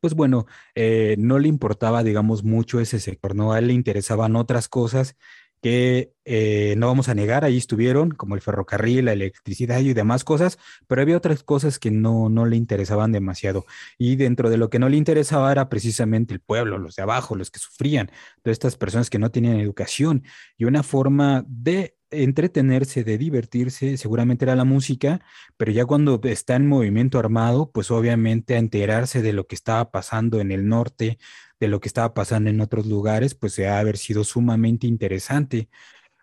pues 0.00 0.14
bueno, 0.14 0.46
eh, 0.74 1.16
no 1.18 1.38
le 1.38 1.48
importaba, 1.48 2.04
digamos, 2.04 2.44
mucho 2.44 2.78
ese 2.78 3.00
sector, 3.00 3.34
¿no? 3.34 3.52
A 3.52 3.58
él 3.58 3.68
le 3.68 3.72
interesaban 3.72 4.36
otras 4.36 4.68
cosas 4.68 5.16
que 5.62 6.12
eh, 6.24 6.74
no 6.76 6.86
vamos 6.86 7.08
a 7.08 7.14
negar, 7.14 7.44
ahí 7.44 7.56
estuvieron, 7.56 8.10
como 8.10 8.34
el 8.34 8.40
ferrocarril, 8.40 9.06
la 9.06 9.12
electricidad 9.12 9.80
y 9.80 9.94
demás 9.94 10.24
cosas, 10.24 10.58
pero 10.86 11.02
había 11.02 11.16
otras 11.16 11.42
cosas 11.42 11.78
que 11.78 11.90
no, 11.90 12.28
no 12.28 12.46
le 12.46 12.56
interesaban 12.56 13.12
demasiado. 13.12 13.64
Y 13.96 14.16
dentro 14.16 14.50
de 14.50 14.58
lo 14.58 14.70
que 14.70 14.78
no 14.78 14.88
le 14.88 14.96
interesaba 14.96 15.50
era 15.52 15.68
precisamente 15.68 16.34
el 16.34 16.40
pueblo, 16.40 16.78
los 16.78 16.96
de 16.96 17.02
abajo, 17.02 17.34
los 17.36 17.50
que 17.50 17.58
sufrían, 17.60 18.10
todas 18.42 18.54
estas 18.54 18.76
personas 18.76 19.10
que 19.10 19.18
no 19.18 19.30
tenían 19.30 19.58
educación 19.58 20.24
y 20.56 20.64
una 20.64 20.82
forma 20.82 21.44
de 21.48 21.98
entretenerse, 22.10 23.04
de 23.04 23.18
divertirse, 23.18 23.96
seguramente 23.96 24.44
era 24.44 24.56
la 24.56 24.64
música, 24.64 25.20
pero 25.56 25.72
ya 25.72 25.84
cuando 25.84 26.20
está 26.24 26.56
en 26.56 26.66
movimiento 26.66 27.18
armado, 27.18 27.70
pues 27.70 27.90
obviamente 27.90 28.54
a 28.54 28.58
enterarse 28.58 29.22
de 29.22 29.32
lo 29.32 29.46
que 29.46 29.54
estaba 29.54 29.90
pasando 29.90 30.40
en 30.40 30.50
el 30.50 30.68
norte, 30.68 31.18
de 31.60 31.68
lo 31.68 31.80
que 31.80 31.88
estaba 31.88 32.14
pasando 32.14 32.50
en 32.50 32.60
otros 32.60 32.86
lugares, 32.86 33.34
pues 33.34 33.54
se 33.54 33.68
ha 33.68 33.78
haber 33.78 33.98
sido 33.98 34.24
sumamente 34.24 34.86
interesante. 34.86 35.68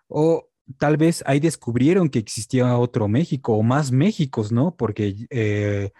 O 0.07 0.49
tal 0.77 0.97
vez 0.97 1.23
ahí 1.27 1.39
descubrieron 1.39 2.09
que 2.09 2.19
existía 2.19 2.77
otro 2.77 3.07
México 3.07 3.53
o 3.53 3.63
más 3.63 3.91
Méxicos, 3.91 4.51
¿no? 4.51 4.75
Porque 4.75 5.27
eh, 5.29 5.91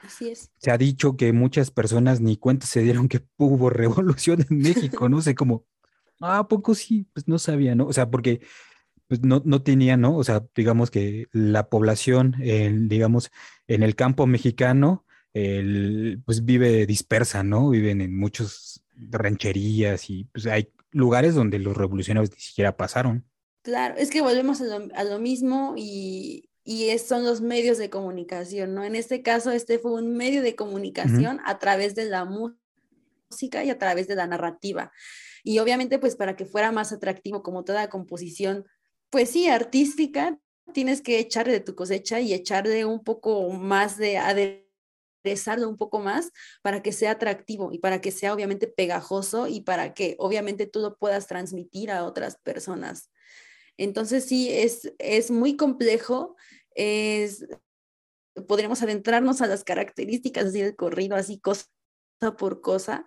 se 0.58 0.72
ha 0.72 0.78
dicho 0.78 1.18
que 1.18 1.34
muchas 1.34 1.72
personas 1.72 2.22
ni 2.22 2.38
cuenta 2.38 2.66
se 2.66 2.82
dieron 2.82 3.08
que 3.08 3.22
hubo 3.38 3.70
revolución 3.70 4.46
en 4.50 4.58
México, 4.60 5.10
no 5.10 5.22
sé 5.22 5.36
cómo, 5.36 5.66
ah, 6.22 6.48
poco 6.48 6.76
sí, 6.76 7.08
pues 7.14 7.28
no 7.28 7.40
sabía, 7.40 7.76
¿no? 7.76 7.88
O 7.88 7.94
sea, 7.94 8.10
porque 8.10 8.42
pues 9.08 9.22
no, 9.22 9.42
no 9.46 9.62
tenía, 9.62 9.98
¿no? 9.98 10.18
O 10.18 10.24
sea, 10.24 10.44
digamos 10.56 10.90
que 10.90 11.28
la 11.32 11.70
población, 11.70 12.36
digamos, 12.90 13.32
en 13.68 13.84
el 13.84 13.96
campo 13.96 14.26
mexicano, 14.26 15.06
pues 15.32 16.46
vive 16.46 16.88
dispersa, 16.88 17.44
¿no? 17.44 17.70
Viven 17.70 18.02
en 18.02 18.18
muchos 18.18 18.85
rancherías 18.98 20.10
y 20.10 20.26
pues 20.26 20.46
hay 20.48 20.72
lugares 20.92 21.36
donde 21.36 21.60
los 21.60 21.76
revolucionarios 21.76 22.32
ni 22.32 22.40
siquiera 22.40 22.76
pasaron. 22.78 23.26
Claro, 23.64 23.96
es 23.98 24.12
que 24.12 24.22
volvemos 24.22 24.62
a 24.62 25.04
lo, 25.04 25.20
mismo 25.20 25.74
y, 25.76 26.50
y 26.64 26.96
son 27.00 27.24
los 27.24 27.42
medios 27.42 27.78
de 27.78 27.90
comunicación, 27.90 28.76
¿no? 28.76 28.84
En 28.84 28.96
este 28.96 29.22
caso, 29.22 29.52
este 29.52 29.80
fue 29.80 29.94
un 29.94 30.16
medio 30.16 30.44
de 30.44 30.56
comunicación 30.56 31.40
a 31.46 31.58
través 31.58 31.96
de 31.96 32.06
la 32.06 32.26
música 32.26 33.64
y 33.64 33.72
a 33.72 33.80
través 33.80 34.08
de 34.08 34.16
la 34.16 34.28
narrativa. 34.28 34.92
Y 35.44 35.60
obviamente, 35.60 35.98
pues 35.98 36.16
para 36.16 36.36
que 36.36 36.46
fuera 36.46 36.72
más 36.72 36.92
atractivo 36.92 37.42
como 37.42 37.64
toda 37.64 37.90
composición 37.90 38.66
pues 39.10 39.30
sí, 39.30 39.48
artística, 39.48 40.38
tienes 40.74 41.02
que 41.02 41.20
echarle 41.20 41.54
de 41.54 41.60
tu 41.62 41.74
cosecha 41.74 42.20
y 42.20 42.34
echarle 42.34 42.84
un 42.84 43.02
poco 43.02 43.50
más 43.52 43.98
de 43.98 44.18
aderezarlo 45.26 45.68
un 45.68 45.78
poco 45.78 46.00
más 46.00 46.32
para 46.62 46.82
que 46.82 46.92
sea 46.92 47.12
atractivo 47.12 47.72
y 47.72 47.80
para 47.80 48.00
que 48.00 48.12
sea 48.12 48.34
obviamente 48.34 48.68
pegajoso 48.68 49.48
y 49.48 49.62
para 49.62 49.94
que 49.94 50.16
obviamente 50.20 50.68
tú 50.68 50.80
lo 50.80 50.98
puedas 50.98 51.28
transmitir 51.28 51.92
a 51.92 52.06
otras 52.06 52.38
personas. 52.38 53.10
Entonces 53.78 54.26
sí, 54.26 54.50
es, 54.52 54.94
es 55.00 55.32
muy 55.32 55.58
complejo, 55.58 56.36
es, 56.76 57.46
podríamos 58.48 58.82
adentrarnos 58.84 59.42
a 59.42 59.48
las 59.48 59.64
características 59.64 60.54
del 60.54 60.76
corrido, 60.76 61.16
así 61.16 61.40
cosa 61.40 61.66
por 62.38 62.62
cosa, 62.62 63.06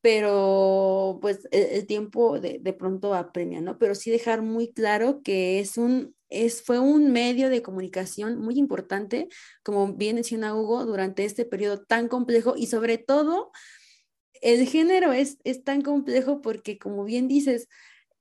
pero 0.00 1.18
pues 1.20 1.48
e-, 1.50 1.78
el, 1.78 1.86
tiempo 1.86 2.38
de, 2.38 2.58
de, 2.60 2.72
pronto 2.72 3.14
apremia, 3.14 3.60
¿no? 3.60 3.78
Pero 3.78 3.94
sí 3.94 4.10
dejar 4.10 4.42
muy 4.42 4.72
claro 4.72 5.22
que 5.22 5.58
es 5.60 5.76
un, 5.78 6.14
es, 6.42 6.62
fue 6.62 6.78
un 6.78 7.12
medio 7.12 7.50
de 7.50 7.62
comunicación 7.62 8.38
muy 8.38 8.58
importante, 8.58 9.28
como 9.62 9.94
bien 9.94 10.16
menciona 10.16 10.54
Hugo, 10.54 10.84
durante 10.84 11.24
este 11.24 11.44
periodo 11.44 11.82
tan 11.82 12.08
complejo 12.08 12.54
y 12.56 12.66
sobre 12.66 12.98
todo 12.98 13.52
el 14.40 14.66
género 14.68 15.12
es, 15.12 15.38
es 15.44 15.64
tan 15.64 15.82
complejo 15.82 16.42
porque, 16.42 16.78
como 16.78 17.04
bien 17.04 17.28
dices, 17.28 17.68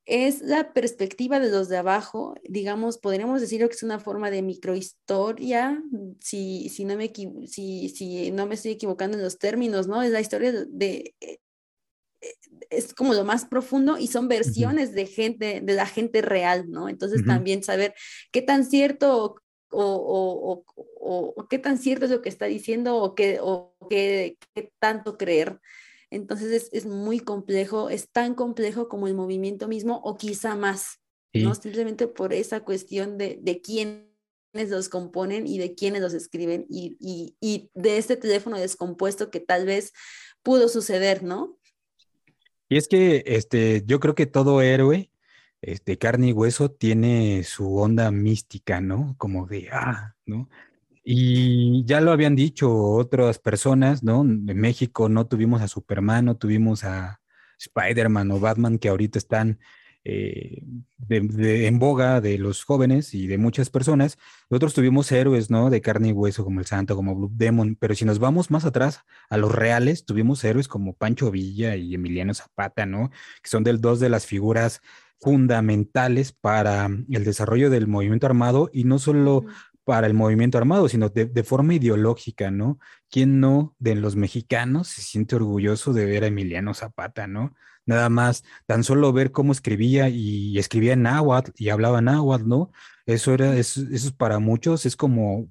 es 0.06 0.42
la 0.42 0.74
perspectiva 0.74 1.40
de 1.40 1.50
los 1.50 1.70
de 1.70 1.78
abajo, 1.78 2.36
digamos, 2.44 2.98
podríamos 2.98 3.40
decir 3.42 3.60
que 3.68 3.74
es 3.74 3.84
una 3.84 4.00
forma 4.00 4.32
de 4.32 4.42
microhistoria, 4.42 5.82
si, 6.20 6.70
si, 6.70 6.86
no 6.86 6.98
me, 6.98 7.12
si, 7.48 7.90
si 7.90 8.32
no 8.32 8.46
me 8.46 8.56
estoy 8.56 8.72
equivocando 8.72 9.18
en 9.18 9.24
los 9.24 9.38
términos, 9.38 9.88
¿no? 9.88 10.02
Es 10.02 10.12
la 10.12 10.22
historia 10.22 10.52
de, 10.52 11.16
es 12.70 12.94
como 12.94 13.14
lo 13.14 13.24
más 13.24 13.46
profundo 13.46 13.98
y 13.98 14.08
son 14.08 14.28
versiones 14.28 14.94
de 14.94 15.06
gente, 15.06 15.62
de 15.62 15.74
la 15.74 15.86
gente 15.86 16.22
real, 16.22 16.70
¿no? 16.70 16.90
Entonces 16.90 17.26
también 17.26 17.64
saber 17.64 17.94
qué 18.32 18.42
tan 18.42 18.66
cierto 18.66 19.36
o, 19.70 20.64
o, 21.00 21.48
qué 21.50 21.60
tan 21.60 21.78
cierto 21.78 22.06
es 22.06 22.12
lo 22.12 22.22
que 22.22 22.30
está 22.30 22.46
diciendo 22.46 22.98
o 22.98 23.16
qué, 23.16 23.40
o 23.42 23.76
qué, 23.90 24.38
tanto 24.80 25.18
creer. 25.18 25.60
Entonces 26.10 26.52
es, 26.52 26.70
es, 26.74 26.86
muy 26.86 27.20
complejo, 27.20 27.90
es 27.90 28.10
tan 28.12 28.36
complejo 28.36 28.88
como 28.88 29.08
el 29.08 29.16
movimiento 29.16 29.68
mismo 29.68 30.00
o 30.04 30.18
quizá 30.18 30.56
más. 30.56 31.00
¿no? 31.34 31.56
Simplemente 31.56 32.08
por 32.08 32.32
esa 32.32 32.60
cuestión 32.60 33.18
de, 33.18 33.40
de 33.42 33.60
quiénes 33.60 34.06
los 34.54 34.88
componen 34.88 35.48
y 35.48 35.58
de 35.58 35.74
quiénes 35.74 36.02
los 36.02 36.14
escriben 36.14 36.68
y, 36.70 36.96
y, 37.00 37.36
y 37.42 37.72
de 37.74 37.98
este 37.98 38.16
teléfono 38.18 38.60
descompuesto 38.60 39.32
que 39.32 39.40
tal 39.40 39.66
vez 39.66 39.94
pudo 40.44 40.70
suceder, 40.70 41.24
¿no? 41.24 41.58
Y 42.74 42.78
es 42.78 42.88
que 42.88 43.24
este, 43.28 43.84
yo 43.86 44.00
creo 44.00 44.16
que 44.16 44.26
todo 44.26 44.64
héroe, 44.64 45.12
este, 45.62 46.00
carne 46.00 46.30
y 46.30 46.32
hueso, 46.34 46.72
tiene 46.72 47.44
su 47.44 47.78
onda 47.78 48.10
mística, 48.10 48.82
¿no? 48.82 49.14
Como 49.20 49.46
de, 49.46 49.70
ah, 49.72 50.16
¿no? 50.26 50.50
Y 51.04 51.86
ya 51.86 52.02
lo 52.02 52.12
habían 52.12 52.36
dicho 52.36 52.74
otras 52.74 53.38
personas, 53.38 54.02
¿no? 54.02 54.22
En 54.22 54.60
México 54.60 55.08
no 55.08 55.28
tuvimos 55.28 55.62
a 55.62 55.68
Superman, 55.68 56.26
no 56.26 56.36
tuvimos 56.36 56.84
a 56.84 57.22
Spider-Man 57.60 58.32
o 58.32 58.40
Batman 58.40 58.80
que 58.80 58.90
ahorita 58.90 59.20
están 59.20 59.60
eh, 60.06 60.64
en 61.10 61.80
boga 61.80 62.20
de 62.20 62.38
los 62.38 62.64
jóvenes 62.64 63.14
y 63.14 63.28
de 63.28 63.38
muchas 63.38 63.70
personas. 63.70 64.18
Nosotros 64.50 64.74
tuvimos 64.74 65.12
héroes, 65.12 65.50
¿no? 65.50 65.70
De 65.70 65.82
carne 65.82 66.10
y 66.10 66.12
hueso, 66.12 66.44
como 66.44 66.60
el 66.60 66.66
Santo, 66.66 66.96
como 66.96 67.16
Blue 67.16 67.32
Demon, 67.34 67.78
pero 67.80 67.96
si 67.96 68.04
nos 68.04 68.20
vamos 68.20 68.52
más 68.52 68.66
atrás 68.66 69.02
a 69.30 69.38
los 69.38 69.54
reales, 69.54 70.06
tuvimos 70.06 70.44
héroes 70.44 70.68
como 70.68 70.94
Pancho 70.94 71.32
Villa 71.32 71.76
y 71.76 71.96
Emiliano 71.96 72.34
Zapata, 72.34 72.86
¿no? 72.86 73.12
Que 73.42 73.50
son 73.50 73.64
del, 73.64 73.80
dos 73.80 74.00
de 74.00 74.10
las 74.10 74.26
figuras 74.26 74.82
fundamentales 75.20 76.34
para 76.34 76.86
el 76.86 77.24
desarrollo 77.24 77.70
del 77.70 77.88
movimiento 77.88 78.28
armado 78.28 78.70
y 78.74 78.84
no 78.84 79.00
solo 79.00 79.46
para 79.86 80.08
el 80.08 80.14
movimiento 80.14 80.58
armado, 80.58 80.90
sino 80.90 81.10
de, 81.10 81.26
de, 81.26 81.44
forma 81.44 81.76
ideológica, 81.76 82.52
¿no? 82.52 82.80
¿Quién 83.10 83.40
no 83.40 83.76
de 83.80 83.96
los 83.96 84.16
mexicanos 84.16 84.88
se 84.90 85.02
siente 85.02 85.36
orgulloso 85.36 85.94
de 85.94 86.06
ver 86.06 86.24
a 86.24 86.28
Emiliano 86.28 86.74
Zapata, 86.74 87.28
¿no? 87.28 87.54
Nada 87.86 88.10
más, 88.10 88.44
tan 88.66 88.84
solo 88.84 89.14
ver 89.14 89.32
cómo 89.32 89.52
escribía 89.52 90.10
y 90.10 90.58
escribía 90.58 90.94
en 90.94 91.04
náhuatl 91.04 91.52
y 91.56 91.70
hablaba 91.70 92.02
náhuatl, 92.02 92.48
¿no? 92.48 92.72
Eso 93.06 93.34
era, 93.34 93.56
eso, 93.58 93.82
eso 93.92 94.16
para 94.16 94.40
muchos 94.40 94.86
es 94.86 94.96
como, 94.96 95.50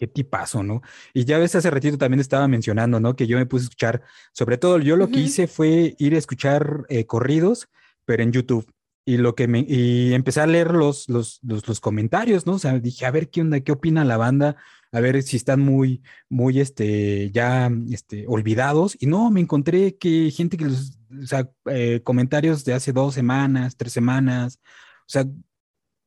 qué 0.00 0.06
tipazo, 0.06 0.62
¿no? 0.62 0.80
Y 1.12 1.26
ya 1.26 1.38
ves, 1.38 1.54
hace 1.54 1.70
ratito 1.70 1.98
también 1.98 2.20
estaba 2.20 2.48
mencionando, 2.48 2.98
¿no? 3.00 3.14
Que 3.14 3.26
yo 3.26 3.36
me 3.36 3.46
puse 3.46 3.64
a 3.64 3.66
escuchar, 3.66 4.02
sobre 4.32 4.56
todo 4.56 4.78
yo 4.78 4.96
lo 4.96 5.08
que 5.08 5.20
hice 5.20 5.46
fue 5.46 5.94
ir 5.98 6.14
a 6.14 6.18
escuchar 6.18 6.86
eh, 6.88 7.04
corridos, 7.04 7.68
pero 8.06 8.22
en 8.22 8.32
YouTube. 8.32 8.66
Y 9.04 9.18
lo 9.18 9.34
que 9.34 9.46
me, 9.48 9.60
y 9.66 10.14
empecé 10.14 10.40
a 10.40 10.46
leer 10.46 10.72
los, 10.72 11.08
los, 11.08 11.40
los, 11.42 11.66
los, 11.68 11.80
comentarios, 11.80 12.46
¿no? 12.46 12.54
O 12.54 12.58
sea, 12.58 12.78
dije, 12.78 13.06
a 13.06 13.10
ver 13.10 13.28
qué 13.28 13.40
onda, 13.42 13.60
qué 13.60 13.72
opina 13.72 14.04
la 14.04 14.16
banda, 14.16 14.56
a 14.92 15.00
ver 15.00 15.22
si 15.22 15.36
están 15.36 15.60
muy, 15.60 16.02
muy, 16.28 16.60
este, 16.60 17.30
ya, 17.30 17.70
este, 17.90 18.24
olvidados. 18.26 18.96
Y 19.00 19.06
no, 19.06 19.30
me 19.30 19.40
encontré 19.40 19.96
que 19.96 20.30
gente 20.30 20.56
que 20.56 20.66
los 20.66 20.99
o 21.10 21.26
sea, 21.26 21.50
eh, 21.66 22.00
comentarios 22.02 22.64
de 22.64 22.74
hace 22.74 22.92
dos 22.92 23.14
semanas, 23.14 23.76
tres 23.76 23.92
semanas, 23.92 24.60
o 25.00 25.08
sea, 25.08 25.26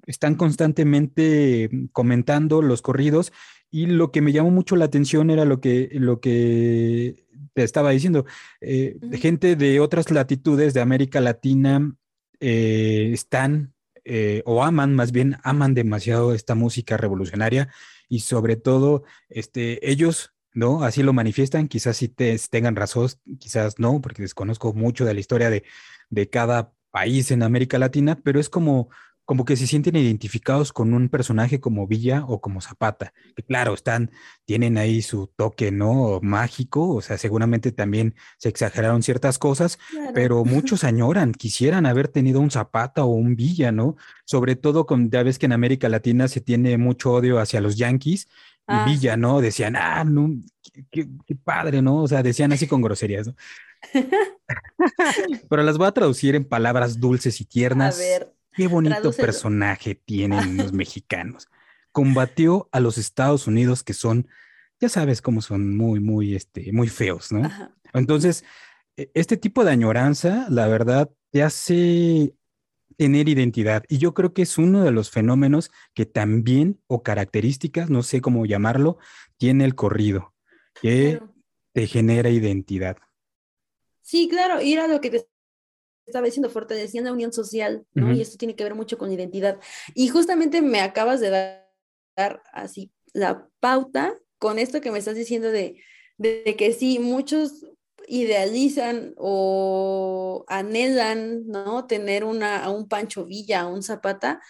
están 0.05 0.35
constantemente 0.35 1.69
comentando 1.91 2.61
los 2.61 2.81
corridos 2.81 3.31
y 3.71 3.87
lo 3.87 4.11
que 4.11 4.21
me 4.21 4.31
llamó 4.31 4.51
mucho 4.51 4.75
la 4.75 4.85
atención 4.85 5.29
era 5.29 5.45
lo 5.45 5.59
que, 5.61 5.89
lo 5.93 6.19
que 6.19 7.25
te 7.53 7.63
estaba 7.63 7.91
diciendo. 7.91 8.25
Eh, 8.61 8.97
gente 9.13 9.55
de 9.55 9.79
otras 9.79 10.11
latitudes 10.11 10.73
de 10.73 10.81
América 10.81 11.21
Latina 11.21 11.95
eh, 12.39 13.11
están 13.13 13.73
o 14.43 14.63
aman, 14.63 14.93
más 14.95 15.13
bien 15.13 15.37
aman 15.43 15.73
demasiado 15.73 16.33
esta 16.33 16.55
música 16.55 16.97
revolucionaria 16.97 17.69
y 18.09 18.19
sobre 18.19 18.57
todo 18.57 19.03
este, 19.29 19.89
ellos 19.89 20.32
¿no? 20.53 20.83
Así 20.83 21.03
lo 21.03 21.13
manifiestan, 21.13 21.67
quizás 21.67 21.97
sí 21.97 22.07
te, 22.07 22.37
tengan 22.49 22.75
razón, 22.75 23.09
quizás 23.39 23.79
no, 23.79 24.01
porque 24.01 24.21
desconozco 24.21 24.73
mucho 24.73 25.05
de 25.05 25.13
la 25.13 25.19
historia 25.19 25.49
de, 25.49 25.63
de 26.09 26.29
cada 26.29 26.73
país 26.91 27.31
en 27.31 27.43
América 27.43 27.79
Latina, 27.79 28.19
pero 28.23 28.39
es 28.39 28.49
como, 28.49 28.89
como 29.25 29.45
que 29.45 29.55
se 29.55 29.67
sienten 29.67 29.95
identificados 29.95 30.73
con 30.73 30.93
un 30.93 31.09
personaje 31.09 31.59
como 31.59 31.87
Villa 31.87 32.25
o 32.27 32.41
como 32.41 32.61
Zapata, 32.61 33.13
que 33.35 33.43
claro, 33.43 33.73
están, 33.73 34.11
tienen 34.45 34.77
ahí 34.77 35.01
su 35.01 35.27
toque, 35.27 35.71
¿no? 35.71 36.19
Mágico, 36.21 36.89
o 36.89 37.01
sea, 37.01 37.17
seguramente 37.17 37.71
también 37.71 38.15
se 38.37 38.49
exageraron 38.49 39.01
ciertas 39.01 39.39
cosas, 39.39 39.79
pero 40.13 40.43
muchos 40.45 40.83
añoran, 40.83 41.33
quisieran 41.33 41.85
haber 41.85 42.09
tenido 42.09 42.41
un 42.41 42.51
Zapata 42.51 43.05
o 43.05 43.13
un 43.13 43.35
Villa, 43.35 43.71
¿no? 43.71 43.95
Sobre 44.25 44.55
todo 44.55 44.85
con, 44.85 45.09
ya 45.09 45.23
ves 45.23 45.39
que 45.39 45.45
en 45.45 45.53
América 45.53 45.87
Latina 45.89 46.27
se 46.27 46.41
tiene 46.41 46.77
mucho 46.77 47.13
odio 47.13 47.39
hacia 47.39 47.61
los 47.61 47.77
Yankees 47.77 48.27
Ah, 48.67 48.85
Villa, 48.85 49.17
¿no? 49.17 49.41
Decían, 49.41 49.75
ah, 49.75 50.03
no, 50.03 50.29
qué, 50.89 51.07
padre, 51.43 51.81
¿no? 51.81 52.03
O 52.03 52.07
sea, 52.07 52.23
decían 52.23 52.53
así 52.53 52.67
con 52.67 52.81
groserías, 52.81 53.27
¿no? 53.27 53.35
Pero 55.49 55.63
las 55.63 55.77
voy 55.77 55.87
a 55.87 55.91
traducir 55.91 56.35
en 56.35 56.45
palabras 56.45 56.99
dulces 56.99 57.41
y 57.41 57.45
tiernas. 57.45 57.95
A 57.95 57.99
ver. 57.99 58.33
Qué 58.53 58.67
bonito 58.67 59.11
personaje 59.11 59.95
tienen 59.95 60.57
los 60.57 60.73
mexicanos. 60.73 61.49
Combatió 61.91 62.69
a 62.71 62.79
los 62.79 62.97
Estados 62.97 63.47
Unidos 63.47 63.83
que 63.83 63.93
son, 63.93 64.27
ya 64.79 64.89
sabes 64.89 65.21
cómo 65.21 65.41
son, 65.41 65.75
muy, 65.75 65.99
muy, 65.99 66.35
este, 66.35 66.71
muy 66.71 66.87
feos, 66.87 67.31
¿no? 67.31 67.49
Entonces, 67.93 68.45
e, 68.95 69.11
este 69.13 69.37
tipo 69.37 69.65
de 69.65 69.71
añoranza, 69.71 70.45
la 70.49 70.67
verdad, 70.67 71.09
te 71.31 71.43
hace 71.43 72.35
tener 72.95 73.29
identidad. 73.29 73.83
Y 73.87 73.97
yo 73.97 74.13
creo 74.13 74.33
que 74.33 74.43
es 74.43 74.57
uno 74.57 74.83
de 74.83 74.91
los 74.91 75.09
fenómenos 75.09 75.71
que 75.93 76.05
también, 76.05 76.81
o 76.87 77.03
características, 77.03 77.89
no 77.89 78.03
sé 78.03 78.21
cómo 78.21 78.45
llamarlo, 78.45 78.97
tiene 79.37 79.65
el 79.65 79.75
corrido, 79.75 80.33
que 80.81 81.21
te 81.73 81.87
genera 81.87 82.29
identidad. 82.29 82.97
Sí, 84.01 84.27
claro, 84.29 84.61
y 84.61 84.73
era 84.73 84.87
lo 84.87 85.01
que 85.01 85.09
te 85.09 85.27
estaba 86.05 86.25
diciendo, 86.25 86.49
fortaleciendo 86.49 87.09
la 87.09 87.13
unión 87.13 87.33
social, 87.33 87.85
¿no? 87.93 88.11
Y 88.11 88.21
esto 88.21 88.37
tiene 88.37 88.55
que 88.55 88.63
ver 88.63 88.75
mucho 88.75 88.97
con 88.97 89.11
identidad. 89.11 89.59
Y 89.95 90.09
justamente 90.09 90.61
me 90.61 90.81
acabas 90.81 91.21
de 91.21 91.29
dar, 91.29 92.43
así 92.51 92.91
la 93.13 93.47
pauta 93.59 94.15
con 94.37 94.59
esto 94.59 94.81
que 94.81 94.91
me 94.91 94.99
estás 94.99 95.15
diciendo 95.15 95.51
de, 95.51 95.81
de 96.17 96.55
que 96.57 96.73
sí, 96.73 96.99
muchos 96.99 97.65
idealizan 98.07 99.13
o 99.17 100.45
anhelan, 100.47 101.47
¿no? 101.47 101.87
Tener 101.87 102.23
una, 102.23 102.63
a 102.63 102.69
un 102.69 102.87
Pancho 102.87 103.25
Villa, 103.25 103.61
a 103.61 103.67
un 103.67 103.83
Zapata, 103.83 104.41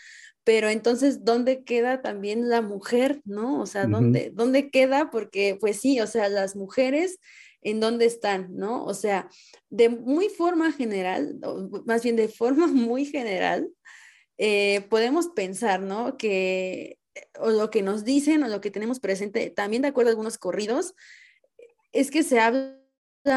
pero 0.44 0.70
entonces, 0.70 1.24
¿dónde 1.24 1.64
queda 1.64 2.02
también 2.02 2.50
la 2.50 2.62
mujer, 2.62 3.22
¿no? 3.24 3.62
O 3.62 3.66
sea, 3.66 3.86
¿dónde, 3.86 4.32
¿dónde 4.34 4.70
queda? 4.70 5.10
Porque, 5.10 5.58
pues 5.60 5.80
sí, 5.80 6.02
o 6.02 6.08
sea, 6.08 6.28
las 6.28 6.56
mujeres, 6.56 7.20
¿en 7.62 7.80
dónde 7.80 8.06
están, 8.06 8.56
¿no? 8.56 8.84
O 8.84 8.94
sea, 8.94 9.30
de 9.70 9.90
muy 9.90 10.28
forma 10.28 10.74
general, 10.74 11.40
más 11.86 12.04
bien 12.04 12.18
de 12.18 12.28
forma 12.28 12.68
muy 12.68 13.06
general, 13.06 13.70
eh, 14.38 14.82
podemos 14.90 15.30
pensar, 15.30 15.82
¿no? 15.82 16.18
Que 16.18 16.98
o 17.40 17.52
lo 17.52 17.70
que 17.70 17.82
nos 17.84 18.04
dicen 18.04 18.44
o 18.44 18.48
lo 18.48 18.60
que 18.60 18.72
tenemos 18.72 19.00
presente, 19.00 19.50
también 19.50 19.82
de 19.84 19.90
acuerdo 19.90 20.10
a 20.10 20.14
algunos 20.14 20.38
corridos, 20.38 20.96
es 21.92 22.12
que 22.12 22.24
se 22.24 22.40
habla 22.40 22.83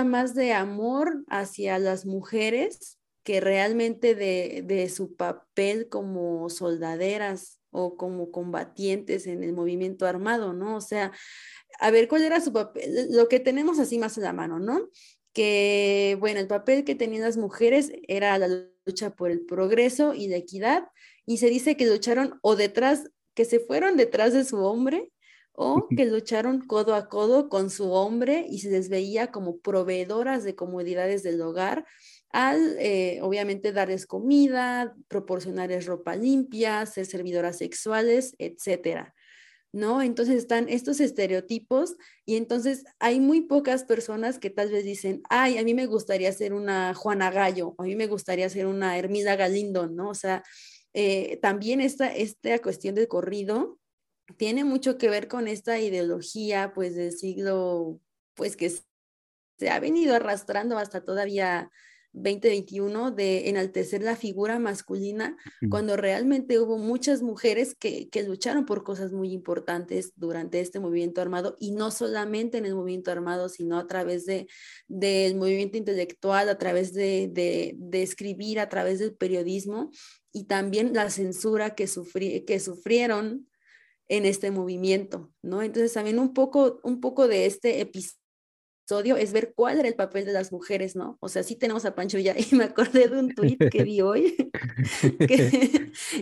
más 0.05 0.35
de 0.35 0.53
amor 0.53 1.25
hacia 1.29 1.79
las 1.79 2.07
mujeres 2.07 2.99
que 3.23 3.41
realmente 3.41 4.15
de, 4.15 4.89
su 4.89 5.17
papel 5.17 5.89
como 5.89 6.49
soldaderas 6.49 7.61
o 7.71 7.97
como 7.97 8.31
combatientes 8.31 9.27
en 9.27 9.43
el 9.43 9.53
movimiento 9.53 10.07
armado, 10.07 10.53
¿no? 10.53 10.77
O 10.77 10.81
sea, 10.81 11.13
a 11.81 11.91
ver, 11.91 12.09
¿cuál 12.09 12.23
era 12.23 12.41
su 12.41 12.53
papel? 12.53 13.09
Lo 13.11 13.29
que 13.29 13.41
tenemos 13.41 13.79
así 13.79 13.99
más 13.99 14.17
en 14.17 14.25
la 14.25 14.33
mano, 14.33 14.59
¿no? 14.61 14.89
Que, 15.33 16.17
bueno, 16.21 16.41
el 16.41 16.47
papel 16.47 16.85
que 16.85 16.95
tenían 16.95 17.23
las 17.23 17.37
mujeres 17.37 17.93
era 18.09 18.39
la 18.39 18.49
lucha 18.85 19.11
por 19.11 19.31
el 19.31 19.45
progreso 19.45 20.15
y 20.15 20.29
la 20.29 20.37
equidad, 20.37 20.85
y 21.27 21.39
se 21.39 21.51
dice 21.51 21.77
que 21.77 21.87
lucharon 21.87 22.39
o 22.43 22.57
detrás, 22.57 23.11
que 23.35 23.45
se 23.45 23.61
fueron 23.61 23.97
detrás 23.97 24.33
de 24.33 24.45
su 24.45 24.59
hombre 24.59 25.11
o 25.57 25.89
que 25.97 26.05
lucharon 26.05 26.61
codo 26.61 26.95
a 26.95 27.09
codo 27.09 27.49
con 27.49 27.71
su 27.71 27.91
hombre 27.91 28.47
y 28.49 28.61
se 28.61 28.71
les 28.71 28.89
veía 28.89 29.33
como 29.33 29.59
proveedoras 29.59 30.45
de 30.45 30.55
comodidades 30.55 31.23
del 31.23 31.41
hogar 31.41 31.85
al 32.31 32.77
eh, 32.79 33.21
obviamente 33.23 33.73
darles 33.73 34.07
comida, 34.07 34.95
proporcionarles 35.09 35.87
ropa 35.87 36.17
limpia, 36.17 36.85
ser 36.85 37.07
servidoras 37.07 37.59
sexuales, 37.59 38.35
etcétera. 38.39 39.15
¿No? 39.73 40.01
Entonces 40.01 40.37
están 40.37 40.69
estos 40.69 41.01
estereotipos 41.01 41.97
y 42.25 42.37
entonces 42.37 42.85
hay 42.99 43.21
muy 43.21 43.43
pocas 43.43 43.85
personas 43.85 44.39
que 44.39 44.49
tal 44.49 44.71
vez 44.71 44.85
dicen, 44.85 45.23
ay, 45.29 45.59
a 45.59 45.65
mí 45.65 45.75
me 45.75 45.87
gustaría 45.87 46.33
ser 46.33 46.55
una 46.55 46.95
Juana 46.95 47.31
Gallo, 47.31 47.75
a 47.79 47.83
mí 47.83 47.95
me 47.95 48.07
gustaría 48.07 48.49
ser 48.49 48.67
una 48.67 48.97
Hermida 48.99 49.37
Galindo, 49.37 49.87
¿no? 49.87 50.11
O 50.11 50.15
sea, 50.15 50.43
eh, 50.95 51.39
también 51.43 51.83
esta, 51.83 52.15
esta 52.15 52.59
cuestión 52.61 52.95
del 52.95 53.09
corrido 53.09 53.79
tiene 54.37 54.65
mucho 54.65 54.99
que 54.99 55.09
ver 55.09 55.29
con 55.29 55.49
esta 55.49 55.79
ideología, 55.79 56.73
pues, 56.75 56.95
del 56.95 57.13
siglo, 57.13 58.01
pues, 58.35 58.57
que 58.57 58.71
se 59.59 59.71
ha 59.71 59.81
venido 59.81 60.15
arrastrando 60.15 60.79
hasta 60.79 61.05
todavía 61.05 61.71
2021 62.17 63.11
de 63.11 63.51
enaltecer 63.51 64.03
la 64.03 64.17
figura 64.17 64.59
masculina 64.59 65.37
cuando 65.69 65.97
realmente 65.97 66.59
hubo 66.59 66.79
muchas 66.79 67.23
mujeres 67.23 67.75
que, 67.79 68.09
que, 68.09 68.23
lucharon 68.23 68.65
por 68.65 68.85
cosas 68.85 69.13
muy 69.13 69.33
importantes 69.33 70.13
durante 70.17 70.61
este 70.61 70.81
movimiento 70.81 71.21
armado 71.21 71.57
y 71.61 71.73
no 71.73 71.91
solamente 71.91 72.57
en 72.57 72.65
el 72.65 72.75
movimiento 72.75 73.11
armado, 73.11 73.51
sino 73.51 73.79
a 73.79 73.87
través 73.87 74.25
de, 74.25 74.47
del 74.89 75.37
movimiento 75.37 75.77
intelectual, 75.77 76.49
a 76.49 76.57
través 76.57 76.95
de, 76.95 77.29
de, 77.31 77.75
de, 77.77 78.03
escribir, 78.03 78.61
a 78.61 78.71
través 78.71 78.99
del 78.99 79.15
periodismo 79.15 79.91
y 80.33 80.45
también 80.45 80.95
la 80.95 81.11
censura 81.11 81.75
que, 81.75 81.87
sufrí, 81.87 82.47
que 82.47 82.61
sufrieron 82.61 83.47
en 84.09 84.25
este 84.25 84.51
movimiento, 84.51 85.33
¿no? 85.43 85.63
Entonces 85.63 85.93
también 85.93 86.19
un 86.19 86.33
poco, 86.33 86.81
un 86.85 87.01
poco 87.01 87.29
de 87.29 87.47
este 87.47 87.81
episodio 87.81 88.17
es 88.89 89.33
ver 89.33 89.53
cuál 89.55 89.81
era 89.81 89.89
el 89.89 89.97
papel 89.97 90.25
de 90.25 90.33
las 90.33 90.53
mujeres, 90.53 90.95
¿no? 90.95 91.19
O 91.21 91.29
sea, 91.29 91.43
sí 91.43 91.57
tenemos 91.57 91.85
a 91.85 91.95
Pancho 91.95 92.19
Villa 92.19 92.35
y 92.39 92.55
me 92.55 92.65
acordé 92.65 93.09
de 93.09 93.19
un 93.19 93.35
tuit 93.35 93.59
que 93.71 93.83
vi 93.85 94.01
hoy, 94.01 94.37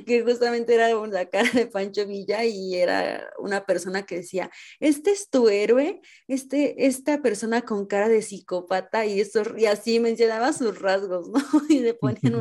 que, 0.06 0.22
justamente 0.24 0.74
era 0.74 0.88
la 0.88 1.28
cara 1.28 1.50
de 1.50 1.66
Pancho 1.66 2.06
Villa 2.06 2.44
y 2.44 2.76
era 2.76 3.30
una 3.38 3.66
persona 3.66 4.06
que 4.06 4.16
decía, 4.16 4.50
este 4.80 5.10
es 5.10 5.28
tu 5.28 5.48
héroe, 5.48 6.00
este, 6.26 6.86
esta 6.86 7.20
persona 7.20 7.62
con 7.62 7.86
cara 7.86 8.08
de 8.08 8.22
psicópata 8.22 9.04
y, 9.04 9.20
eso, 9.20 9.42
y 9.56 9.66
así 9.66 10.00
mencionaba 10.00 10.52
sus 10.52 10.78
rasgos, 10.80 11.28
¿no? 11.28 11.42
Y 11.68 11.80
le 11.80 11.92
ponían 11.94 12.34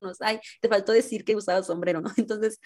unos, 0.00 0.20
ay, 0.20 0.40
te 0.60 0.68
faltó 0.68 0.92
decir 0.92 1.24
que 1.24 1.36
usaba 1.36 1.62
sombrero, 1.62 2.02
¿no? 2.02 2.10
Entonces, 2.18 2.60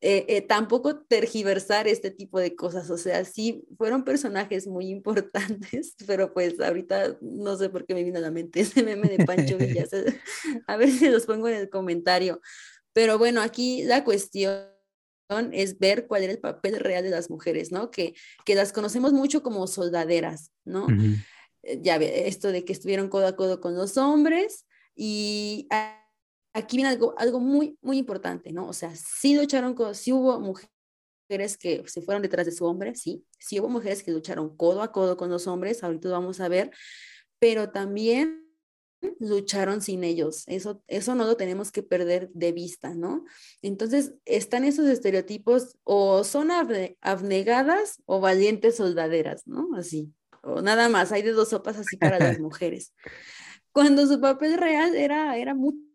eh, 0.00 0.26
eh, 0.28 0.42
tampoco 0.42 0.98
tergiversar 0.98 1.88
este 1.88 2.10
tipo 2.10 2.38
de 2.38 2.54
cosas, 2.54 2.90
o 2.90 2.98
sea, 2.98 3.24
sí 3.24 3.64
fueron 3.78 4.04
personajes 4.04 4.66
muy 4.66 4.88
importantes, 4.88 5.94
pero 6.06 6.34
pues 6.34 6.60
ahorita 6.60 7.18
no 7.20 7.56
sé 7.56 7.70
por 7.70 7.86
qué 7.86 7.94
me 7.94 8.04
vino 8.04 8.18
a 8.18 8.22
la 8.22 8.30
mente 8.30 8.60
ese 8.60 8.82
meme 8.82 9.08
de 9.08 9.24
Pancho 9.24 9.56
Villas, 9.56 9.90
a 10.66 10.76
ver 10.76 10.90
si 10.90 11.08
los 11.08 11.24
pongo 11.24 11.48
en 11.48 11.56
el 11.56 11.70
comentario, 11.70 12.40
pero 12.92 13.18
bueno, 13.18 13.40
aquí 13.40 13.84
la 13.84 14.04
cuestión 14.04 14.66
es 15.52 15.78
ver 15.78 16.06
cuál 16.06 16.22
era 16.22 16.32
el 16.32 16.38
papel 16.38 16.78
real 16.78 17.02
de 17.02 17.10
las 17.10 17.30
mujeres, 17.30 17.72
¿no? 17.72 17.90
Que, 17.90 18.14
que 18.44 18.54
las 18.54 18.72
conocemos 18.72 19.12
mucho 19.12 19.42
como 19.42 19.66
soldaderas, 19.66 20.52
¿no? 20.64 20.86
Eh, 21.62 21.80
ya 21.82 21.98
ve, 21.98 22.28
esto 22.28 22.52
de 22.52 22.64
que 22.64 22.72
estuvieron 22.72 23.08
codo 23.08 23.26
a 23.26 23.36
codo 23.36 23.60
con 23.60 23.74
los 23.74 23.96
hombres 23.96 24.66
y 24.94 25.68
aquí 26.56 26.76
viene 26.78 26.90
algo, 26.90 27.14
algo 27.18 27.38
muy, 27.38 27.78
muy 27.82 27.98
importante, 27.98 28.52
¿no? 28.52 28.66
O 28.66 28.72
sea, 28.72 28.94
sí 28.96 29.36
lucharon 29.36 29.74
con, 29.74 29.94
sí 29.94 30.12
hubo 30.12 30.40
mujeres 30.40 31.58
que 31.58 31.82
se 31.86 32.00
fueron 32.02 32.22
detrás 32.22 32.46
de 32.46 32.52
su 32.52 32.64
hombre, 32.64 32.94
sí, 32.94 33.24
sí 33.38 33.60
hubo 33.60 33.68
mujeres 33.68 34.02
que 34.02 34.10
lucharon 34.10 34.56
codo 34.56 34.82
a 34.82 34.90
codo 34.90 35.16
con 35.16 35.28
los 35.30 35.46
hombres, 35.46 35.84
ahorita 35.84 36.08
vamos 36.08 36.40
a 36.40 36.48
ver, 36.48 36.70
pero 37.38 37.70
también 37.70 38.46
lucharon 39.20 39.82
sin 39.82 40.02
ellos. 40.02 40.44
Eso, 40.46 40.82
eso 40.86 41.14
no 41.14 41.26
lo 41.26 41.36
tenemos 41.36 41.70
que 41.70 41.82
perder 41.82 42.30
de 42.32 42.52
vista, 42.52 42.94
¿no? 42.94 43.24
Entonces, 43.60 44.14
están 44.24 44.64
esos 44.64 44.86
estereotipos 44.88 45.76
o 45.84 46.24
son 46.24 46.50
abnegadas 46.50 48.02
o 48.06 48.20
valientes 48.20 48.76
soldaderas, 48.76 49.46
¿no? 49.46 49.68
Así, 49.76 50.12
o 50.42 50.62
nada 50.62 50.88
más, 50.88 51.12
hay 51.12 51.22
de 51.22 51.32
dos 51.32 51.50
sopas 51.50 51.76
así 51.76 51.98
para 51.98 52.18
las 52.18 52.38
mujeres. 52.40 52.94
Cuando 53.72 54.06
su 54.06 54.20
papel 54.20 54.54
real 54.56 54.94
era, 54.96 55.36
era 55.36 55.54
mucho 55.54 55.85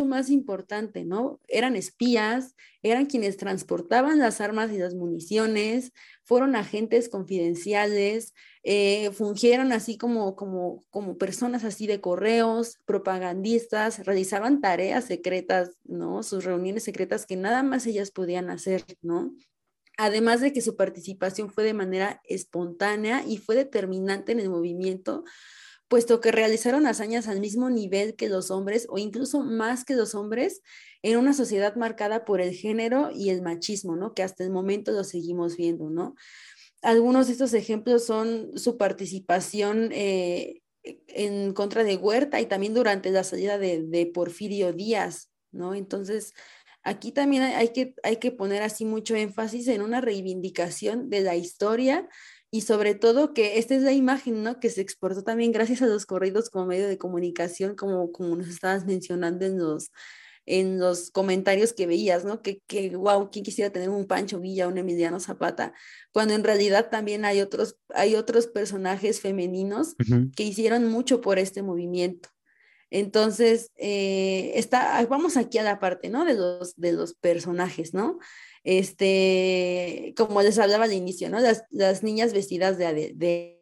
más 0.00 0.30
importante, 0.30 1.04
¿no? 1.04 1.40
Eran 1.46 1.76
espías, 1.76 2.56
eran 2.82 3.06
quienes 3.06 3.36
transportaban 3.36 4.18
las 4.18 4.40
armas 4.40 4.72
y 4.72 4.78
las 4.78 4.94
municiones, 4.94 5.92
fueron 6.24 6.56
agentes 6.56 7.08
confidenciales, 7.08 8.34
eh, 8.64 9.10
fungieron 9.12 9.72
así 9.72 9.98
como, 9.98 10.34
como, 10.34 10.82
como 10.90 11.18
personas 11.18 11.64
así 11.64 11.86
de 11.86 12.00
correos, 12.00 12.78
propagandistas, 12.86 14.04
realizaban 14.06 14.60
tareas 14.60 15.04
secretas, 15.04 15.76
¿no? 15.84 16.22
Sus 16.22 16.44
reuniones 16.44 16.84
secretas 16.84 17.26
que 17.26 17.36
nada 17.36 17.62
más 17.62 17.86
ellas 17.86 18.10
podían 18.10 18.50
hacer, 18.50 18.84
¿no? 19.02 19.34
Además 19.98 20.40
de 20.40 20.52
que 20.52 20.62
su 20.62 20.74
participación 20.74 21.50
fue 21.50 21.64
de 21.64 21.74
manera 21.74 22.22
espontánea 22.24 23.24
y 23.26 23.36
fue 23.36 23.54
determinante 23.54 24.32
en 24.32 24.40
el 24.40 24.48
movimiento, 24.48 25.24
puesto 25.92 26.22
que 26.22 26.32
realizaron 26.32 26.86
hazañas 26.86 27.28
al 27.28 27.38
mismo 27.38 27.68
nivel 27.68 28.16
que 28.16 28.30
los 28.30 28.50
hombres 28.50 28.86
o 28.88 28.96
incluso 28.96 29.42
más 29.42 29.84
que 29.84 29.94
los 29.94 30.14
hombres 30.14 30.62
en 31.02 31.18
una 31.18 31.34
sociedad 31.34 31.76
marcada 31.76 32.24
por 32.24 32.40
el 32.40 32.54
género 32.54 33.10
y 33.14 33.28
el 33.28 33.42
machismo, 33.42 33.94
¿no? 33.94 34.14
Que 34.14 34.22
hasta 34.22 34.42
el 34.42 34.50
momento 34.50 34.92
lo 34.92 35.04
seguimos 35.04 35.54
viendo, 35.58 35.90
¿no? 35.90 36.14
Algunos 36.80 37.26
de 37.26 37.32
estos 37.32 37.52
ejemplos 37.52 38.06
son 38.06 38.56
su 38.56 38.78
participación 38.78 39.90
eh, 39.92 40.62
en 41.08 41.52
contra 41.52 41.84
de 41.84 41.96
Huerta 41.96 42.40
y 42.40 42.46
también 42.46 42.72
durante 42.72 43.10
la 43.10 43.22
salida 43.22 43.58
de, 43.58 44.10
Porfirio 44.14 44.72
Díaz, 44.72 45.28
¿no? 45.50 45.74
Entonces, 45.74 46.32
aquí 46.82 47.12
también 47.12 47.42
hay 47.42 47.68
que, 47.68 47.94
hay 48.02 48.16
que 48.16 48.32
poner 48.32 48.62
así 48.62 48.86
mucho 48.86 49.14
énfasis 49.14 49.68
en 49.68 49.82
una 49.82 50.00
reivindicación 50.00 51.10
de 51.10 51.20
la 51.20 51.36
historia 51.36 52.08
y 52.54 52.60
sobre 52.60 52.94
todo 52.94 53.32
que 53.32 53.58
esta 53.58 53.74
es 53.74 53.82
la 53.82 53.92
imagen, 53.92 54.42
¿no? 54.42 54.60
Que 54.60 54.68
se 54.68 54.82
exportó 54.82 55.24
también 55.24 55.52
gracias 55.52 55.80
a 55.80 55.86
los 55.86 56.04
corridos 56.04 56.50
como 56.50 56.66
medio 56.66 56.86
de 56.86 56.98
comunicación, 56.98 57.74
como, 57.74 58.12
como 58.12 58.36
nos 58.36 58.46
estabas 58.48 58.84
mencionando 58.84 59.46
en 59.46 59.58
los, 59.58 59.90
en 60.44 60.78
los 60.78 61.10
comentarios 61.10 61.72
que 61.72 61.86
veías, 61.86 62.26
¿no? 62.26 62.42
Que, 62.42 62.60
que, 62.66 62.94
wow, 62.94 63.30
¿quién 63.30 63.42
quisiera 63.42 63.72
tener 63.72 63.88
un 63.88 64.06
Pancho 64.06 64.38
Villa, 64.38 64.68
un 64.68 64.76
Emiliano 64.76 65.18
Zapata? 65.18 65.72
Cuando 66.12 66.34
en 66.34 66.44
realidad 66.44 66.90
también 66.90 67.24
hay 67.24 67.40
otros, 67.40 67.78
hay 67.88 68.16
otros 68.16 68.48
personajes 68.48 69.22
femeninos 69.22 69.96
que 70.36 70.42
hicieron 70.42 70.88
mucho 70.88 71.22
por 71.22 71.38
este 71.38 71.62
movimiento. 71.62 72.28
Entonces, 72.90 73.72
eh, 73.76 74.52
está, 74.56 75.02
vamos 75.06 75.38
aquí 75.38 75.56
a 75.56 75.62
la 75.62 75.80
parte, 75.80 76.10
¿no? 76.10 76.26
De 76.26 76.34
los, 76.34 76.76
de 76.76 76.92
los 76.92 77.14
personajes, 77.14 77.94
¿no? 77.94 78.18
Este, 78.64 80.14
como 80.16 80.42
les 80.42 80.58
hablaba 80.58 80.84
al 80.84 80.92
inicio, 80.92 81.28
¿no? 81.30 81.38
Las, 81.40 82.02
niñas 82.02 82.32
vestidas 82.32 82.78
de, 82.78 83.12
de, 83.14 83.58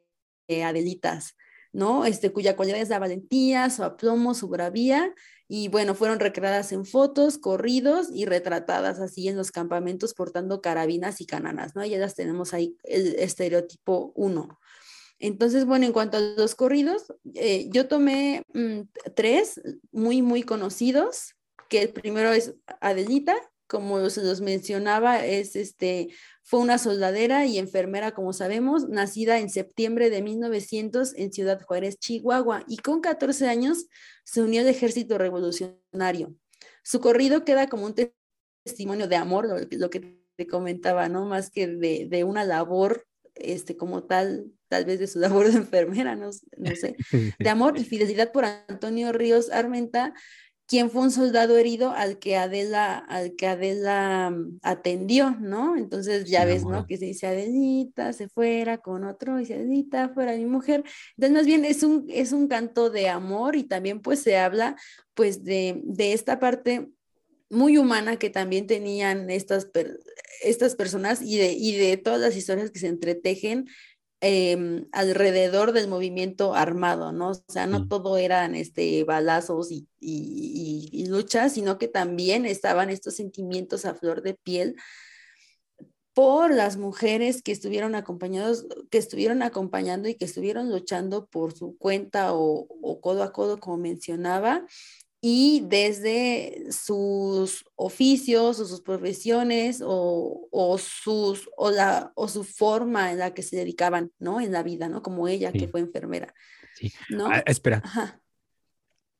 Adelitas, 0.65 1.37
¿no? 1.73 2.05
Este, 2.05 2.33
cuya 2.33 2.57
cualidad 2.57 2.81
es 2.81 2.89
la 2.89 2.99
valentía, 2.99 3.71
su 3.71 3.85
aplomo, 3.85 4.35
su 4.35 4.49
bravía, 4.49 5.15
y 5.47 5.69
bueno, 5.69 5.95
fueron 5.95 6.21
recreadas 6.21 6.73
en 6.73 6.85
fotos, 6.85 7.39
corridos 7.39 8.09
y 8.13 8.25
retratadas 8.25 9.01
así 9.01 9.29
en 9.29 9.37
los 9.37 9.51
campamentos 9.51 10.15
portando 10.15 10.61
carabinas 10.61 11.21
y 11.21 11.27
cananas, 11.27 11.75
¿no? 11.75 11.85
Ya 11.85 11.99
las 11.99 12.15
tenemos 12.15 12.55
ahí 12.55 12.77
el 12.85 13.17
estereotipo 13.19 14.13
1. 14.15 14.59
Entonces, 15.19 15.67
bueno, 15.67 15.87
en 15.87 15.93
cuanto 15.93 16.17
a 16.17 16.21
los 16.21 16.55
corridos, 16.55 17.13
eh, 17.35 17.69
yo 17.71 17.89
tomé 17.89 18.43
mm, 18.55 18.81
tres 19.15 19.61
muy, 19.93 20.23
muy 20.23 20.43
conocidos, 20.43 21.35
que 21.69 21.83
el 21.83 21.91
primero 21.91 22.33
es 22.33 22.55
Adelita, 22.81 23.37
como 23.71 24.11
se 24.11 24.25
los 24.25 24.41
mencionaba, 24.41 25.25
es 25.25 25.55
este, 25.55 26.09
fue 26.43 26.59
una 26.59 26.77
soldadera 26.77 27.47
y 27.47 27.57
enfermera, 27.57 28.11
como 28.11 28.33
sabemos, 28.33 28.89
nacida 28.89 29.39
en 29.39 29.49
septiembre 29.49 30.11
de 30.11 30.23
1900 30.23 31.15
en 31.15 31.33
Ciudad 31.33 31.63
Juárez, 31.63 31.97
Chihuahua, 32.01 32.65
y 32.67 32.79
con 32.79 33.01
14 33.01 33.47
años 33.47 33.87
se 34.25 34.43
unió 34.43 34.63
al 34.63 34.67
ejército 34.67 35.19
revolucionario. 35.19 36.35
Su 36.83 37.01
corrido 37.01 37.45
queda 37.45 37.69
como 37.69 37.87
un 37.87 37.95
testimonio 38.65 39.07
de 39.07 39.15
amor, 39.15 39.47
lo, 39.71 39.91
que 39.91 40.21
te 40.35 40.49
comentaba, 40.49 41.09
¿no? 41.09 41.27
Más 41.27 41.51
que 41.53 41.69
de, 41.69 42.09
de, 42.11 42.25
una 42.25 42.43
labor, 42.43 43.07
este, 43.37 43.77
como 43.77 44.03
tal, 44.03 44.51
tal 44.67 44.85
vez 44.85 44.99
de 44.99 45.07
su 45.07 45.21
labor 45.21 45.49
de 45.49 45.59
enfermera, 45.59 46.17
no, 46.17 46.31
no 46.57 46.75
sé, 46.75 46.97
de 47.39 47.49
amor 47.49 47.79
y 47.79 47.85
fidelidad 47.85 48.33
por 48.33 48.45
Antonio 48.47 49.13
Ríos 49.13 49.49
Armenta, 49.49 50.13
quien 50.71 50.89
fue 50.89 51.03
un 51.03 51.11
soldado 51.11 51.59
herido 51.59 51.91
al 51.91 52.21
que 52.21 52.37
Adela, 52.37 52.97
al 52.97 53.35
que 53.35 53.49
Adela 53.49 54.31
mm, 54.31 54.61
atendió, 54.63 55.33
¿no? 55.41 55.77
Entonces 55.77 56.31
ya 56.31 56.45
ves, 56.45 56.65
¿no? 56.65 56.87
Que 56.87 56.97
se 56.97 57.07
dice 57.07 57.27
Adelita, 57.27 58.13
se 58.13 58.29
fuera 58.29 58.79
con 58.79 59.03
otro, 59.03 59.39
dice 59.39 59.55
Adelita, 59.55 60.11
fuera 60.11 60.37
mi 60.37 60.47
mujer. 60.47 60.85
Entonces 61.17 61.33
más 61.37 61.47
bien 61.47 61.65
es 61.65 61.83
un, 61.83 62.07
es 62.09 62.31
un 62.31 62.47
canto 62.47 62.89
de 62.89 63.09
amor 63.09 63.57
y 63.57 63.65
también 63.65 64.01
pues 64.01 64.23
se 64.23 64.39
habla 64.39 64.77
pues 65.15 65.43
de, 65.43 65.81
de 65.83 66.13
esta 66.13 66.39
parte 66.39 66.89
muy 67.49 67.77
humana 67.77 68.17
que 68.17 68.31
también 68.31 68.69
tenían 68.69 69.29
estas, 69.29 69.69
estas 70.41 70.77
personas 70.77 71.21
y 71.21 71.37
de, 71.37 71.53
y 71.53 71.77
de 71.77 71.97
todas 71.97 72.21
las 72.21 72.37
historias 72.37 72.71
que 72.71 72.79
se 72.79 72.87
entretejen 72.87 73.67
Em, 74.23 74.87
alrededor 74.93 75.73
del 75.73 75.89
movimiento 75.89 76.55
armado, 76.55 77.11
¿no? 77.11 77.31
O 77.31 77.35
sea, 77.49 77.67
no 77.67 77.89
todo 77.89 78.19
eran 78.19 78.55
este, 78.55 79.03
balazos 79.05 79.73
y, 79.73 79.89
y, 79.99 81.07
luchas, 81.07 81.55
sino 81.55 81.79
que 81.79 81.89
también 81.89 82.45
estaban 82.45 82.91
estos 82.91 83.15
sentimientos 83.15 83.87
a 83.87 83.95
flor 83.95 84.21
de 84.21 84.35
piel 84.35 84.77
por 86.13 86.53
las 86.53 86.77
mujeres 86.77 87.41
que 87.41 87.53
estuvieron 87.53 87.95
acompañados, 87.95 88.67
que 88.91 88.99
estuvieron 88.99 89.43
acompañando 89.43 90.07
y 90.07 90.17
que 90.17 90.27
estuvieron 90.27 90.71
luchando 90.71 91.27
por 91.27 91.55
su 91.55 91.79
cuenta 91.79 92.35
o, 92.35 92.67
o 92.83 93.01
codo 93.01 93.23
a 93.23 93.33
codo, 93.33 93.59
como 93.59 93.79
mencionaba, 93.79 94.67
y 95.21 95.65
desde 95.67 96.73
sus 96.73 97.65
oficios 97.77 98.59
o 98.59 98.65
sus 98.65 98.81
profesiones 98.81 99.83
o, 99.85 100.49
o, 100.51 100.79
sus, 100.79 101.51
o, 101.57 101.71
la, 101.71 102.13
o 102.15 102.27
su 102.27 102.43
forma 102.43 103.13
en 103.13 103.19
la 103.19 103.35
que 103.35 103.43
se 103.43 103.57
dedicaban, 103.57 104.13
¿no? 104.19 104.41
En 104.41 104.53
la 104.53 104.63
vida, 104.63 104.89
¿no? 104.89 105.03
Como 105.03 105.29
ella, 105.29 105.53
que 105.53 105.69
fue 105.69 105.81
enfermera. 105.81 106.35
Sí. 106.75 106.93
¿no? 107.11 107.27
Ah, 107.27 107.43
espera. 107.47 107.83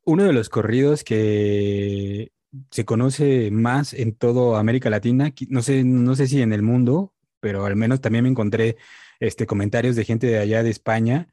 uno 0.03 0.23
de 0.23 0.33
los 0.33 0.49
corridos 0.49 1.03
que 1.03 2.31
se 2.71 2.85
conoce 2.85 3.51
más 3.51 3.93
en 3.93 4.15
toda 4.15 4.59
América 4.59 4.89
Latina, 4.89 5.33
no 5.49 5.61
sé, 5.61 5.83
no 5.83 6.15
sé 6.15 6.27
si 6.27 6.41
en 6.41 6.51
el 6.51 6.63
mundo, 6.63 7.13
pero 7.39 7.65
al 7.65 7.75
menos 7.75 8.01
también 8.01 8.23
me 8.23 8.29
encontré 8.29 8.77
este, 9.19 9.45
comentarios 9.45 9.95
de 9.95 10.05
gente 10.05 10.27
de 10.27 10.39
allá 10.39 10.63
de 10.63 10.71
España, 10.71 11.27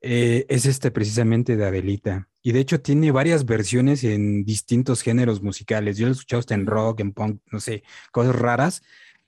eh, 0.00 0.46
es 0.48 0.66
este 0.66 0.90
precisamente 0.90 1.56
de 1.56 1.64
Adelita. 1.64 2.28
Y 2.44 2.52
de 2.52 2.60
hecho 2.60 2.80
tiene 2.82 3.10
varias 3.10 3.46
versiones 3.46 4.04
en 4.04 4.44
distintos 4.44 5.00
géneros 5.00 5.42
musicales. 5.42 5.96
Yo 5.96 6.06
lo 6.06 6.12
he 6.12 6.14
escuchado 6.14 6.40
hasta 6.40 6.54
en 6.54 6.66
rock, 6.66 7.00
en 7.00 7.12
punk, 7.12 7.40
no 7.50 7.58
sé, 7.58 7.82
cosas 8.12 8.36
raras. 8.36 8.82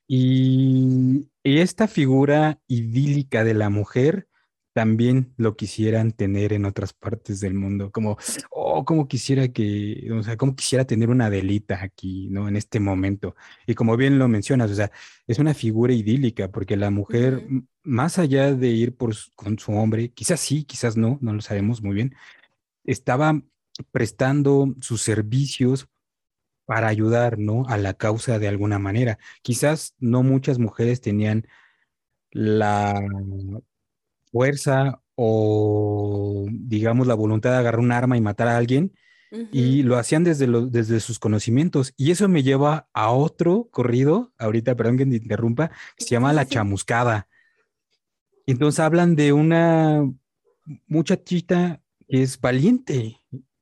Y 0.06 1.28
esta 1.42 1.88
figura 1.88 2.60
idílica 2.68 3.42
de 3.42 3.54
la 3.54 3.70
mujer 3.70 4.28
también 4.74 5.32
lo 5.38 5.56
quisieran 5.56 6.12
tener 6.12 6.52
en 6.52 6.66
otras 6.66 6.92
partes 6.92 7.40
del 7.40 7.54
mundo, 7.54 7.90
como, 7.90 8.18
oh, 8.50 8.84
como 8.84 9.08
quisiera 9.08 9.48
que, 9.48 10.06
o 10.12 10.22
sea, 10.22 10.36
como 10.36 10.54
quisiera 10.54 10.84
tener 10.84 11.08
una 11.08 11.30
delita 11.30 11.82
aquí, 11.82 12.28
¿no? 12.28 12.46
En 12.46 12.56
este 12.56 12.78
momento. 12.78 13.34
Y 13.66 13.74
como 13.74 13.96
bien 13.96 14.18
lo 14.18 14.28
mencionas, 14.28 14.70
o 14.70 14.74
sea, 14.74 14.92
es 15.26 15.38
una 15.38 15.54
figura 15.54 15.94
idílica, 15.94 16.50
porque 16.50 16.76
la 16.76 16.90
mujer, 16.90 17.46
más 17.84 18.18
allá 18.18 18.52
de 18.52 18.68
ir 18.68 18.94
por, 18.94 19.14
con 19.34 19.58
su 19.58 19.72
hombre, 19.72 20.10
quizás 20.10 20.40
sí, 20.40 20.64
quizás 20.64 20.98
no, 20.98 21.18
no 21.22 21.32
lo 21.32 21.40
sabemos 21.40 21.82
muy 21.82 21.94
bien, 21.94 22.14
estaba 22.86 23.42
prestando 23.92 24.74
sus 24.80 25.02
servicios 25.02 25.88
para 26.64 26.88
ayudar, 26.88 27.38
¿no? 27.38 27.64
A 27.68 27.76
la 27.76 27.94
causa 27.94 28.38
de 28.38 28.48
alguna 28.48 28.78
manera. 28.78 29.18
Quizás 29.42 29.94
no 29.98 30.22
muchas 30.22 30.58
mujeres 30.58 31.00
tenían 31.00 31.46
la 32.30 33.00
fuerza 34.32 35.00
o, 35.14 36.46
digamos, 36.50 37.06
la 37.06 37.14
voluntad 37.14 37.50
de 37.52 37.56
agarrar 37.58 37.80
un 37.80 37.92
arma 37.92 38.16
y 38.16 38.20
matar 38.20 38.48
a 38.48 38.56
alguien, 38.56 38.92
y 39.52 39.82
lo 39.82 39.98
hacían 39.98 40.24
desde, 40.24 40.46
desde 40.70 41.00
sus 41.00 41.18
conocimientos. 41.18 41.92
Y 41.96 42.10
eso 42.10 42.28
me 42.28 42.42
lleva 42.42 42.88
a 42.92 43.10
otro 43.10 43.68
corrido, 43.70 44.32
ahorita, 44.38 44.74
perdón 44.76 44.98
que 44.98 45.06
te 45.06 45.16
interrumpa, 45.16 45.70
que 45.96 46.04
se 46.04 46.10
llama 46.10 46.32
La 46.32 46.46
Chamuscada. 46.46 47.28
Entonces 48.46 48.78
hablan 48.78 49.16
de 49.16 49.32
una 49.32 50.10
muchachita 50.86 51.80
es 52.08 52.40
valiente, 52.40 53.20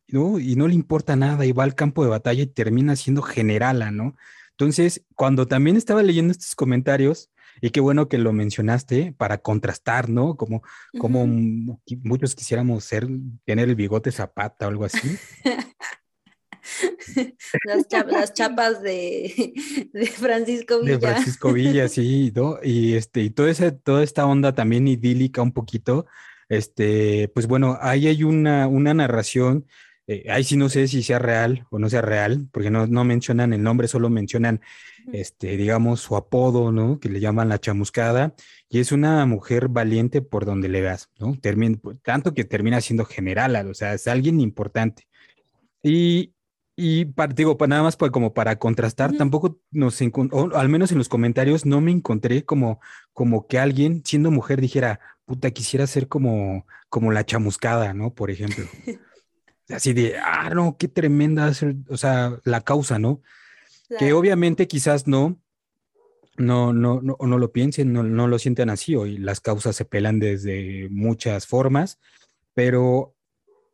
¿no? 0.08 0.38
Y 0.38 0.56
no 0.56 0.68
le 0.68 0.74
importa 0.74 1.16
nada 1.16 1.46
y 1.46 1.52
va 1.52 1.64
al 1.64 1.74
campo 1.74 2.04
de 2.04 2.10
batalla 2.10 2.42
y 2.42 2.46
termina 2.46 2.96
siendo 2.96 3.22
generala, 3.22 3.90
¿no? 3.90 4.16
Entonces, 4.50 5.04
cuando 5.14 5.46
también 5.46 5.76
estaba 5.76 6.02
leyendo 6.02 6.32
estos 6.32 6.54
comentarios, 6.54 7.30
y 7.60 7.70
qué 7.70 7.80
bueno 7.80 8.08
que 8.08 8.18
lo 8.18 8.32
mencionaste 8.32 9.14
para 9.16 9.38
contrastar, 9.38 10.08
¿no? 10.08 10.36
Como, 10.36 10.62
como 10.98 11.26
muchos 11.26 12.34
quisiéramos 12.34 12.84
ser, 12.84 13.08
tener 13.44 13.68
el 13.68 13.74
bigote 13.74 14.12
zapata 14.12 14.66
o 14.66 14.68
algo 14.68 14.84
así. 14.84 15.16
las, 17.64 18.32
chapas, 18.32 18.82
de, 18.82 19.54
Francisco 20.16 20.80
Villa. 20.80 20.92
De 20.92 21.00
Francisco 21.00 21.52
Villa, 21.52 21.88
sí, 21.88 22.32
¿no? 22.34 22.58
Y, 22.62 22.94
este, 22.94 23.22
y 23.22 23.30
toda, 23.30 23.50
esa, 23.50 23.76
toda 23.76 24.02
esta 24.02 24.26
onda 24.26 24.54
también 24.54 24.88
idílica 24.88 25.42
un 25.42 25.52
poquito, 25.52 26.06
este, 26.48 27.28
pues 27.34 27.46
bueno, 27.46 27.78
ahí 27.80 28.06
hay 28.06 28.24
una, 28.24 28.66
una 28.68 28.94
narración 28.94 29.66
eh, 30.06 30.26
ahí 30.30 30.44
sí 30.44 30.56
no 30.56 30.68
sé 30.68 30.86
si 30.86 31.02
sea 31.02 31.18
real 31.18 31.66
o 31.70 31.78
no 31.78 31.88
sea 31.88 32.02
real, 32.02 32.48
porque 32.52 32.70
no, 32.70 32.86
no 32.86 33.04
mencionan 33.04 33.52
el 33.54 33.62
nombre, 33.62 33.88
solo 33.88 34.10
mencionan, 34.10 34.60
este, 35.12 35.56
digamos, 35.56 36.00
su 36.00 36.16
apodo, 36.16 36.72
¿no? 36.72 37.00
Que 37.00 37.08
le 37.08 37.20
llaman 37.20 37.48
la 37.48 37.58
chamuscada, 37.58 38.34
y 38.68 38.80
es 38.80 38.92
una 38.92 39.24
mujer 39.26 39.68
valiente 39.68 40.20
por 40.20 40.44
donde 40.44 40.68
le 40.68 40.82
veas, 40.82 41.10
¿no? 41.18 41.34
Pues, 41.80 41.96
tanto 42.02 42.34
que 42.34 42.44
termina 42.44 42.80
siendo 42.80 43.04
general, 43.06 43.56
o 43.68 43.74
sea, 43.74 43.94
es 43.94 44.06
alguien 44.06 44.40
importante. 44.40 45.06
Y, 45.82 46.33
y 46.76 47.06
digo, 47.34 47.56
nada 47.68 47.82
más 47.82 47.96
como 47.96 48.34
para 48.34 48.58
contrastar, 48.58 49.16
tampoco 49.16 49.60
nos 49.70 50.00
o 50.32 50.56
al 50.56 50.68
menos 50.68 50.90
en 50.90 50.98
los 50.98 51.08
comentarios 51.08 51.66
no 51.66 51.80
me 51.80 51.92
encontré 51.92 52.44
como, 52.44 52.80
como 53.12 53.46
que 53.46 53.58
alguien, 53.58 54.02
siendo 54.04 54.30
mujer, 54.30 54.60
dijera, 54.60 54.98
puta, 55.24 55.50
quisiera 55.52 55.86
ser 55.86 56.08
como, 56.08 56.66
como 56.88 57.12
la 57.12 57.24
chamuscada, 57.24 57.94
¿no? 57.94 58.12
Por 58.12 58.30
ejemplo. 58.30 58.64
así 59.68 59.92
de, 59.92 60.18
ah, 60.18 60.50
no, 60.50 60.76
qué 60.76 60.88
tremenda, 60.88 61.52
o 61.88 61.96
sea, 61.96 62.38
la 62.44 62.60
causa, 62.62 62.98
¿no? 62.98 63.22
Que 63.98 64.12
obviamente 64.12 64.66
quizás 64.66 65.06
no, 65.06 65.38
no, 66.36 66.72
no, 66.72 67.00
no, 67.00 67.16
no 67.20 67.38
lo 67.38 67.52
piensen, 67.52 67.92
no, 67.92 68.02
no 68.02 68.26
lo 68.26 68.38
sienten 68.38 68.70
así, 68.70 68.96
hoy 68.96 69.18
las 69.18 69.40
causas 69.40 69.76
se 69.76 69.84
pelan 69.84 70.18
desde 70.18 70.88
muchas 70.90 71.46
formas, 71.46 71.98
pero 72.54 73.14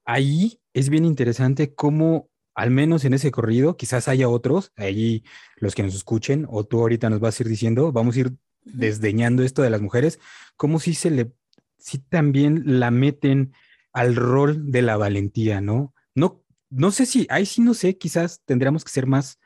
ahí 0.05 0.61
es 0.75 0.89
bien 0.89 1.05
interesante 1.05 1.75
cómo, 1.75 2.29
al 2.61 2.71
menos 2.71 3.07
en 3.07 3.15
ese 3.15 3.31
corrido, 3.31 3.79
quizás 3.79 4.07
haya 4.07 4.29
otros, 4.29 4.73
ahí 4.77 5.25
los 5.57 5.75
que 5.75 5.83
nos 5.83 5.95
escuchen, 5.95 6.47
o 6.51 6.65
tú 6.65 6.81
ahorita 6.81 7.09
nos 7.09 7.19
vas 7.19 7.41
a 7.41 7.43
ir 7.43 7.49
diciendo, 7.49 7.91
vamos 7.91 8.17
a 8.17 8.21
ir 8.21 8.37
desdeñando 8.65 9.43
esto 9.43 9.63
de 9.63 9.71
las 9.71 9.81
mujeres, 9.81 10.21
cómo 10.57 10.79
si 10.79 10.93
se 10.93 11.11
le, 11.11 11.33
si 11.79 11.97
también 11.99 12.63
la 12.67 12.91
meten 12.91 13.55
al 13.95 14.15
rol 14.15 14.71
de 14.71 14.83
la 14.83 14.99
valentía, 14.99 15.63
¿no? 15.63 15.95
No, 16.15 16.45
no 16.69 16.91
sé 16.91 17.07
si, 17.07 17.27
ahí 17.31 17.47
sí 17.47 17.63
no 17.63 17.73
sé, 17.73 17.97
quizás 17.97 18.43
tendríamos 18.45 18.85
que 18.85 18.91
ser 18.91 19.07
más, 19.07 19.41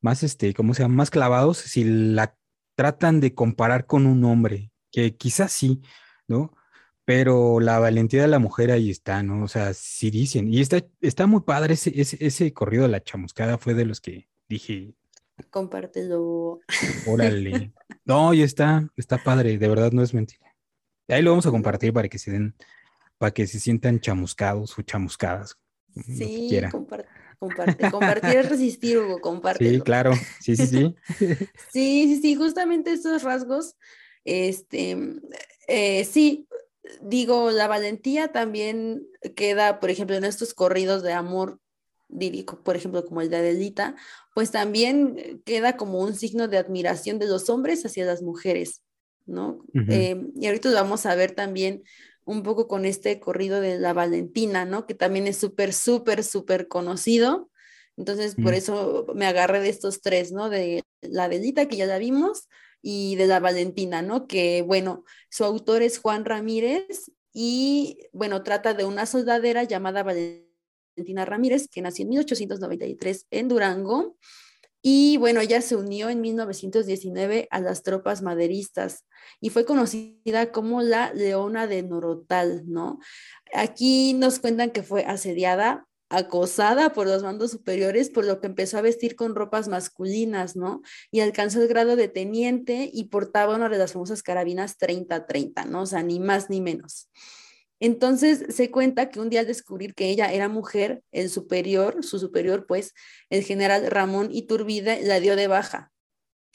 más, 0.00 0.22
este, 0.22 0.54
¿cómo 0.54 0.72
se 0.74 0.84
llama? 0.84 0.94
Más 0.94 1.10
clavados 1.10 1.58
si 1.58 1.82
la 1.82 2.36
tratan 2.76 3.18
de 3.18 3.34
comparar 3.34 3.86
con 3.86 4.06
un 4.06 4.24
hombre, 4.24 4.70
que 4.92 5.16
quizás 5.16 5.50
sí, 5.50 5.82
¿no? 6.28 6.54
Pero 7.04 7.58
la 7.60 7.78
valentía 7.78 8.22
de 8.22 8.28
la 8.28 8.38
mujer 8.38 8.70
ahí 8.70 8.90
está, 8.90 9.22
¿no? 9.22 9.44
O 9.44 9.48
sea, 9.48 9.74
sí 9.74 10.10
dicen. 10.10 10.52
Y 10.52 10.60
está, 10.60 10.84
está 11.00 11.26
muy 11.26 11.40
padre 11.40 11.74
ese, 11.74 11.92
ese, 11.96 12.52
corrido 12.52 12.84
de 12.84 12.90
la 12.90 13.02
chamuscada, 13.02 13.58
fue 13.58 13.74
de 13.74 13.84
los 13.84 14.00
que 14.00 14.28
dije. 14.48 14.94
Compártelo. 15.50 16.60
Órale. 17.06 17.72
No, 18.04 18.34
y 18.34 18.42
está, 18.42 18.90
está 18.96 19.18
padre, 19.18 19.58
de 19.58 19.68
verdad 19.68 19.92
no 19.92 20.02
es 20.02 20.12
mentira. 20.12 20.56
Ahí 21.06 21.22
lo 21.22 21.30
vamos 21.30 21.46
a 21.46 21.52
compartir 21.52 21.92
para 21.92 22.08
que 22.08 22.18
se 22.18 22.32
den 22.32 22.56
para 23.16 23.32
que 23.32 23.46
se 23.46 23.60
sientan 23.60 24.00
chamuscados 24.00 24.76
o 24.76 24.82
chamuscadas. 24.82 25.56
Sí, 25.94 26.60
comparte, 27.38 27.88
compartir 27.92 28.38
es 28.38 28.48
resistir, 28.48 28.98
Hugo, 28.98 29.20
comparte. 29.20 29.68
Sí, 29.68 29.80
claro, 29.80 30.12
sí, 30.40 30.56
sí, 30.56 30.66
sí. 30.66 30.96
sí, 31.72 32.06
sí, 32.08 32.20
sí, 32.20 32.34
justamente 32.34 32.92
estos 32.92 33.22
rasgos, 33.22 33.76
este, 34.24 34.96
eh, 35.68 36.04
sí, 36.04 36.48
digo, 37.00 37.50
la 37.50 37.68
valentía 37.68 38.32
también 38.32 39.06
queda, 39.36 39.80
por 39.80 39.90
ejemplo, 39.90 40.16
en 40.16 40.24
estos 40.24 40.54
corridos 40.54 41.02
de 41.02 41.12
amor 41.12 41.58
por 42.64 42.76
ejemplo, 42.76 43.04
como 43.04 43.20
el 43.20 43.30
de 43.30 43.36
Adelita, 43.36 43.96
pues 44.34 44.50
también 44.50 45.42
queda 45.44 45.76
como 45.76 46.00
un 46.00 46.14
signo 46.14 46.48
de 46.48 46.58
admiración 46.58 47.18
de 47.18 47.26
los 47.26 47.48
hombres 47.48 47.84
hacia 47.84 48.04
las 48.04 48.22
mujeres, 48.22 48.82
¿no? 49.26 49.64
Eh, 49.88 50.22
y 50.36 50.46
ahorita 50.46 50.70
vamos 50.72 51.06
a 51.06 51.14
ver 51.14 51.32
también 51.32 51.82
un 52.24 52.42
poco 52.42 52.68
con 52.68 52.84
este 52.84 53.18
corrido 53.18 53.60
de 53.60 53.78
la 53.78 53.92
Valentina, 53.92 54.64
¿no? 54.64 54.86
Que 54.86 54.94
también 54.94 55.26
es 55.26 55.38
súper, 55.38 55.72
súper, 55.72 56.22
súper 56.22 56.68
conocido. 56.68 57.50
Entonces, 57.96 58.36
por 58.36 58.54
eso 58.54 59.06
me 59.14 59.26
agarré 59.26 59.60
de 59.60 59.68
estos 59.68 60.00
tres, 60.00 60.32
¿no? 60.32 60.48
De 60.48 60.82
la 61.00 61.28
Delita, 61.28 61.66
que 61.66 61.76
ya 61.76 61.86
la 61.86 61.98
vimos, 61.98 62.48
y 62.82 63.16
de 63.16 63.26
la 63.26 63.40
Valentina, 63.40 64.02
¿no? 64.02 64.26
Que, 64.26 64.62
bueno, 64.62 65.04
su 65.30 65.44
autor 65.44 65.82
es 65.82 65.98
Juan 65.98 66.24
Ramírez 66.24 67.10
y, 67.32 67.98
bueno, 68.12 68.42
trata 68.42 68.74
de 68.74 68.84
una 68.84 69.06
soldadera 69.06 69.64
llamada 69.64 70.02
Valentina 70.02 71.24
Ramírez, 71.24 71.68
que 71.68 71.80
nació 71.80 72.02
en 72.02 72.10
1893 72.10 73.26
en 73.30 73.48
Durango 73.48 74.16
y 74.84 75.16
bueno, 75.18 75.40
ella 75.40 75.60
se 75.62 75.76
unió 75.76 76.10
en 76.10 76.20
1919 76.20 77.46
a 77.52 77.60
las 77.60 77.84
tropas 77.84 78.20
maderistas 78.20 79.04
y 79.40 79.50
fue 79.50 79.64
conocida 79.64 80.50
como 80.50 80.82
la 80.82 81.14
Leona 81.14 81.68
de 81.68 81.84
Norotal, 81.84 82.64
¿no? 82.66 82.98
Aquí 83.54 84.12
nos 84.14 84.40
cuentan 84.40 84.72
que 84.72 84.82
fue 84.82 85.04
asediada, 85.04 85.86
acosada 86.12 86.92
por 86.92 87.06
los 87.06 87.22
mandos 87.22 87.50
superiores, 87.50 88.10
por 88.10 88.26
lo 88.26 88.38
que 88.40 88.46
empezó 88.46 88.76
a 88.76 88.82
vestir 88.82 89.16
con 89.16 89.34
ropas 89.34 89.68
masculinas, 89.68 90.56
¿no? 90.56 90.82
Y 91.10 91.20
alcanzó 91.20 91.62
el 91.62 91.68
grado 91.68 91.96
de 91.96 92.08
teniente 92.08 92.90
y 92.92 93.04
portaba 93.04 93.56
una 93.56 93.70
de 93.70 93.78
las 93.78 93.94
famosas 93.94 94.22
carabinas 94.22 94.78
30-30, 94.78 95.66
¿no? 95.66 95.82
O 95.82 95.86
sea, 95.86 96.02
ni 96.02 96.20
más 96.20 96.50
ni 96.50 96.60
menos. 96.60 97.08
Entonces 97.80 98.44
se 98.54 98.70
cuenta 98.70 99.08
que 99.08 99.20
un 99.20 99.30
día 99.30 99.40
al 99.40 99.46
descubrir 99.46 99.94
que 99.94 100.10
ella 100.10 100.30
era 100.30 100.48
mujer, 100.48 101.02
el 101.12 101.30
superior, 101.30 102.04
su 102.04 102.18
superior, 102.18 102.66
pues, 102.66 102.92
el 103.30 103.42
general 103.42 103.90
Ramón 103.90 104.28
Iturbide, 104.30 105.02
la 105.02 105.18
dio 105.18 105.34
de 105.34 105.48
baja. 105.48 105.90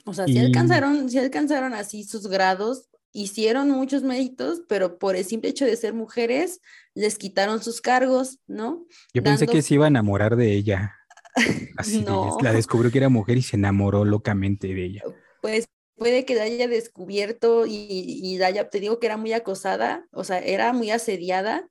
O 0.05 0.13
sea, 0.13 0.25
sí 0.25 0.37
alcanzaron, 0.37 1.09
sí 1.09 1.17
alcanzaron 1.17 1.73
así 1.73 2.03
sus 2.03 2.27
grados, 2.27 2.87
hicieron 3.18 3.72
muchos 3.72 4.03
méritos, 4.03 4.61
pero 4.70 4.99
por 4.99 5.15
el 5.15 5.26
simple 5.26 5.49
hecho 5.49 5.65
de 5.65 5.76
ser 5.76 5.93
mujeres, 5.93 6.61
les 6.93 7.18
quitaron 7.18 7.63
sus 7.63 7.82
cargos, 7.82 8.39
¿no? 8.45 8.86
Yo 9.11 9.24
pensé 9.24 9.47
que 9.47 9.63
se 9.63 9.74
iba 9.74 9.86
a 9.86 9.88
enamorar 9.88 10.36
de 10.36 10.53
ella. 10.53 10.95
Así 11.78 12.01
no. 12.01 12.38
la 12.41 12.53
descubrió 12.53 12.91
que 12.91 12.99
era 12.99 13.09
mujer 13.09 13.38
y 13.38 13.41
se 13.41 13.55
enamoró 13.55 14.05
locamente 14.05 14.68
de 14.68 14.86
ella. 14.86 15.01
Pues 15.41 15.68
puede 15.95 16.26
que 16.26 16.36
la 16.36 16.43
haya 16.43 16.68
descubierto 16.68 17.65
y, 17.65 17.88
y 17.89 18.41
haya, 18.43 18.70
te 18.70 18.80
digo 18.80 18.99
que 18.99 19.07
era 19.07 19.18
muy 19.18 19.34
acosada, 19.34 20.07
o 20.11 20.24
sea, 20.24 20.38
era 20.38 20.72
muy 20.74 20.91
asediada 20.91 21.68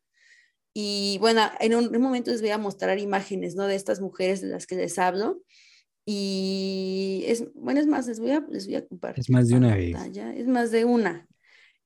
Y 0.74 1.18
bueno, 1.20 1.42
en 1.60 1.76
un, 1.76 2.02
momento 2.02 2.32
les 2.32 2.40
voy 2.40 2.50
a 2.50 2.58
mostrar 2.58 2.98
imágenes, 2.98 3.54
¿no? 3.54 3.66
De 3.66 3.76
estas 3.76 4.00
mujeres 4.00 4.40
de 4.40 4.48
las 4.48 4.66
que 4.66 4.74
les 4.74 4.98
hablo. 4.98 5.42
Y 6.04 7.22
es, 7.26 7.44
bueno, 7.54 7.78
es 7.78 7.86
más, 7.86 8.08
les 8.08 8.18
voy 8.18 8.32
a, 8.32 8.44
les 8.50 8.66
voy 8.66 8.76
a 8.76 8.86
compartir. 8.86 9.20
Es 9.20 9.30
más 9.30 9.46
de 9.48 9.54
una 9.54 9.76
vez. 9.76 9.96
Es 10.36 10.46
más 10.48 10.72
de 10.72 10.84
una. 10.84 11.28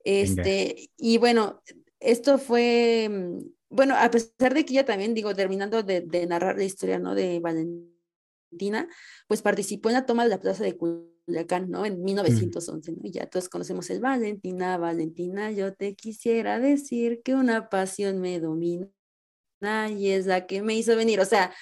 Este, 0.05 0.91
y 0.97 1.19
bueno, 1.19 1.63
esto 2.01 2.39
fue, 2.39 3.09
mm, 3.11 3.39
bueno, 3.69 3.95
a 3.97 4.11
pesar 4.11 4.55
de 4.55 4.65
que 4.65 4.73
ella 4.73 4.85
también, 4.85 5.15
digo, 5.15 5.35
terminando 5.35 5.83
de, 5.83 6.01
de 6.01 6.27
narrar 6.27 6.57
la 6.57 6.65
historia, 6.65 6.99
¿no? 6.99 7.15
De 7.15 7.41
Valentina, 7.41 8.89
pues 9.29 9.43
participó 9.43 9.91
en 9.91 9.95
la 9.95 10.07
toma 10.07 10.25
de 10.25 10.31
la 10.31 10.41
plaza 10.41 10.65
de 10.65 10.77
Culiacán, 10.77 11.71
¿no? 11.71 11.85
En 11.85 12.03
1911, 12.03 12.93
¿no? 12.93 12.99
Y 13.05 13.13
ya 13.13 13.27
todos 13.27 13.49
conocemos 13.49 13.89
el 13.91 14.01
Valentina, 14.01 14.79
Valentina, 14.79 15.53
yo 15.53 15.75
te 15.75 15.95
quisiera 15.95 16.59
decir 16.59 17.23
que 17.23 17.35
una 17.35 17.69
pasión 17.69 18.21
me 18.21 18.41
domina 18.41 18.89
y 19.97 20.09
es 20.09 20.27
la 20.27 20.47
que 20.47 20.63
me 20.63 20.75
hizo 20.75 20.97
venir. 20.97 21.21
O 21.21 21.25
sea, 21.25 21.53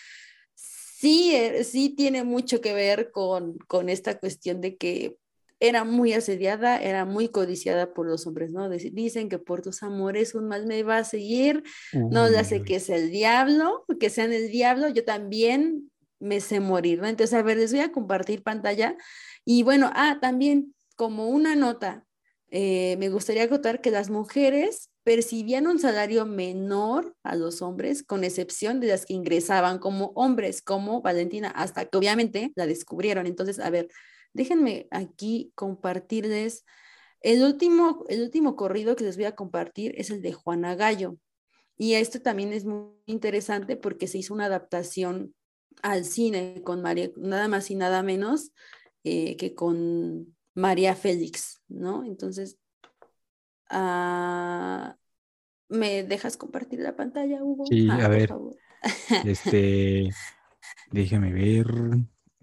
sí, 0.54 1.34
eh, 1.34 1.64
sí 1.64 1.90
tiene 1.90 2.24
mucho 2.24 2.60
que 2.60 2.74
ver 2.74 3.10
con, 3.10 3.58
con 3.66 3.88
esta 3.88 4.18
cuestión 4.18 4.60
de 4.60 4.76
que 4.76 5.18
era 5.60 5.84
muy 5.84 6.12
asediada, 6.12 6.80
era 6.80 7.04
muy 7.04 7.28
codiciada 7.28 7.92
por 7.92 8.06
los 8.06 8.26
hombres, 8.26 8.50
¿no? 8.50 8.68
Dicen 8.68 9.28
que 9.28 9.38
por 9.38 9.62
tus 9.62 9.82
amores 9.82 10.34
un 10.34 10.48
mal 10.48 10.66
me 10.66 10.82
va 10.82 10.98
a 10.98 11.04
seguir, 11.04 11.64
no 11.92 12.30
ya 12.30 12.44
sé 12.44 12.62
que 12.62 12.76
es 12.76 12.88
el 12.90 13.10
diablo, 13.10 13.84
que 13.98 14.10
sean 14.10 14.32
el 14.32 14.50
diablo, 14.50 14.88
yo 14.88 15.04
también 15.04 15.90
me 16.20 16.40
sé 16.40 16.60
morir, 16.60 17.00
¿no? 17.00 17.08
Entonces, 17.08 17.34
a 17.34 17.42
ver, 17.42 17.56
les 17.56 17.72
voy 17.72 17.80
a 17.80 17.92
compartir 17.92 18.42
pantalla 18.42 18.96
y 19.44 19.62
bueno, 19.62 19.90
ah, 19.94 20.18
también 20.20 20.74
como 20.96 21.28
una 21.28 21.54
nota, 21.54 22.04
eh, 22.50 22.96
me 22.98 23.08
gustaría 23.08 23.44
acotar 23.44 23.80
que 23.80 23.90
las 23.90 24.10
mujeres 24.10 24.90
percibían 25.04 25.66
un 25.66 25.78
salario 25.78 26.26
menor 26.26 27.14
a 27.22 27.34
los 27.34 27.62
hombres, 27.62 28.02
con 28.02 28.24
excepción 28.24 28.80
de 28.80 28.88
las 28.88 29.06
que 29.06 29.14
ingresaban 29.14 29.78
como 29.78 30.12
hombres, 30.14 30.60
como 30.60 31.00
Valentina, 31.02 31.48
hasta 31.48 31.86
que 31.86 31.96
obviamente 31.96 32.52
la 32.56 32.66
descubrieron. 32.66 33.26
Entonces, 33.26 33.58
a 33.58 33.70
ver, 33.70 33.88
déjenme 34.32 34.88
aquí 34.90 35.52
compartirles. 35.54 36.64
El 37.20 37.42
último, 37.42 38.04
el 38.08 38.22
último 38.22 38.56
corrido 38.56 38.96
que 38.96 39.04
les 39.04 39.16
voy 39.16 39.26
a 39.26 39.34
compartir 39.34 39.94
es 39.96 40.10
el 40.10 40.22
de 40.22 40.32
Juana 40.32 40.74
Gallo. 40.74 41.16
Y 41.76 41.94
esto 41.94 42.20
también 42.20 42.52
es 42.52 42.64
muy 42.64 42.92
interesante 43.06 43.76
porque 43.76 44.06
se 44.06 44.18
hizo 44.18 44.34
una 44.34 44.46
adaptación 44.46 45.34
al 45.82 46.04
cine 46.04 46.62
con 46.64 46.82
María, 46.82 47.10
nada 47.16 47.48
más 47.48 47.70
y 47.70 47.76
nada 47.76 48.02
menos 48.02 48.52
eh, 49.04 49.36
que 49.36 49.54
con 49.54 50.36
María 50.54 50.96
Félix, 50.96 51.62
¿no? 51.68 52.04
Entonces, 52.04 52.58
ah, 53.70 54.96
¿me 55.68 56.02
dejas 56.02 56.36
compartir 56.36 56.80
la 56.80 56.96
pantalla, 56.96 57.42
Hugo? 57.44 57.64
Sí, 57.66 57.88
ah, 57.90 58.06
a 58.06 58.08
ver. 58.08 58.34
Este, 59.24 60.10
déjame 60.90 61.32
ver. 61.32 61.66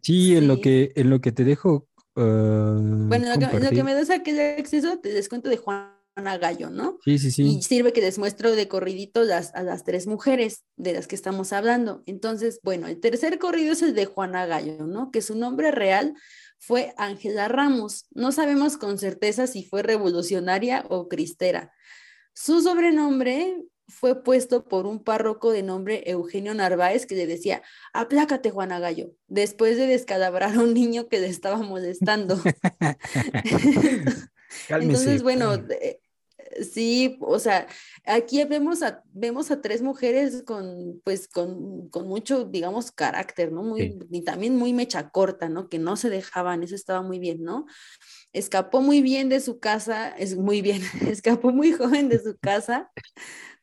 Sí, 0.05 0.37
en 0.37 0.47
lo 0.47 0.61
que 0.61 0.91
en 0.95 1.09
lo 1.09 1.19
que 1.19 1.31
te 1.31 1.43
dejo. 1.43 1.87
Ah, 2.15 2.77
bueno, 2.79 3.33
en 3.33 3.41
lo, 3.41 3.69
que, 3.71 3.83
me 3.83 3.95
das 3.95 4.11
aquel 4.11 4.39
acceso, 4.59 4.99
te 4.99 5.09
descuento 5.09 5.49
de 5.49 5.57
Juana 5.57 6.37
Gallo, 6.39 6.69
¿no? 6.69 6.99
Sí, 7.03 7.17
sí, 7.17 7.31
sí. 7.31 7.57
Y 7.57 7.63
sirve 7.63 7.91
que 7.91 8.01
les 8.01 8.19
muestro 8.19 8.55
de 8.55 8.67
corridito 8.67 9.23
las, 9.23 9.55
a 9.55 9.63
las 9.63 9.83
tres 9.83 10.05
mujeres 10.05 10.63
de 10.77 10.93
las 10.93 11.07
que 11.07 11.15
estamos 11.15 11.53
hablando. 11.53 12.03
Entonces, 12.05 12.59
bueno, 12.61 12.85
el 12.85 12.99
tercer 12.99 13.39
corrido 13.39 13.73
es 13.73 13.81
el 13.81 13.95
de 13.95 14.05
Juana 14.05 14.45
Gallo, 14.45 14.85
¿no? 14.85 15.09
Que 15.09 15.23
su 15.23 15.35
nombre 15.35 15.71
real 15.71 16.13
fue 16.59 16.93
Ángela 16.97 17.47
Ramos. 17.47 18.05
No 18.11 18.31
sabemos 18.31 18.77
con 18.77 18.99
certeza 18.99 19.47
si 19.47 19.63
fue 19.63 19.81
revolucionaria 19.81 20.85
o 20.87 21.07
cristera. 21.07 21.73
Su 22.31 22.61
sobrenombre 22.61 23.57
fue 23.87 24.23
puesto 24.23 24.65
por 24.65 24.85
un 24.85 25.03
párroco 25.03 25.51
de 25.51 25.63
nombre 25.63 26.03
Eugenio 26.09 26.53
Narváez 26.53 27.05
que 27.05 27.15
le 27.15 27.27
decía, 27.27 27.61
aplácate 27.93 28.51
Juana 28.51 28.79
Gallo, 28.79 29.11
después 29.27 29.77
de 29.77 29.87
descalabrar 29.87 30.55
a 30.55 30.61
un 30.61 30.73
niño 30.73 31.07
que 31.07 31.19
le 31.19 31.27
estaba 31.27 31.57
molestando. 31.57 32.41
Entonces, 34.69 35.21
bueno, 35.21 35.57
Sí, 36.61 37.17
o 37.21 37.37
sea, 37.37 37.67
aquí 38.05 38.41
vemos 38.45 38.81
a, 38.81 39.03
vemos 39.11 39.51
a 39.51 39.61
tres 39.61 39.81
mujeres 39.81 40.43
con, 40.43 41.01
pues, 41.03 41.27
con, 41.27 41.89
con 41.89 42.07
mucho, 42.07 42.45
digamos, 42.45 42.91
carácter, 42.91 43.51
¿no? 43.51 43.63
Muy, 43.63 43.99
Y 44.09 44.23
también 44.23 44.55
muy 44.55 44.71
mecha 44.71 45.09
corta, 45.09 45.49
¿no? 45.49 45.67
Que 45.67 45.79
no 45.79 45.97
se 45.97 46.09
dejaban, 46.09 46.63
eso 46.63 46.75
estaba 46.75 47.01
muy 47.01 47.19
bien, 47.19 47.43
¿no? 47.43 47.65
Escapó 48.31 48.81
muy 48.81 49.01
bien 49.01 49.27
de 49.27 49.41
su 49.41 49.59
casa, 49.59 50.09
es 50.09 50.37
muy 50.37 50.61
bien, 50.61 50.81
escapó 51.09 51.51
muy 51.51 51.73
joven 51.73 52.09
de 52.09 52.19
su 52.19 52.37
casa 52.37 52.91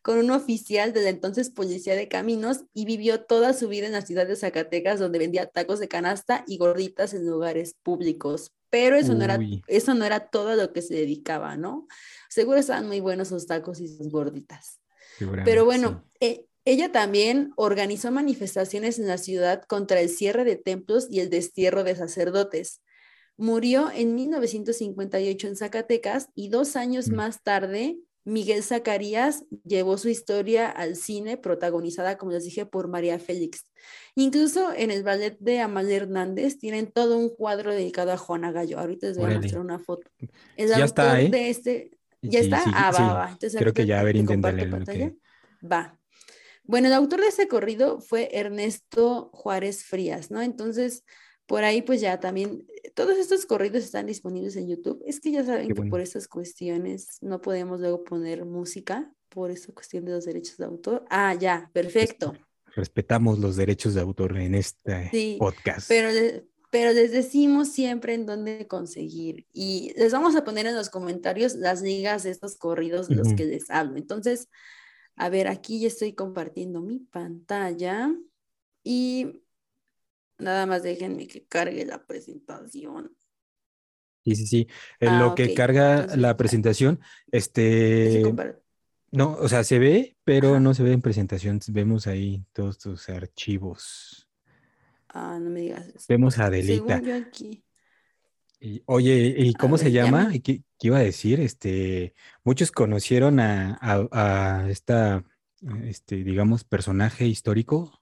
con 0.02 0.18
un 0.18 0.30
oficial 0.32 0.92
de 0.92 1.02
la 1.02 1.08
entonces 1.08 1.50
Policía 1.50 1.94
de 1.94 2.08
Caminos 2.08 2.64
y 2.74 2.84
vivió 2.84 3.22
toda 3.22 3.52
su 3.52 3.68
vida 3.68 3.86
en 3.86 3.92
la 3.92 4.02
ciudad 4.02 4.26
de 4.26 4.36
Zacatecas, 4.36 4.98
donde 4.98 5.20
vendía 5.20 5.46
tacos 5.46 5.78
de 5.78 5.88
canasta 5.88 6.44
y 6.46 6.58
gorditas 6.58 7.14
en 7.14 7.24
lugares 7.24 7.76
públicos. 7.82 8.52
Pero 8.68 8.96
eso 8.96 9.14
no, 9.14 9.24
era, 9.24 9.38
eso 9.68 9.94
no 9.94 10.04
era 10.04 10.28
todo 10.28 10.56
lo 10.56 10.72
que 10.72 10.82
se 10.82 10.94
dedicaba, 10.94 11.56
¿no? 11.56 11.86
Seguro 12.28 12.58
estaban 12.58 12.88
muy 12.88 13.00
buenos 13.00 13.28
sus 13.28 13.46
tacos 13.46 13.80
y 13.80 13.88
sus 13.88 14.08
gorditas. 14.08 14.80
Pero 15.44 15.64
bueno, 15.64 16.04
e, 16.20 16.46
ella 16.64 16.90
también 16.90 17.52
organizó 17.56 18.10
manifestaciones 18.10 18.98
en 18.98 19.08
la 19.08 19.18
ciudad 19.18 19.62
contra 19.64 20.00
el 20.00 20.08
cierre 20.08 20.44
de 20.44 20.56
templos 20.56 21.06
y 21.10 21.20
el 21.20 21.28
destierro 21.28 21.84
de 21.84 21.94
sacerdotes. 21.94 22.80
Murió 23.36 23.90
en 23.92 24.14
1958 24.14 25.48
en 25.48 25.56
Zacatecas 25.56 26.28
y 26.34 26.48
dos 26.48 26.74
años 26.74 27.08
mm. 27.08 27.14
más 27.14 27.42
tarde 27.42 27.98
Miguel 28.24 28.62
Zacarías 28.62 29.44
llevó 29.64 29.98
su 29.98 30.08
historia 30.08 30.68
al 30.68 30.96
cine, 30.96 31.36
protagonizada, 31.36 32.18
como 32.18 32.32
les 32.32 32.44
dije, 32.44 32.66
por 32.66 32.88
María 32.88 33.18
Félix. 33.18 33.66
Incluso 34.14 34.72
en 34.72 34.90
el 34.90 35.02
ballet 35.02 35.36
de 35.40 35.60
Amal 35.60 35.90
Hernández 35.90 36.58
tienen 36.58 36.90
todo 36.90 37.18
un 37.18 37.28
cuadro 37.28 37.72
dedicado 37.72 38.12
a 38.12 38.16
Juana 38.16 38.52
Gallo. 38.52 38.78
Ahorita 38.78 39.08
les 39.08 39.18
voy 39.18 39.32
a 39.32 39.36
mostrar 39.36 39.60
una 39.60 39.78
foto. 39.78 40.08
ya 40.56 40.84
está, 40.84 41.20
¿eh? 41.20 41.30
de 41.30 41.50
este. 41.50 41.90
¿Ya 42.20 42.38
está? 42.38 42.62
ah, 42.66 42.92
va, 42.92 43.14
va. 43.14 43.28
Entonces, 43.32 43.58
Creo 43.58 43.72
que 43.72 43.86
ya, 43.86 43.98
a 43.98 44.04
ver, 44.04 44.14
inténtale. 44.14 44.70
Que... 44.84 45.16
Va. 45.66 45.98
Bueno, 46.64 46.86
el 46.86 46.94
autor 46.94 47.20
de 47.20 47.28
ese 47.28 47.48
corrido 47.48 48.00
fue 48.00 48.28
Ernesto 48.32 49.30
Juárez 49.32 49.84
Frías, 49.84 50.30
¿no? 50.30 50.40
Entonces, 50.40 51.04
por 51.46 51.64
ahí 51.64 51.82
pues 51.82 52.00
ya 52.00 52.20
también, 52.20 52.66
todos 52.94 53.18
estos 53.18 53.46
corridos 53.46 53.84
están 53.84 54.06
disponibles 54.06 54.56
en 54.56 54.68
YouTube. 54.68 55.02
Es 55.04 55.20
que 55.20 55.30
ya 55.30 55.44
saben 55.44 55.68
que 55.68 55.82
por 55.82 56.00
esas 56.00 56.28
cuestiones 56.28 57.18
no 57.20 57.40
podemos 57.40 57.80
luego 57.80 58.04
poner 58.04 58.44
música 58.44 59.12
por 59.28 59.50
esa 59.50 59.72
cuestión 59.72 60.04
de 60.04 60.12
los 60.12 60.24
derechos 60.24 60.56
de 60.58 60.64
autor. 60.64 61.04
Ah, 61.10 61.34
ya, 61.34 61.70
perfecto. 61.72 62.34
Respetamos 62.74 63.38
los 63.38 63.56
derechos 63.56 63.94
de 63.94 64.00
autor 64.00 64.38
en 64.38 64.54
este 64.54 65.36
podcast. 65.38 65.88
Pero, 65.88 66.08
pero 66.70 66.92
les 66.92 67.12
decimos 67.12 67.68
siempre 67.68 68.14
en 68.14 68.24
dónde 68.24 68.66
conseguir 68.66 69.46
y 69.52 69.92
les 69.96 70.12
vamos 70.12 70.36
a 70.36 70.44
poner 70.44 70.66
en 70.66 70.74
los 70.74 70.88
comentarios 70.88 71.54
las 71.54 71.82
ligas 71.82 72.22
de 72.22 72.30
estos 72.30 72.56
corridos 72.56 73.08
de 73.08 73.16
los 73.16 73.34
que 73.34 73.44
les 73.44 73.68
hablo. 73.68 73.98
Entonces, 73.98 74.48
a 75.16 75.28
ver, 75.28 75.48
aquí 75.48 75.80
ya 75.80 75.88
estoy 75.88 76.14
compartiendo 76.14 76.80
mi 76.80 76.98
pantalla 76.98 78.14
y 78.82 79.41
Nada 80.38 80.66
más 80.66 80.82
déjenme 80.82 81.26
que 81.26 81.44
cargue 81.44 81.84
la 81.84 82.04
presentación. 82.04 83.16
Sí, 84.24 84.36
sí, 84.36 84.46
sí. 84.46 84.68
En 85.00 85.10
ah, 85.10 85.20
lo 85.20 85.34
que 85.34 85.54
carga 85.54 86.06
la 86.16 86.36
presentación, 86.36 87.00
este... 87.30 88.22
no, 89.10 89.32
o 89.32 89.48
sea, 89.48 89.64
se 89.64 89.78
ve, 89.78 90.16
pero 90.24 90.60
no 90.60 90.74
se 90.74 90.84
ve 90.84 90.92
en 90.92 91.02
presentación. 91.02 91.60
Vemos 91.68 92.06
ahí 92.06 92.44
todos 92.52 92.78
tus 92.78 93.08
archivos. 93.08 94.28
Ah, 95.08 95.38
no 95.40 95.50
me 95.50 95.60
digas 95.60 95.88
eso. 95.88 96.06
Vemos 96.08 96.38
a 96.38 96.46
Adelita. 96.46 97.00
yo 97.02 97.16
aquí. 97.16 97.64
Y, 98.60 98.82
oye, 98.86 99.34
¿y 99.36 99.54
cómo 99.54 99.76
se 99.76 99.90
llama? 99.90 100.30
¿Qué, 100.32 100.62
¿Qué, 100.78 100.86
iba 100.86 100.98
a 100.98 101.02
decir? 101.02 101.40
Este, 101.40 102.14
muchos 102.44 102.70
conocieron 102.70 103.40
a, 103.40 103.76
a 103.80 104.70
esta, 104.70 105.24
este, 105.84 106.22
digamos, 106.22 106.62
personaje 106.62 107.26
histórico 107.26 108.01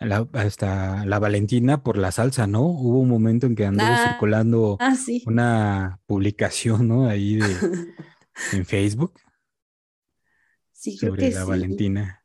la, 0.00 0.28
hasta 0.32 1.04
la 1.04 1.18
Valentina 1.18 1.82
por 1.82 1.98
la 1.98 2.12
salsa, 2.12 2.46
¿no? 2.46 2.62
Hubo 2.62 3.00
un 3.00 3.08
momento 3.08 3.46
en 3.46 3.56
que 3.56 3.66
andó 3.66 3.84
ah, 3.84 4.08
circulando 4.10 4.76
ah, 4.80 4.94
una 5.26 6.00
publicación, 6.06 6.88
¿no? 6.88 7.08
Ahí 7.08 7.36
de, 7.36 7.46
en 8.52 8.64
Facebook. 8.64 9.14
Sí, 10.72 10.96
sobre 10.96 11.30
la 11.32 11.44
Valentina. 11.44 12.24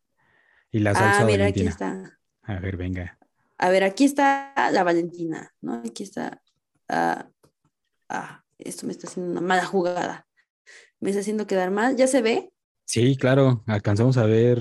Y 0.71 0.79
la 0.79 0.93
salsa 0.93 1.21
ah, 1.21 1.25
mira, 1.25 1.47
aquí 1.47 1.65
está. 1.65 2.19
A 2.43 2.59
ver, 2.59 2.77
venga. 2.77 3.17
A 3.57 3.69
ver, 3.69 3.83
aquí 3.83 4.05
está 4.05 4.53
la 4.71 4.83
Valentina, 4.83 5.53
¿no? 5.61 5.81
Aquí 5.85 6.03
está. 6.03 6.41
ah, 6.89 7.25
esto 8.59 8.85
me 8.85 8.91
está 8.91 9.07
haciendo 9.07 9.31
una 9.31 9.41
mala 9.41 9.65
jugada. 9.65 10.27
Me 10.99 11.09
está 11.09 11.21
haciendo 11.21 11.47
quedar 11.47 11.71
mal. 11.71 11.95
¿Ya 11.95 12.07
se 12.07 12.21
ve? 12.21 12.53
Sí, 12.85 13.17
claro. 13.17 13.63
Alcanzamos 13.67 14.17
a 14.17 14.25
ver 14.25 14.59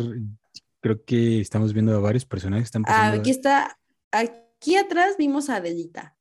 creo 0.82 1.02
que 1.04 1.40
estamos 1.40 1.72
viendo 1.72 1.96
a 1.96 2.00
varios 2.00 2.26
personajes. 2.26 2.66
Están 2.66 2.84
ah, 2.86 3.12
aquí 3.12 3.30
está, 3.30 3.78
aquí 4.10 4.76
atrás 4.76 5.16
vimos 5.16 5.48
a 5.48 5.56
Adelita. 5.56 6.16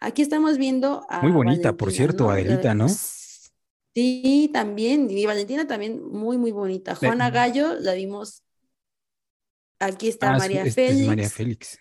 Aquí 0.00 0.22
estamos 0.22 0.58
viendo 0.58 1.06
a. 1.08 1.22
Muy 1.22 1.30
bonita, 1.32 1.76
por 1.76 1.92
cierto, 1.92 2.30
Adelita, 2.30 2.74
¿no? 2.74 2.88
Sí, 3.94 4.50
también. 4.52 5.08
Y 5.10 5.24
Valentina 5.24 5.66
también 5.66 6.02
muy, 6.02 6.36
muy 6.36 6.50
bonita. 6.50 6.94
Juana 6.94 7.30
Gallo 7.30 7.74
la 7.78 7.94
vimos 7.94 8.42
aquí 9.78 10.08
está 10.08 10.34
Ah, 10.34 10.38
María 10.38 10.64
este 10.64 10.86
es 10.86 10.90
Félix. 10.90 11.06
María 11.06 11.30
Félix. 11.30 11.78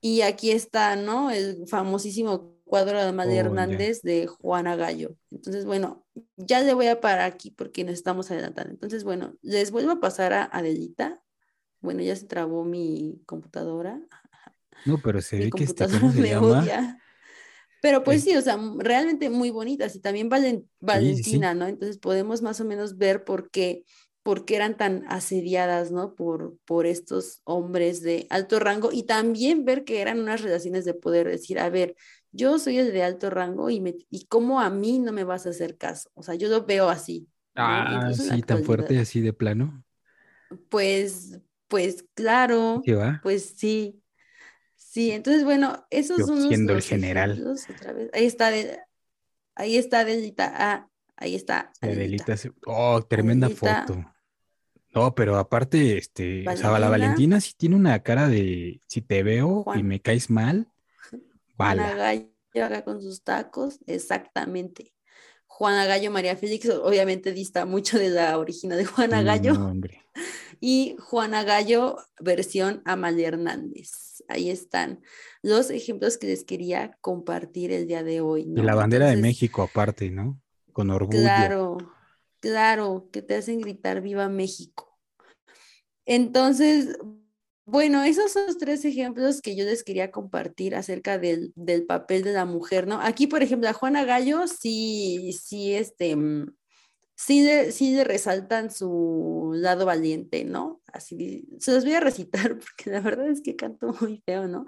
Y 0.00 0.20
aquí 0.22 0.50
está, 0.50 0.96
¿no? 0.96 1.30
El 1.30 1.66
famosísimo 1.66 2.56
cuadro 2.64 2.98
de 2.98 3.08
Amalia 3.08 3.42
Oh. 3.42 3.46
Hernández 3.46 4.02
de 4.02 4.26
Juana 4.26 4.76
Gallo. 4.76 5.16
Entonces, 5.30 5.64
bueno, 5.64 6.04
ya 6.36 6.60
le 6.60 6.74
voy 6.74 6.86
a 6.88 7.00
parar 7.00 7.30
aquí 7.30 7.50
porque 7.50 7.84
nos 7.84 7.94
estamos 7.94 8.30
adelantando. 8.30 8.72
Entonces, 8.72 9.04
bueno, 9.04 9.34
les 9.42 9.70
vuelvo 9.70 9.92
a 9.92 10.00
pasar 10.00 10.32
a 10.32 10.44
Adelita. 10.44 11.22
Bueno, 11.86 12.02
ya 12.02 12.16
se 12.16 12.26
trabó 12.28 12.64
mi 12.66 13.22
computadora. 13.26 14.02
No, 14.84 15.00
pero 15.02 15.20
se 15.20 15.38
Mi 15.38 15.48
ve 15.48 15.52
que 15.52 15.66
computadora 15.66 15.88
¿cómo 15.88 16.10
se 16.12 16.22
me 16.22 16.24
llama? 16.24 16.70
odia. 16.70 17.02
Pero 17.80 18.04
pues 18.04 18.22
Es- 18.22 18.24
sí, 18.24 18.36
o 18.36 18.42
sea, 18.42 18.58
realmente 18.78 19.30
muy 19.30 19.50
bonitas 19.50 19.96
y 19.96 20.00
también 20.00 20.30
Valen- 20.30 20.68
sí. 21.22 21.46
Valentina, 21.46 21.54
¿no? 21.54 21.66
Entonces 21.68 21.98
podemos 21.98 22.42
más 22.42 22.60
o 22.60 22.64
menos 22.64 22.98
ver 22.98 23.24
por 23.24 23.50
qué, 23.50 23.84
por 24.22 24.44
qué 24.46 24.56
eran 24.56 24.76
tan 24.76 25.04
asediadas, 25.08 25.92
¿no? 25.92 26.14
Por, 26.16 26.58
por 26.66 26.86
estos 26.86 27.42
hombres 27.44 28.02
de 28.02 28.26
alto 28.30 28.58
rango 28.60 28.90
y 28.92 29.04
también 29.04 29.64
ver 29.64 29.84
que 29.84 30.00
eran 30.02 30.20
unas 30.20 30.42
relaciones 30.42 30.84
de 30.84 30.94
poder, 30.94 31.28
decir, 31.28 31.58
a 31.60 31.70
ver, 31.70 31.96
yo 32.32 32.58
soy 32.58 32.78
el 32.78 32.92
de 32.92 33.02
alto 33.04 33.30
rango 33.30 33.70
y, 33.70 33.80
me, 33.80 33.96
y 34.10 34.26
cómo 34.26 34.60
a 34.60 34.70
mí 34.70 34.98
no 35.00 35.12
me 35.12 35.24
vas 35.24 35.46
a 35.46 35.50
hacer 35.50 35.78
caso. 35.78 36.10
O 36.14 36.22
sea, 36.24 36.34
yo 36.36 36.48
lo 36.48 36.66
veo 36.66 36.88
así. 36.90 37.28
¿no? 37.86 38.00
Ah, 38.02 38.12
sí, 38.14 38.42
tan 38.42 38.62
fuerte 38.62 38.98
así 38.98 39.20
de 39.20 39.32
plano. 39.32 39.82
Pues, 40.68 41.38
pues 41.68 42.04
claro, 42.14 42.82
pues 43.22 43.54
sí. 43.56 44.02
Sí, 44.74 45.10
entonces 45.10 45.44
bueno, 45.44 45.86
esos 45.90 46.18
Yo 46.18 46.26
son 46.26 46.36
los, 46.38 46.48
siendo 46.48 46.72
el 46.74 46.82
general. 46.82 47.42
otra 47.68 47.92
vez. 47.92 48.10
Ahí 48.12 48.24
está, 48.26 48.50
de- 48.50 48.80
ahí 49.54 49.76
está 49.76 50.00
Adelita. 50.00 50.52
Ah, 50.56 50.88
ahí 51.16 51.34
está 51.34 51.72
Adelita. 51.80 52.32
Adelita, 52.32 52.54
oh, 52.66 53.02
tremenda 53.02 53.46
Adelita. 53.46 53.84
foto. 53.86 54.12
No, 54.94 55.14
pero 55.14 55.36
aparte, 55.36 55.98
este, 55.98 56.48
o 56.48 56.56
sea, 56.56 56.70
la 56.70 56.88
Valentina. 56.88 56.88
Valentina 57.08 57.40
sí 57.42 57.52
tiene 57.54 57.76
una 57.76 58.02
cara 58.02 58.28
de 58.28 58.80
si 58.86 59.02
te 59.02 59.22
veo 59.22 59.66
y 59.74 59.82
me 59.82 60.00
caes 60.00 60.30
mal, 60.30 60.68
Juana. 61.56 61.94
Gallo 61.94 62.30
acá 62.64 62.82
con 62.82 63.02
sus 63.02 63.22
tacos, 63.22 63.78
exactamente. 63.86 64.94
Juana 65.46 65.84
Gallo, 65.84 66.10
María 66.10 66.36
Félix, 66.36 66.68
obviamente 66.70 67.32
dista 67.32 67.66
mucho 67.66 67.98
de 67.98 68.08
la 68.08 68.38
original 68.38 68.78
de 68.78 68.86
Juana 68.86 69.22
Gallo. 69.22 69.54
no, 69.54 69.68
hombre. 69.68 70.02
Y 70.60 70.96
Juana 70.98 71.44
Gallo, 71.44 71.98
versión 72.20 72.82
Amalia 72.84 73.28
Hernández. 73.28 74.22
Ahí 74.28 74.50
están 74.50 75.02
los 75.42 75.70
ejemplos 75.70 76.18
que 76.18 76.28
les 76.28 76.44
quería 76.44 76.96
compartir 77.00 77.72
el 77.72 77.86
día 77.86 78.02
de 78.02 78.20
hoy. 78.20 78.42
Y 78.42 78.46
¿no? 78.46 78.62
la 78.62 78.74
bandera 78.74 79.08
de 79.08 79.16
México 79.16 79.62
aparte, 79.62 80.10
¿no? 80.10 80.40
Con 80.72 80.90
orgullo. 80.90 81.20
Claro, 81.20 81.78
claro, 82.40 83.08
que 83.12 83.22
te 83.22 83.36
hacen 83.36 83.60
gritar 83.60 84.00
Viva 84.00 84.28
México. 84.28 84.98
Entonces, 86.04 86.98
bueno, 87.64 88.04
esos 88.04 88.32
son 88.32 88.46
los 88.46 88.58
tres 88.58 88.84
ejemplos 88.84 89.42
que 89.42 89.56
yo 89.56 89.64
les 89.64 89.82
quería 89.82 90.12
compartir 90.12 90.76
acerca 90.76 91.18
del, 91.18 91.52
del 91.56 91.84
papel 91.84 92.22
de 92.22 92.32
la 92.32 92.44
mujer, 92.44 92.86
¿no? 92.86 93.00
Aquí, 93.00 93.26
por 93.26 93.42
ejemplo, 93.42 93.68
a 93.68 93.72
Juana 93.72 94.04
Gallo 94.04 94.46
sí, 94.46 95.32
sí, 95.32 95.74
este, 95.74 96.14
mm, 96.14 96.54
sí 97.16 97.42
le, 97.44 97.72
sí 97.72 97.94
le 97.94 98.04
resaltan 98.04 98.70
su 98.70 99.52
lado 99.54 99.86
valiente, 99.86 100.44
¿no? 100.44 100.80
Así, 100.96 101.46
se 101.58 101.72
los 101.72 101.84
voy 101.84 101.92
a 101.92 102.00
recitar 102.00 102.58
porque 102.58 102.90
la 102.90 103.00
verdad 103.00 103.28
es 103.28 103.42
que 103.42 103.54
canto 103.54 103.94
muy 104.00 104.22
feo, 104.24 104.48
¿no? 104.48 104.64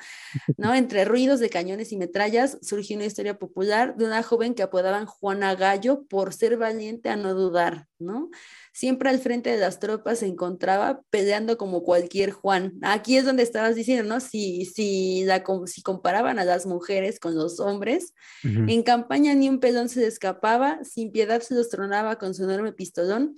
¿no? 0.59 0.75
Entre 0.75 1.05
ruidos 1.05 1.41
de 1.41 1.49
cañones 1.49 1.91
y 1.93 1.97
metrallas 1.97 2.59
surgió 2.61 2.97
una 2.97 3.07
historia 3.07 3.39
popular 3.39 3.97
de 3.97 4.05
una 4.05 4.23
joven 4.23 4.55
que 4.55 4.63
apodaban 4.63 5.07
Juana 5.07 5.55
Gallo 5.55 6.05
por 6.09 6.35
ser 6.35 6.59
valiente 6.59 7.09
a 7.09 7.17
no 7.17 7.35
dudar, 7.35 7.87
¿no? 7.99 8.31
Siempre 8.73 9.09
al 9.09 9.19
frente 9.19 9.51
de 9.51 9.57
las 9.57 9.81
tropas 9.81 10.19
se 10.19 10.27
encontraba 10.27 11.03
peleando 11.11 11.57
como 11.57 11.83
cualquier 11.83 12.31
Juan. 12.31 12.75
Aquí 12.83 13.17
es 13.17 13.25
donde 13.25 13.43
estabas 13.43 13.75
diciendo, 13.75 14.05
¿no? 14.05 14.21
Si, 14.21 14.67
si, 14.67 15.25
la, 15.25 15.43
si 15.67 15.83
comparaban 15.83 16.39
a 16.39 16.45
las 16.45 16.67
mujeres 16.67 17.19
con 17.19 17.35
los 17.35 17.59
hombres, 17.59 18.13
en 18.45 18.83
campaña 18.83 19.35
ni 19.35 19.49
un 19.49 19.61
pelón 19.61 19.89
se 19.89 20.01
le 20.01 20.07
escapaba, 20.07 20.85
sin 20.85 21.11
piedad 21.11 21.41
se 21.41 21.55
los 21.55 21.71
tronaba 21.71 22.19
con 22.19 22.35
su 22.35 22.45
enorme 22.45 22.73
pistolón, 22.73 23.35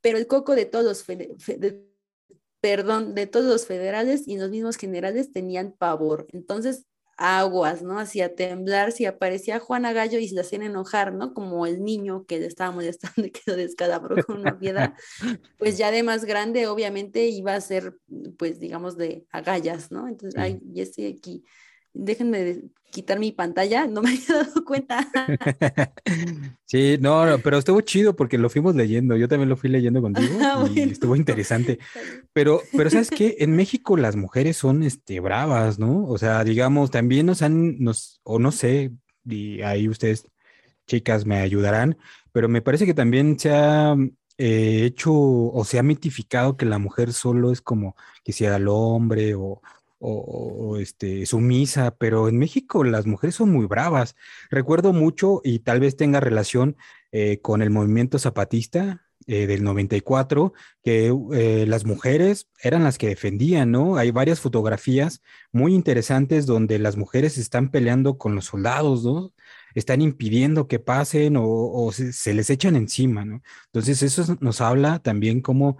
pero 0.00 0.18
el 0.18 0.26
coco 0.26 0.54
de 0.56 0.64
todos 0.64 1.06
de- 1.06 1.91
perdón, 2.62 3.16
de 3.16 3.26
todos 3.26 3.46
los 3.46 3.66
federales 3.66 4.28
y 4.28 4.38
los 4.38 4.50
mismos 4.50 4.76
generales 4.76 5.32
tenían 5.32 5.72
pavor. 5.72 6.28
Entonces, 6.32 6.86
aguas, 7.16 7.82
¿no? 7.82 7.98
Hacía 7.98 8.36
temblar 8.36 8.92
si 8.92 9.04
aparecía 9.04 9.58
Juana 9.58 9.92
Gallo 9.92 10.20
y 10.20 10.28
se 10.28 10.36
le 10.36 10.42
hacían 10.42 10.62
enojar, 10.62 11.12
¿no? 11.12 11.34
Como 11.34 11.66
el 11.66 11.82
niño 11.82 12.24
que 12.24 12.38
le 12.38 12.46
estaba 12.46 12.70
molestando 12.70 13.26
y 13.26 13.32
que 13.32 13.40
lo 13.46 13.56
descalabró 13.56 14.24
con 14.24 14.38
una 14.38 14.60
piedra, 14.60 14.94
pues 15.58 15.76
ya 15.76 15.90
de 15.90 16.04
más 16.04 16.24
grande, 16.24 16.68
obviamente, 16.68 17.26
iba 17.26 17.52
a 17.56 17.60
ser, 17.60 17.96
pues, 18.38 18.60
digamos, 18.60 18.96
de 18.96 19.26
agallas, 19.32 19.90
¿no? 19.90 20.06
Entonces, 20.06 20.40
ay, 20.40 20.60
ya 20.72 20.84
estoy 20.84 21.06
aquí. 21.06 21.44
Déjenme 21.94 22.62
quitar 22.92 23.18
mi 23.18 23.32
pantalla, 23.32 23.86
no 23.86 24.02
me 24.02 24.10
había 24.28 24.44
dado 24.44 24.64
cuenta. 24.64 25.06
Sí, 26.66 26.96
no, 27.02 27.26
no, 27.26 27.38
pero 27.40 27.58
estuvo 27.58 27.82
chido 27.82 28.16
porque 28.16 28.38
lo 28.38 28.48
fuimos 28.48 28.74
leyendo. 28.74 29.14
Yo 29.18 29.28
también 29.28 29.50
lo 29.50 29.56
fui 29.58 29.68
leyendo 29.68 30.00
contigo 30.00 30.38
Ah, 30.40 30.64
y 30.70 30.72
bueno. 30.72 30.90
estuvo 30.92 31.16
interesante. 31.16 31.78
Pero, 32.32 32.62
pero 32.74 32.88
¿sabes 32.88 33.10
qué? 33.10 33.36
En 33.40 33.54
México 33.54 33.94
las 33.98 34.16
mujeres 34.16 34.56
son 34.56 34.82
este, 34.82 35.20
bravas, 35.20 35.78
¿no? 35.78 36.06
O 36.06 36.16
sea, 36.16 36.44
digamos, 36.44 36.90
también 36.90 37.26
nos 37.26 37.42
han, 37.42 37.78
nos, 37.78 38.22
o 38.22 38.38
no 38.38 38.52
sé, 38.52 38.92
y 39.26 39.60
ahí 39.60 39.86
ustedes, 39.86 40.26
chicas, 40.86 41.26
me 41.26 41.40
ayudarán, 41.40 41.98
pero 42.32 42.48
me 42.48 42.62
parece 42.62 42.86
que 42.86 42.94
también 42.94 43.38
se 43.38 43.50
ha 43.50 43.94
eh, 44.38 44.84
hecho 44.86 45.12
o 45.12 45.62
se 45.66 45.78
ha 45.78 45.82
mitificado 45.82 46.56
que 46.56 46.64
la 46.64 46.78
mujer 46.78 47.12
solo 47.12 47.52
es 47.52 47.60
como 47.60 47.96
que 48.24 48.32
sea 48.32 48.56
el 48.56 48.66
hombre 48.68 49.34
o, 49.34 49.60
o- 50.02 50.72
o, 50.72 50.76
este, 50.78 51.26
sumisa, 51.26 51.94
pero 51.96 52.28
en 52.28 52.38
México 52.38 52.84
las 52.84 53.06
mujeres 53.06 53.36
son 53.36 53.50
muy 53.52 53.66
bravas. 53.66 54.14
Recuerdo 54.50 54.92
mucho 54.92 55.40
y 55.44 55.60
tal 55.60 55.80
vez 55.80 55.96
tenga 55.96 56.20
relación 56.20 56.76
eh, 57.12 57.40
con 57.40 57.62
el 57.62 57.70
movimiento 57.70 58.18
zapatista 58.18 59.02
eh, 59.28 59.46
del 59.46 59.62
94 59.62 60.52
que 60.82 61.14
eh, 61.32 61.64
las 61.68 61.84
mujeres 61.84 62.48
eran 62.62 62.82
las 62.84 62.98
que 62.98 63.08
defendían, 63.08 63.70
¿no? 63.70 63.96
Hay 63.96 64.10
varias 64.10 64.40
fotografías 64.40 65.22
muy 65.52 65.74
interesantes 65.74 66.44
donde 66.46 66.78
las 66.80 66.96
mujeres 66.96 67.38
están 67.38 67.70
peleando 67.70 68.18
con 68.18 68.34
los 68.34 68.46
soldados, 68.46 69.04
¿no? 69.04 69.32
Están 69.74 70.02
impidiendo 70.02 70.66
que 70.68 70.78
pasen 70.80 71.36
o, 71.36 71.44
o 71.46 71.92
se, 71.92 72.12
se 72.12 72.34
les 72.34 72.50
echan 72.50 72.76
encima, 72.76 73.24
¿no? 73.24 73.42
Entonces 73.66 74.02
eso 74.02 74.22
es- 74.22 74.40
nos 74.40 74.60
habla 74.60 74.98
también 74.98 75.40
cómo, 75.40 75.78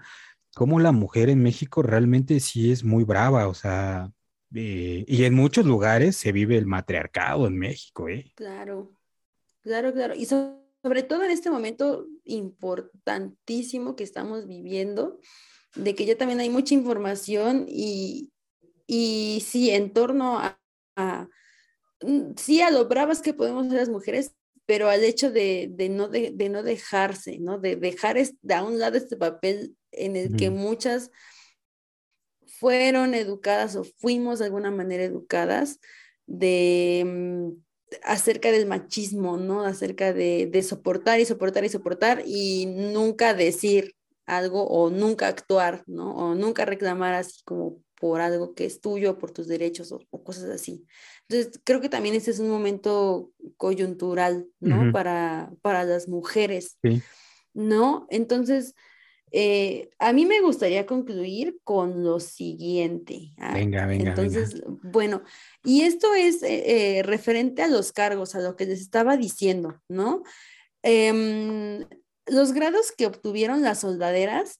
cómo 0.55 0.79
la 0.79 0.91
mujer 0.91 1.29
en 1.29 1.41
México 1.41 1.81
realmente 1.81 2.39
sí 2.39 2.71
es 2.71 2.83
muy 2.83 3.03
brava, 3.03 3.47
o 3.47 3.53
sea, 3.53 4.11
eh, 4.53 5.03
y 5.07 5.23
en 5.23 5.33
muchos 5.33 5.65
lugares 5.65 6.15
se 6.15 6.31
vive 6.31 6.57
el 6.57 6.65
matriarcado 6.67 7.47
en 7.47 7.57
México, 7.57 8.07
¿eh? 8.09 8.31
Claro, 8.35 8.93
claro, 9.61 9.93
claro. 9.93 10.15
Y 10.15 10.25
so- 10.25 10.59
sobre 10.83 11.03
todo 11.03 11.23
en 11.23 11.31
este 11.31 11.49
momento 11.49 12.07
importantísimo 12.25 13.95
que 13.95 14.03
estamos 14.03 14.47
viviendo, 14.47 15.19
de 15.75 15.95
que 15.95 16.05
ya 16.05 16.17
también 16.17 16.39
hay 16.39 16.49
mucha 16.49 16.73
información 16.73 17.65
y, 17.67 18.31
y 18.85 19.41
sí, 19.45 19.69
en 19.71 19.91
torno 19.93 20.39
a, 20.39 20.59
a- 20.95 21.27
mm, 22.01 22.33
sí, 22.37 22.61
a 22.61 22.69
lo 22.69 22.85
bravas 22.87 23.21
que 23.21 23.33
podemos 23.33 23.67
ser 23.67 23.77
las 23.77 23.89
mujeres, 23.89 24.35
pero 24.65 24.89
al 24.89 25.03
hecho 25.03 25.31
de, 25.31 25.69
de 25.71 25.89
no, 25.89 26.07
de, 26.09 26.31
de 26.31 26.49
no 26.49 26.63
dejarse, 26.63 27.39
¿no? 27.39 27.59
De 27.59 27.75
dejar 27.75 28.17
de 28.41 28.53
a 28.53 28.63
un 28.63 28.77
lado 28.79 28.97
este 28.97 29.17
papel 29.17 29.75
en 29.93 30.15
el 30.15 30.35
que 30.35 30.49
muchas 30.49 31.11
fueron 32.45 33.13
educadas 33.13 33.75
o 33.75 33.83
fuimos 33.83 34.39
de 34.39 34.45
alguna 34.45 34.71
manera 34.71 35.03
educadas 35.03 35.79
de 36.25 37.03
mm, 37.05 37.49
acerca 38.03 38.51
del 38.51 38.65
machismo, 38.65 39.37
¿no? 39.37 39.65
Acerca 39.65 40.13
de, 40.13 40.47
de 40.47 40.63
soportar 40.63 41.19
y 41.19 41.25
soportar 41.25 41.63
y 41.65 41.69
soportar 41.69 42.23
y 42.25 42.65
nunca 42.65 43.33
decir 43.33 43.95
algo 44.25 44.65
o 44.67 44.89
nunca 44.89 45.27
actuar, 45.27 45.83
¿no? 45.87 46.15
O 46.15 46.35
nunca 46.35 46.65
reclamar 46.65 47.13
así 47.13 47.41
como 47.43 47.79
por 47.99 48.21
algo 48.21 48.53
que 48.53 48.65
es 48.65 48.81
tuyo, 48.81 49.17
por 49.17 49.31
tus 49.31 49.47
derechos 49.47 49.91
o, 49.91 50.01
o 50.09 50.23
cosas 50.23 50.49
así. 50.49 50.85
Entonces, 51.27 51.61
creo 51.63 51.81
que 51.81 51.89
también 51.89 52.15
este 52.15 52.31
es 52.31 52.39
un 52.39 52.49
momento 52.49 53.31
coyuntural, 53.57 54.45
¿no? 54.59 54.91
Para, 54.91 55.51
para 55.61 55.83
las 55.83 56.07
mujeres, 56.07 56.77
Sí. 56.83 57.01
¿no? 57.53 58.07
Entonces, 58.09 58.75
eh, 59.35 59.89
a 59.97 60.13
mí 60.13 60.27
me 60.27 60.41
gustaría 60.41 60.85
concluir 60.85 61.57
con 61.63 62.03
lo 62.03 62.19
siguiente. 62.19 63.33
¿ah? 63.39 63.53
Venga, 63.53 63.87
venga, 63.87 63.87
venga. 63.87 64.09
Entonces, 64.11 64.61
bueno, 64.83 65.23
y 65.63 65.81
esto 65.81 66.13
es 66.13 66.43
eh, 66.43 66.99
eh, 66.99 67.03
referente 67.03 67.63
a 67.63 67.67
los 67.67 67.91
cargos, 67.91 68.35
a 68.35 68.39
lo 68.41 68.55
que 68.55 68.67
les 68.67 68.79
estaba 68.79 69.17
diciendo, 69.17 69.81
¿no? 69.89 70.21
Em, 70.83 71.85
los 72.27 72.53
grados 72.53 72.91
que 72.91 73.05
obtuvieron 73.07 73.63
las 73.63 73.79
soldaderas 73.79 74.59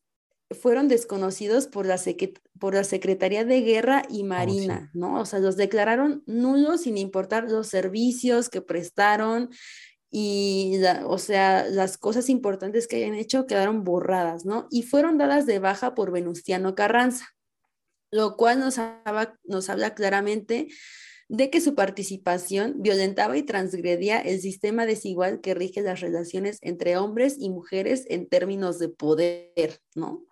fueron 0.52 0.88
desconocidos 0.88 1.68
por 1.68 1.86
la, 1.86 1.98
secret- 1.98 2.40
por 2.60 2.74
la 2.76 2.84
Secretaría 2.84 3.44
de 3.46 3.62
Guerra 3.62 4.04
y 4.10 4.24
Marina, 4.24 4.90
¿no? 4.94 5.20
O 5.22 5.26
sea, 5.26 5.40
los 5.40 5.56
declararon 5.58 6.24
nulos 6.26 6.82
sin 6.82 6.98
importar 6.98 7.50
los 7.50 7.68
servicios 7.68 8.50
que 8.50 8.62
prestaron 8.62 9.50
y, 10.16 10.80
o 11.06 11.18
sea, 11.18 11.66
las 11.68 11.98
cosas 11.98 12.30
importantes 12.30 12.88
que 12.88 12.98
hayan 12.98 13.16
hecho 13.16 13.48
quedaron 13.48 13.84
borradas, 13.84 14.46
¿no? 14.46 14.68
Y 14.70 14.84
fueron 14.84 15.18
dadas 15.18 15.48
de 15.48 15.58
baja 15.58 15.96
por 15.96 16.12
Venustiano 16.12 16.76
Carranza. 16.76 17.26
lo 18.12 18.38
cual 18.38 18.60
nos 18.60 18.76
nos 19.44 19.70
habla 19.70 19.96
claramente 19.96 20.68
de 21.30 21.50
que 21.50 21.62
su 21.62 21.74
participación 21.74 22.76
violentaba 22.78 23.38
y 23.38 23.44
transgredía 23.44 24.20
el 24.22 24.40
sistema 24.40 24.86
desigual 24.86 25.42
que 25.42 25.56
rige 25.56 25.82
las 25.82 26.00
relaciones 26.02 26.60
entre 26.62 26.98
hombres 26.98 27.38
y 27.40 27.50
mujeres 27.50 28.06
en 28.10 28.28
términos 28.30 28.78
de 28.78 28.90
poder, 28.90 29.80
¿no? 29.96 30.28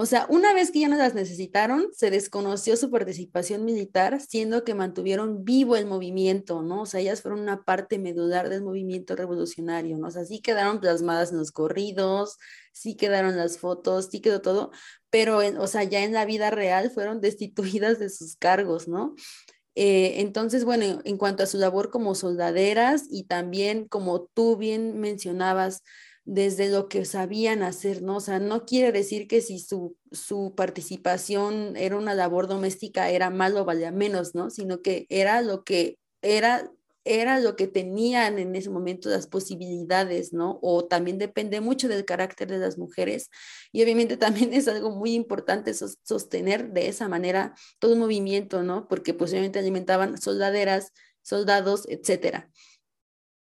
O 0.00 0.06
sea, 0.06 0.26
una 0.30 0.54
vez 0.54 0.70
que 0.70 0.78
ya 0.78 0.88
no 0.88 0.96
las 0.96 1.14
necesitaron, 1.14 1.88
se 1.92 2.12
desconoció 2.12 2.76
su 2.76 2.88
participación 2.88 3.64
militar, 3.64 4.20
siendo 4.20 4.62
que 4.62 4.72
mantuvieron 4.72 5.44
vivo 5.44 5.74
el 5.74 5.86
movimiento, 5.86 6.62
¿no? 6.62 6.82
O 6.82 6.86
sea, 6.86 7.00
ellas 7.00 7.20
fueron 7.20 7.40
una 7.40 7.64
parte 7.64 7.98
medular 7.98 8.48
del 8.48 8.62
movimiento 8.62 9.16
revolucionario, 9.16 9.98
¿no? 9.98 10.06
O 10.06 10.10
sea, 10.12 10.24
sí 10.24 10.40
quedaron 10.40 10.78
plasmadas 10.78 11.32
en 11.32 11.38
los 11.38 11.50
corridos, 11.50 12.38
sí 12.72 12.94
quedaron 12.94 13.36
las 13.36 13.58
fotos, 13.58 14.06
sí 14.12 14.20
quedó 14.20 14.40
todo, 14.40 14.70
pero, 15.10 15.38
o 15.38 15.66
sea, 15.66 15.82
ya 15.82 16.04
en 16.04 16.12
la 16.12 16.24
vida 16.26 16.50
real 16.50 16.92
fueron 16.92 17.20
destituidas 17.20 17.98
de 17.98 18.08
sus 18.08 18.36
cargos, 18.36 18.86
¿no? 18.86 19.16
Eh, 19.74 20.20
entonces, 20.20 20.64
bueno, 20.64 21.00
en 21.04 21.16
cuanto 21.16 21.42
a 21.42 21.46
su 21.46 21.58
labor 21.58 21.90
como 21.90 22.14
soldaderas 22.14 23.02
y 23.10 23.24
también 23.24 23.88
como 23.88 24.26
tú 24.32 24.56
bien 24.56 25.00
mencionabas, 25.00 25.82
desde 26.30 26.68
lo 26.68 26.88
que 26.90 27.06
sabían 27.06 27.62
hacer, 27.62 28.02
¿no? 28.02 28.16
O 28.16 28.20
sea, 28.20 28.38
no 28.38 28.66
quiere 28.66 28.92
decir 28.92 29.26
que 29.28 29.40
si 29.40 29.58
su, 29.58 29.96
su 30.12 30.52
participación 30.54 31.74
era 31.74 31.96
una 31.96 32.12
labor 32.12 32.48
doméstica 32.48 33.08
era 33.08 33.30
malo 33.30 33.62
o 33.62 33.64
valía 33.64 33.92
menos, 33.92 34.34
¿no? 34.34 34.50
Sino 34.50 34.82
que 34.82 35.06
era 35.08 35.40
lo 35.40 35.64
que 35.64 35.98
era 36.20 36.70
era 37.04 37.40
lo 37.40 37.56
que 37.56 37.66
tenían 37.66 38.38
en 38.38 38.54
ese 38.54 38.68
momento 38.68 39.08
las 39.08 39.26
posibilidades, 39.26 40.34
¿no? 40.34 40.58
O 40.60 40.84
también 40.84 41.16
depende 41.16 41.62
mucho 41.62 41.88
del 41.88 42.04
carácter 42.04 42.48
de 42.48 42.58
las 42.58 42.76
mujeres 42.76 43.30
y 43.72 43.82
obviamente 43.82 44.16
también 44.18 44.52
es 44.52 44.68
algo 44.68 44.90
muy 44.90 45.14
importante 45.14 45.72
sostener 45.72 46.72
de 46.74 46.88
esa 46.88 47.08
manera 47.08 47.54
todo 47.78 47.94
un 47.94 48.00
movimiento, 48.00 48.62
¿no? 48.62 48.86
Porque 48.86 49.14
posiblemente 49.14 49.58
alimentaban 49.60 50.20
soldaderas, 50.20 50.92
soldados, 51.22 51.86
etcétera, 51.88 52.50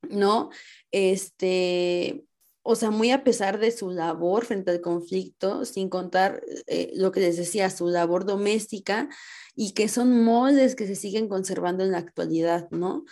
¿no? 0.09 0.51
Este, 0.91 2.26
o 2.69 2.75
sea, 2.75 2.91
muy 2.91 3.11
a 3.11 3.23
pesar 3.23 3.59
de 3.59 3.71
su 3.71 3.91
labor 3.91 4.43
frente 4.43 4.71
al 4.71 4.81
conflicto, 4.81 5.63
sin 5.63 5.87
contar 5.87 6.43
eh, 6.67 6.91
lo 6.95 7.13
que 7.13 7.21
les 7.21 7.37
decía, 7.37 7.69
su 7.69 7.87
labor 7.87 8.25
doméstica, 8.25 9.07
y 9.55 9.71
que 9.71 9.87
son 9.87 10.25
moldes 10.25 10.75
que 10.75 10.85
se 10.85 10.95
siguen 10.95 11.29
conservando 11.29 11.85
en 11.85 11.93
la 11.93 11.99
actualidad, 11.99 12.69
¿no? 12.69 13.05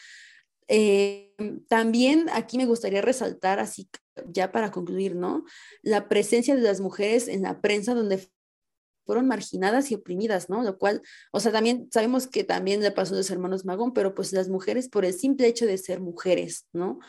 Eh, 0.67 1.33
también 1.69 2.25
aquí 2.33 2.57
me 2.57 2.65
gustaría 2.65 3.01
resaltar, 3.01 3.59
así 3.61 3.87
ya 4.27 4.51
para 4.51 4.71
concluir, 4.71 5.15
¿no? 5.15 5.45
La 5.83 6.09
presencia 6.09 6.57
de 6.57 6.61
las 6.61 6.81
mujeres 6.81 7.29
en 7.29 7.43
la 7.43 7.61
prensa 7.61 7.93
donde 7.93 8.27
fueron 9.05 9.25
marginadas 9.25 9.89
y 9.89 9.95
oprimidas, 9.95 10.49
¿no? 10.49 10.63
Lo 10.63 10.77
cual, 10.77 11.01
o 11.31 11.39
sea, 11.39 11.53
también 11.53 11.87
sabemos 11.93 12.27
que 12.27 12.43
también 12.43 12.81
le 12.81 12.91
pasó 12.91 13.13
a 13.13 13.17
los 13.19 13.31
hermanos 13.31 13.63
Magón, 13.63 13.93
pero 13.93 14.15
pues 14.15 14.33
las 14.33 14.49
mujeres 14.49 14.89
por 14.89 15.05
el 15.05 15.13
simple 15.13 15.47
hecho 15.47 15.65
de 15.65 15.77
ser 15.77 16.01
mujeres, 16.01 16.67
¿no? 16.73 16.99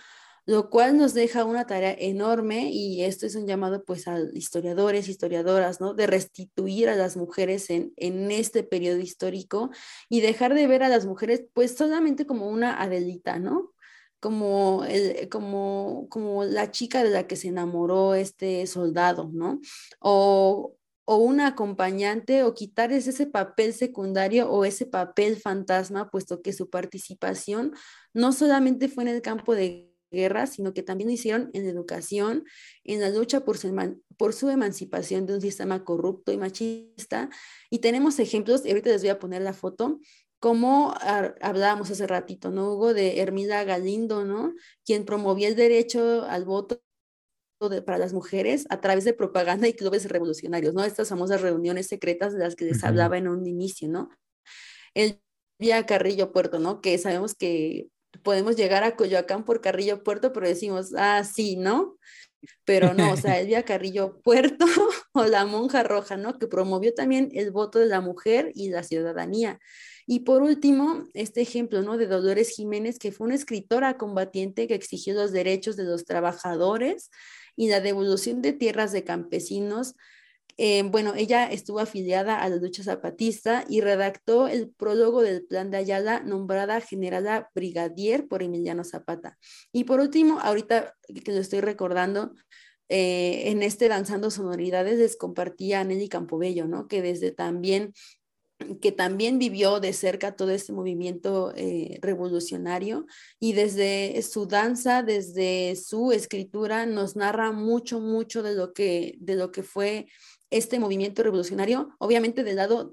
Lo 0.47 0.71
cual 0.71 0.97
nos 0.97 1.13
deja 1.13 1.45
una 1.45 1.67
tarea 1.67 1.95
enorme 1.99 2.71
y 2.71 3.03
esto 3.03 3.27
es 3.27 3.35
un 3.35 3.49
llamado 3.49 3.85
pues 3.85 4.07
a 4.07 4.19
historiadores, 4.33 5.09
historiadoras, 5.09 5.81
¿no? 5.81 5.93
De 5.93 6.07
restituir 6.07 6.89
a 6.89 6.95
las 6.95 7.17
mujeres 7.17 7.69
en, 7.69 7.93
en 7.97 8.31
este 8.31 8.63
periodo 8.63 8.99
histórico 8.99 9.71
y 10.09 10.21
dejar 10.21 10.55
de 10.55 10.69
ver 10.69 10.85
a 10.85 10.89
las 10.89 11.05
mujeres 11.05 11.45
pues 11.53 11.77
solamente 11.77 12.27
como 12.27 12.49
una 12.49 12.81
Adelita, 12.81 13.41
¿no? 13.41 13.73
Como, 14.21 14.85
el, 14.85 15.29
como, 15.29 16.07
como 16.11 16.45
la 16.45 16.71
chica 16.71 17.03
de 17.03 17.11
la 17.11 17.27
que 17.27 17.37
se 17.37 17.49
enamoró 17.49 18.15
este 18.15 18.67
soldado, 18.69 19.31
¿no? 19.33 19.61
O, 19.99 20.77
o 21.05 21.17
una 21.17 21.49
acompañante 21.49 22.45
o 22.45 22.55
quitar 22.55 22.93
ese 22.93 23.27
papel 23.27 23.75
secundario 23.75 24.49
o 24.51 24.65
ese 24.65 24.87
papel 24.87 25.37
fantasma, 25.39 26.11
puesto 26.11 26.41
que 26.41 26.53
su 26.53 26.71
participación 26.71 27.75
no 28.15 28.33
solamente 28.33 28.89
fue 28.89 29.05
en 29.05 29.09
el 29.09 29.23
campo 29.23 29.55
de 29.55 29.96
guerra, 30.11 30.47
sino 30.47 30.75
que 30.75 30.83
también 30.83 31.09
lo 31.09 31.15
hicieron 31.15 31.51
en 31.53 31.67
educación, 31.67 32.45
en 32.85 33.01
la 33.01 33.11
lucha 33.11 33.45
por 33.45 33.59
su, 33.59 33.75
por 34.17 34.33
su 34.33 34.49
emancipación 34.51 35.27
de 35.27 35.35
un 35.35 35.41
sistema 35.41 35.85
corrupto 35.85 36.33
y 36.33 36.37
machista. 36.37 37.31
Y 37.71 37.79
tenemos 37.81 38.19
ejemplos, 38.19 38.65
y 38.65 38.71
ahorita 38.71 38.91
les 38.91 39.03
voy 39.03 39.11
a 39.11 39.19
poner 39.19 39.43
la 39.43 39.53
foto, 39.53 40.01
como 40.39 40.95
hablábamos 41.41 41.91
hace 41.91 42.07
ratito, 42.07 42.51
¿no? 42.51 42.75
Hugo 42.75 42.95
de 42.95 43.21
Hermida 43.21 43.65
Galindo, 43.65 44.25
¿no? 44.25 44.55
Quien 44.85 45.05
promovía 45.05 45.49
el 45.49 45.57
derecho 45.57 46.25
al 46.25 46.45
voto 46.45 46.83
para 47.59 47.99
las 47.99 48.13
mujeres 48.13 48.67
a 48.69 48.81
través 48.83 49.05
de 49.05 49.15
propaganda 49.15 49.67
y 49.67 49.73
clubes 49.73 50.09
revolucionarios, 50.09 50.75
¿no? 50.75 50.85
Estas 50.85 51.09
famosas 51.09 51.41
reuniones 51.41 51.87
secretas 51.87 52.35
de 52.35 52.41
las 52.41 52.55
que 52.55 52.67
les 52.67 52.85
hablaba 52.85 53.17
en 53.17 53.29
un 53.29 53.47
inicio, 53.47 53.89
¿no? 53.89 54.11
El 54.95 55.21
vía 55.59 55.87
Carrillo 55.87 56.33
Puerto, 56.33 56.59
¿no? 56.59 56.83
Que 56.83 56.99
sabemos 56.99 57.35
que 57.35 57.89
podemos 58.23 58.57
llegar 58.57 58.85
a 58.85 58.97
Coyoacán 58.97 59.45
por 59.45 59.61
Carrillo 59.61 60.03
Puerto, 60.03 60.33
pero 60.33 60.47
decimos, 60.47 60.93
ah, 60.97 61.25
sí, 61.25 61.57
¿no? 61.57 61.97
Pero 62.65 62.95
no, 62.95 63.13
o 63.13 63.17
sea, 63.17 63.39
Elvia 63.41 63.65
Carrillo 63.65 64.21
Puerto 64.23 64.65
o 65.13 65.25
la 65.25 65.47
monja 65.47 65.83
roja, 65.83 66.17
¿no? 66.17 66.39
Que 66.39 66.47
promovió 66.47 66.95
también 66.95 67.31
el 67.33 67.51
voto 67.51 67.79
de 67.79 67.87
la 67.87 68.01
mujer 68.01 68.53
y 68.55 68.71
la 68.71 68.83
ciudadanía. 68.83 69.59
Y 70.07 70.21
por 70.21 70.43
último, 70.43 71.05
este 71.15 71.41
ejemplo, 71.41 71.83
¿no? 71.83 71.97
De 71.97 72.07
Dolores 72.07 72.51
Jiménez, 72.51 72.99
que 72.99 73.11
fue 73.11 73.27
una 73.27 73.35
escritora 73.35 73.97
combatiente 73.97 74.69
que 74.69 74.75
exigió 74.75 75.15
los 75.15 75.33
derechos 75.33 75.77
de 75.77 75.85
los 75.85 76.05
trabajadores 76.05 77.11
y 77.57 77.69
la 77.69 77.81
devolución 77.81 78.43
de 78.43 78.53
tierras 78.53 78.93
de 78.93 79.03
campesinos 79.03 79.95
eh, 80.59 80.83
bueno, 80.85 81.15
ella 81.15 81.51
estuvo 81.51 81.81
afiliada 81.81 82.41
a 82.41 82.49
la 82.49 82.57
lucha 82.57 82.83
zapatista 82.83 83.65
y 83.69 83.83
redactó 83.83 84.49
el 84.49 84.71
prólogo 84.71 85.23
del 85.23 85.45
Plan 85.45 85.71
de 85.71 85.77
Ayala, 85.77 86.21
nombrada 86.21 86.81
generala 86.81 87.51
brigadier 87.55 88.27
por 88.27 88.43
Emiliano 88.43 88.83
Zapata. 88.83 89.37
Y 89.73 89.85
por 89.85 90.01
último, 90.01 90.41
ahorita 90.41 90.95
que 91.25 91.33
lo 91.33 91.41
estoy 91.41 91.61
recordando, 91.61 92.33
eh, 92.89 93.51
en 93.51 93.63
este 93.63 93.89
Danzando 93.89 94.31
Sonoridades 94.31 94.99
les 94.99 95.17
compartía 95.17 95.81
a 95.81 95.85
Nelly 95.85 96.09
Campobello, 96.09 96.67
¿no? 96.67 96.89
Que 96.89 97.03
desde 97.03 97.33
también 97.33 97.93
que 98.81 98.91
también 98.91 99.39
vivió 99.39 99.81
de 99.81 99.93
cerca 99.93 100.35
todo 100.35 100.51
este 100.51 100.73
movimiento 100.73 101.53
eh, 101.57 101.99
revolucionario 102.01 103.07
y 103.39 103.53
desde 103.53 104.21
su 104.23 104.47
danza, 104.47 105.03
desde 105.03 105.77
su 105.77 106.11
escritura, 106.13 106.87
nos 106.87 107.17
narra 107.17 107.53
mucho, 107.53 108.01
mucho 108.01 108.43
de 108.43 108.55
lo 108.55 108.73
que, 108.73 109.17
de 109.21 109.35
lo 109.35 109.53
que 109.53 109.63
fue 109.63 110.07
este 110.57 110.79
movimiento 110.79 111.23
revolucionario, 111.23 111.95
obviamente 111.99 112.45
del 112.45 112.57
lado, 112.57 112.93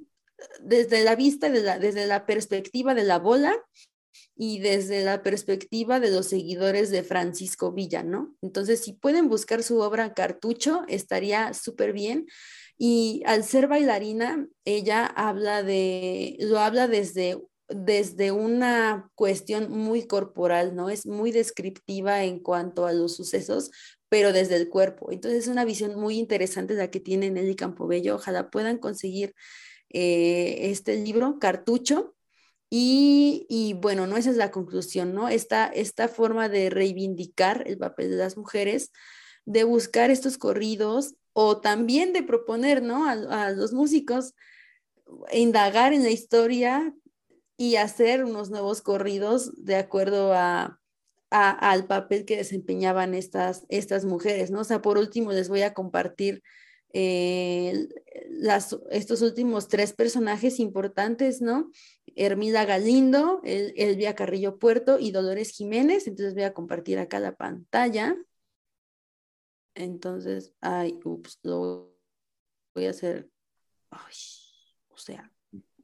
desde 0.62 1.04
la 1.04 1.16
vista, 1.16 1.50
desde 1.50 2.08
la 2.08 2.26
perspectiva 2.26 2.94
de 2.94 3.04
la 3.04 3.20
bola 3.20 3.56
y 4.36 4.60
desde 4.60 5.04
la 5.04 5.22
perspectiva 5.22 6.00
de 6.00 6.12
los 6.12 6.28
seguidores 6.28 6.90
de 6.90 7.04
Francisco 7.04 7.72
Villa, 7.72 8.04
¿no? 8.04 8.36
Entonces, 8.42 8.82
si 8.82 8.94
pueden 8.94 9.30
buscar 9.30 9.64
su 9.64 9.80
obra 9.80 10.14
Cartucho, 10.14 10.84
estaría 10.88 11.54
súper 11.54 11.94
bien. 11.94 12.28
Y 12.78 13.22
al 13.26 13.44
ser 13.44 13.68
bailarina, 13.68 14.48
ella 14.66 15.06
habla 15.06 15.62
de, 15.64 16.36
lo 16.40 16.60
habla 16.60 16.88
desde 16.88 17.40
desde 17.70 18.32
una 18.32 19.10
cuestión 19.16 19.72
muy 19.72 20.06
corporal, 20.06 20.76
¿no? 20.76 20.90
Es 20.90 21.06
muy 21.06 21.32
descriptiva 21.32 22.24
en 22.24 22.40
cuanto 22.40 22.86
a 22.86 22.94
los 22.94 23.16
sucesos, 23.16 23.72
pero 24.14 24.32
desde 24.32 24.58
el 24.58 24.70
cuerpo. 24.70 25.12
Entonces 25.12 25.46
es 25.46 25.48
una 25.48 25.66
visión 25.66 26.00
muy 26.00 26.20
interesante 26.20 26.76
la 26.76 26.92
que 26.92 27.00
tiene 27.00 27.32
Nelly 27.32 27.56
Campobello. 27.56 28.18
Ojalá 28.18 28.52
puedan 28.52 28.78
conseguir 28.78 29.34
eh, 29.90 30.70
este 30.70 30.98
libro, 30.98 31.40
Cartucho. 31.40 32.14
Y, 32.70 33.76
bueno, 33.82 34.06
no 34.06 34.16
esa 34.16 34.30
es 34.30 34.38
la 34.38 34.52
conclusión, 34.52 35.16
¿no? 35.16 35.30
Esta, 35.30 35.66
esta 35.66 36.08
forma 36.10 36.48
de 36.48 36.70
reivindicar 36.70 37.64
el 37.66 37.80
papel 37.80 38.12
de 38.12 38.18
las 38.18 38.38
mujeres, 38.38 38.92
de 39.46 39.64
buscar 39.64 40.12
estos 40.12 40.38
corridos 40.38 41.16
o 41.34 41.60
también 41.60 42.14
de 42.14 42.22
proponer, 42.22 42.84
¿no? 42.84 43.08
A 43.10 43.50
los 43.50 43.74
músicos 43.74 44.36
indagar 45.32 45.92
en 45.92 46.04
la 46.04 46.12
historia 46.12 46.94
y 47.58 47.78
hacer 47.78 48.26
unos 48.26 48.52
nuevos 48.52 48.84
corridos 48.84 49.52
de 49.56 49.76
acuerdo 49.76 50.34
a, 50.36 50.83
al 51.34 51.88
papel 51.88 52.26
que 52.26 52.38
desempeñaban 52.38 53.16
estas, 53.16 53.66
estas 53.70 54.06
mujeres, 54.06 54.52
¿no? 54.52 54.62
O 54.62 54.64
sea, 54.64 54.84
por 54.84 55.00
último 55.00 55.32
les 55.32 55.50
voy 55.50 55.64
a 55.64 55.74
compartir 55.74 56.44
eh, 56.94 57.88
las, 58.30 58.78
estos 58.92 59.24
últimos 59.24 59.68
tres 59.68 59.94
personajes 59.94 60.60
importantes, 60.60 61.42
¿no? 61.42 61.72
Hermida 62.16 62.66
Galindo, 62.66 63.42
el, 63.44 63.74
Elvia 63.78 64.14
Carrillo 64.14 64.60
Puerto 64.60 65.00
y 65.00 65.12
Dolores 65.12 65.50
Jiménez. 65.50 66.06
Entonces 66.06 66.36
voy 66.36 66.44
a 66.44 66.54
compartir 66.54 67.00
acá 67.00 67.20
la 67.20 67.36
pantalla. 67.36 68.16
Entonces, 69.74 70.54
ay, 70.62 71.00
ups, 71.04 71.40
lo 71.42 71.98
voy 72.76 72.86
a 72.86 72.92
hacer. 72.92 73.28
O 74.90 74.98
sea, 74.98 75.32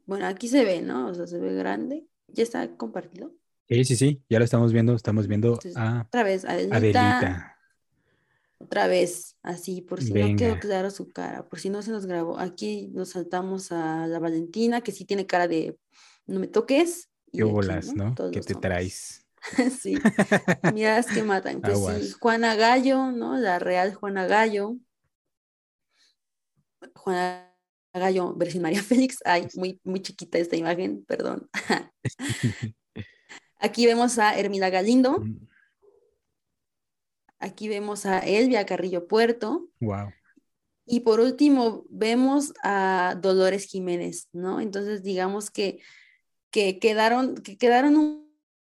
bueno, 0.06 0.28
aquí 0.28 0.48
se 0.48 0.64
ve, 0.64 0.82
¿no? 0.82 1.08
O 1.08 1.14
sea, 1.16 1.26
se 1.26 1.40
ve 1.40 1.56
grande. 1.56 2.06
¿Ya 2.28 2.44
está 2.44 2.78
compartido? 2.78 3.34
Sí, 3.70 3.86
sí, 3.86 3.96
sí, 3.96 4.24
ya 4.28 4.40
lo 4.40 4.46
estamos 4.46 4.74
viendo, 4.74 4.96
estamos 4.96 5.28
viendo 5.28 5.60
a 5.76 6.02
otra 6.08 6.24
vez, 6.24 6.44
Adelita. 6.44 7.56
otra 8.58 8.88
vez, 8.88 9.38
así, 9.44 9.82
por 9.82 10.02
si 10.02 10.12
no 10.12 10.36
quedó 10.36 10.58
claro 10.58 10.90
su 10.90 11.12
cara, 11.12 11.48
por 11.48 11.60
si 11.60 11.70
no 11.70 11.84
se 11.84 11.92
nos 11.92 12.08
grabó. 12.08 12.40
Aquí 12.40 12.90
nos 12.94 13.10
saltamos 13.10 13.72
a 13.72 14.08
la 14.08 14.18
Valentina, 14.18 14.82
que 14.82 14.92
sí 14.92 15.06
tiene 15.06 15.28
cara 15.28 15.48
de 15.48 15.78
no 16.26 16.40
me 16.40 16.48
toques. 16.48 17.10
Qué 17.32 17.44
bolas, 17.44 17.94
¿no? 17.94 18.16
¿Qué 18.32 18.42
te 18.42 18.56
traes? 18.56 19.28
sí, 19.80 20.00
miradas 20.74 21.06
que 21.06 21.22
matan. 21.22 21.62
Pues 21.62 21.78
sí, 21.78 22.16
Juana 22.20 22.56
Gallo, 22.56 23.12
¿no? 23.12 23.38
La 23.38 23.60
real 23.60 23.94
Juana 23.94 24.26
Gallo. 24.26 24.78
Juana 26.96 27.54
Gallo, 27.94 28.34
versión 28.34 28.64
María 28.64 28.82
Félix. 28.84 29.20
Ay, 29.26 29.48
muy, 29.54 29.80
muy 29.84 30.02
chiquita 30.02 30.40
esta 30.40 30.56
imagen, 30.56 31.06
perdón. 31.06 31.48
Aquí 33.60 33.86
vemos 33.86 34.18
a 34.18 34.38
Hermila 34.38 34.70
Galindo. 34.70 35.20
Mm. 35.20 35.48
Aquí 37.40 37.70
vemos 37.70 38.06
a 38.06 38.20
Elvia 38.20 38.66
Carrillo 38.66 39.08
Puerto. 39.08 39.70
Wow. 39.80 40.12
Y 40.86 41.02
por 41.02 41.20
último, 41.20 41.86
vemos 41.90 42.54
a 42.64 43.16
Dolores 43.22 43.66
Jiménez, 43.66 44.28
¿no? 44.34 44.60
Entonces, 44.60 45.04
digamos 45.04 45.52
que, 45.52 45.80
que 46.50 46.80
quedaron, 46.80 47.36
que 47.36 47.58
quedaron 47.58 47.96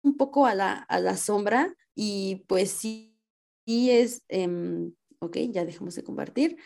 un, 0.03 0.17
poco 0.17 0.45
a 0.45 0.53
la, 0.53 0.73
a 0.73 0.99
la, 0.99 1.17
sombra 1.17 1.75
y 1.95 2.45
pues 2.47 2.69
sí, 2.69 3.17
sí 3.65 3.89
es, 3.89 4.23
em, 4.27 4.93
ok, 5.19 5.37
ya 5.49 5.65
dejamos 5.65 5.95
de 5.95 6.03
compartir. 6.03 6.57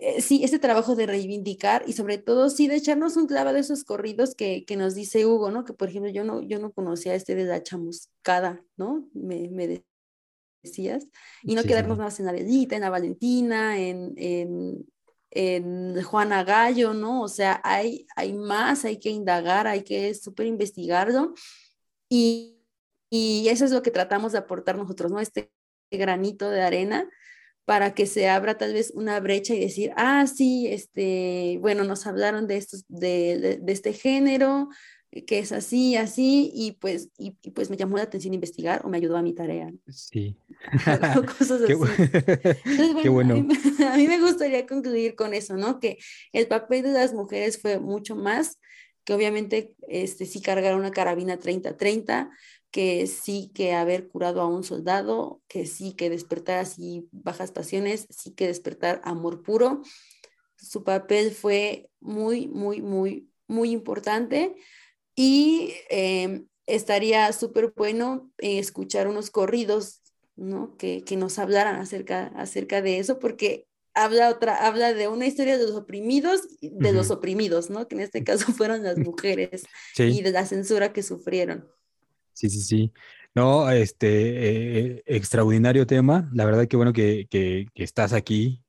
Eh, 0.00 0.22
sí, 0.22 0.42
este 0.42 0.58
trabajo 0.58 0.96
de 0.96 1.06
reivindicar 1.06 1.84
y 1.86 1.92
sobre 1.92 2.16
todo 2.16 2.48
sí 2.48 2.66
de 2.66 2.76
echarnos 2.76 3.16
un 3.18 3.26
clavo 3.26 3.52
de 3.52 3.60
esos 3.60 3.84
corridos 3.84 4.34
que, 4.34 4.64
que, 4.64 4.76
nos 4.76 4.94
dice 4.94 5.26
Hugo, 5.26 5.50
¿no? 5.50 5.64
Que 5.64 5.74
por 5.74 5.88
ejemplo 5.88 6.10
yo 6.10 6.24
no, 6.24 6.40
yo 6.40 6.58
no 6.58 6.72
conocía 6.72 7.14
este 7.14 7.34
de 7.34 7.44
la 7.44 7.62
chamuscada, 7.62 8.64
¿no? 8.76 9.08
Me, 9.12 9.50
me 9.50 9.84
decías, 10.62 11.06
y 11.42 11.54
no 11.54 11.62
quedarnos 11.64 11.98
más 11.98 12.18
en 12.20 12.26
la 12.26 12.32
Belita, 12.32 12.74
en 12.74 12.82
la 12.82 12.90
Valentina, 12.90 13.78
en, 13.78 14.14
en, 14.16 14.86
en, 15.30 16.02
Juana 16.02 16.42
Gallo, 16.44 16.94
¿no? 16.94 17.22
O 17.22 17.28
sea, 17.28 17.60
hay, 17.62 18.06
hay 18.16 18.32
más, 18.32 18.86
hay 18.86 18.98
que 18.98 19.10
indagar, 19.10 19.66
hay 19.66 19.82
que 19.82 20.14
súper 20.14 20.46
investigarlo, 20.46 21.34
y, 22.08 22.62
y 23.10 23.48
eso 23.48 23.66
es 23.66 23.72
lo 23.72 23.82
que 23.82 23.90
tratamos 23.90 24.32
de 24.32 24.38
aportar 24.38 24.76
nosotros, 24.78 25.12
¿no? 25.12 25.20
Este 25.20 25.52
granito 25.90 26.48
de 26.48 26.62
arena 26.62 27.10
para 27.64 27.94
que 27.94 28.06
se 28.06 28.28
abra 28.28 28.58
tal 28.58 28.74
vez 28.74 28.92
una 28.94 29.20
brecha 29.20 29.54
y 29.54 29.60
decir, 29.60 29.92
ah, 29.96 30.26
sí, 30.26 30.66
este, 30.68 31.58
bueno, 31.60 31.84
nos 31.84 32.06
hablaron 32.06 32.46
de, 32.46 32.56
estos, 32.56 32.84
de, 32.88 33.38
de, 33.38 33.56
de 33.58 33.72
este 33.72 33.92
género, 33.92 34.68
que 35.26 35.38
es 35.38 35.52
así, 35.52 35.94
así, 35.96 36.50
y 36.54 36.72
pues, 36.72 37.10
y, 37.18 37.32
pues 37.50 37.68
me 37.68 37.76
llamó 37.76 37.98
la 37.98 38.04
atención 38.04 38.32
investigar 38.32 38.80
o 38.84 38.88
me 38.88 38.96
ayudó 38.96 39.18
a 39.18 39.22
mi 39.22 39.34
tarea. 39.34 39.70
Sí. 39.90 40.38
Cosas 41.38 41.60
así. 41.62 41.74
Qué, 43.02 43.08
bueno, 43.10 43.34
A, 43.34 43.96
mí, 43.96 44.08
me 44.08 44.20
gustaría 44.20 44.66
concluir 44.66 45.14
con 45.14 45.34
eso, 45.34 45.56
¿no? 45.56 45.80
Que 45.80 45.98
el 46.32 46.46
papel 46.46 46.82
de 46.82 46.92
las 46.92 47.12
mujeres 47.12 47.60
fue 47.60 47.78
mucho 47.78 48.16
más, 48.16 48.58
que 49.04 49.12
obviamente 49.12 49.74
este, 49.88 50.24
sí 50.24 50.40
cargar 50.40 50.76
una 50.76 50.92
carabina 50.92 51.38
30-30, 51.38 52.30
que 52.72 53.06
sí 53.06 53.52
que 53.54 53.74
haber 53.74 54.08
curado 54.08 54.40
a 54.40 54.48
un 54.48 54.64
soldado, 54.64 55.42
que 55.46 55.66
sí 55.66 55.92
que 55.92 56.10
despertar 56.10 56.58
así 56.58 57.06
bajas 57.12 57.52
pasiones, 57.52 58.06
sí 58.08 58.32
que 58.32 58.46
despertar 58.46 59.00
amor 59.04 59.42
puro. 59.42 59.82
Su 60.56 60.82
papel 60.82 61.32
fue 61.32 61.90
muy, 62.00 62.48
muy, 62.48 62.80
muy, 62.80 63.28
muy 63.46 63.70
importante 63.70 64.56
y 65.14 65.74
em, 65.90 66.48
estaría 66.66 67.30
súper 67.34 67.74
bueno 67.76 68.32
escuchar 68.38 69.06
unos 69.06 69.30
corridos, 69.30 70.00
¿no? 70.34 70.74
Que, 70.78 71.04
que, 71.04 71.16
nos 71.16 71.38
hablaran 71.38 71.76
acerca, 71.76 72.28
acerca 72.36 72.80
de 72.80 72.98
eso, 72.98 73.18
porque 73.18 73.66
habla, 73.92 74.30
otra, 74.30 74.66
habla 74.66 74.94
de 74.94 75.08
una 75.08 75.26
historia 75.26 75.58
de 75.58 75.64
los 75.64 75.76
oprimidos, 75.76 76.48
de 76.62 76.92
los 76.94 77.10
oprimidos, 77.10 77.68
¿no? 77.68 77.86
Que 77.86 77.96
en 77.96 78.00
este 78.00 78.24
caso 78.24 78.50
fueron 78.52 78.82
las 78.82 78.96
mujeres 78.98 79.64
y 79.98 80.22
de 80.22 80.30
la 80.30 80.46
censura 80.46 80.94
que 80.94 81.02
sufrieron. 81.02 81.68
Sí, 82.32 82.50
sí, 82.50 82.60
sí. 82.60 82.92
No, 83.34 83.70
este, 83.70 84.88
eh, 84.96 85.02
extraordinario 85.06 85.86
tema. 85.86 86.28
La 86.32 86.44
verdad 86.44 86.66
que 86.68 86.76
bueno 86.76 86.92
que, 86.92 87.26
que, 87.30 87.66
que 87.74 87.84
estás 87.84 88.12
aquí 88.12 88.62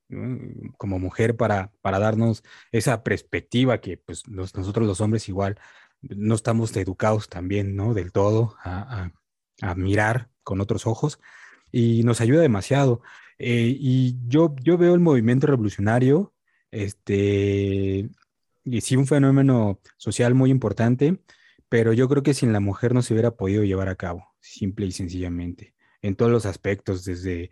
como 0.77 0.99
mujer 0.99 1.35
para, 1.35 1.71
para 1.81 1.99
darnos 1.99 2.43
esa 2.71 3.03
perspectiva 3.03 3.79
que 3.79 3.97
pues 3.97 4.27
nosotros 4.27 4.87
los 4.87 5.01
hombres 5.01 5.29
igual 5.29 5.57
no 6.01 6.35
estamos 6.35 6.75
educados 6.77 7.29
también, 7.29 7.75
¿no? 7.75 7.93
Del 7.93 8.11
todo 8.11 8.55
a, 8.63 9.11
mirar 9.77 10.29
con 10.43 10.59
otros 10.59 10.85
ojos 10.87 11.19
y 11.71 12.03
nos 12.03 12.19
ayuda 12.21 12.41
demasiado. 12.41 13.01
Eh, 13.37 13.75
y 13.79 14.17
yo, 14.27 14.55
yo 14.61 14.77
veo 14.77 14.93
el 14.93 14.99
movimiento 14.99 15.47
revolucionario, 15.47 16.33
este, 16.71 18.09
y 18.65 18.81
sí 18.81 18.95
un 18.97 19.07
fenómeno 19.07 19.79
social 19.97 20.33
muy 20.33 20.49
importante, 20.51 21.19
pero 21.69 21.93
yo 21.93 22.07
creo 22.09 22.23
que 22.23 22.33
sin 22.33 22.53
la 22.53 22.59
mujer 22.59 22.93
no 22.93 23.01
se 23.01 23.13
hubiera 23.13 23.31
podido 23.31 23.63
llevar 23.63 23.89
a 23.89 23.95
cabo, 23.95 24.25
simple 24.39 24.85
y 24.85 24.91
sencillamente, 24.91 25.73
en 26.01 26.15
todos 26.15 26.31
los 26.31 26.45
aspectos, 26.45 27.05
desde 27.05 27.51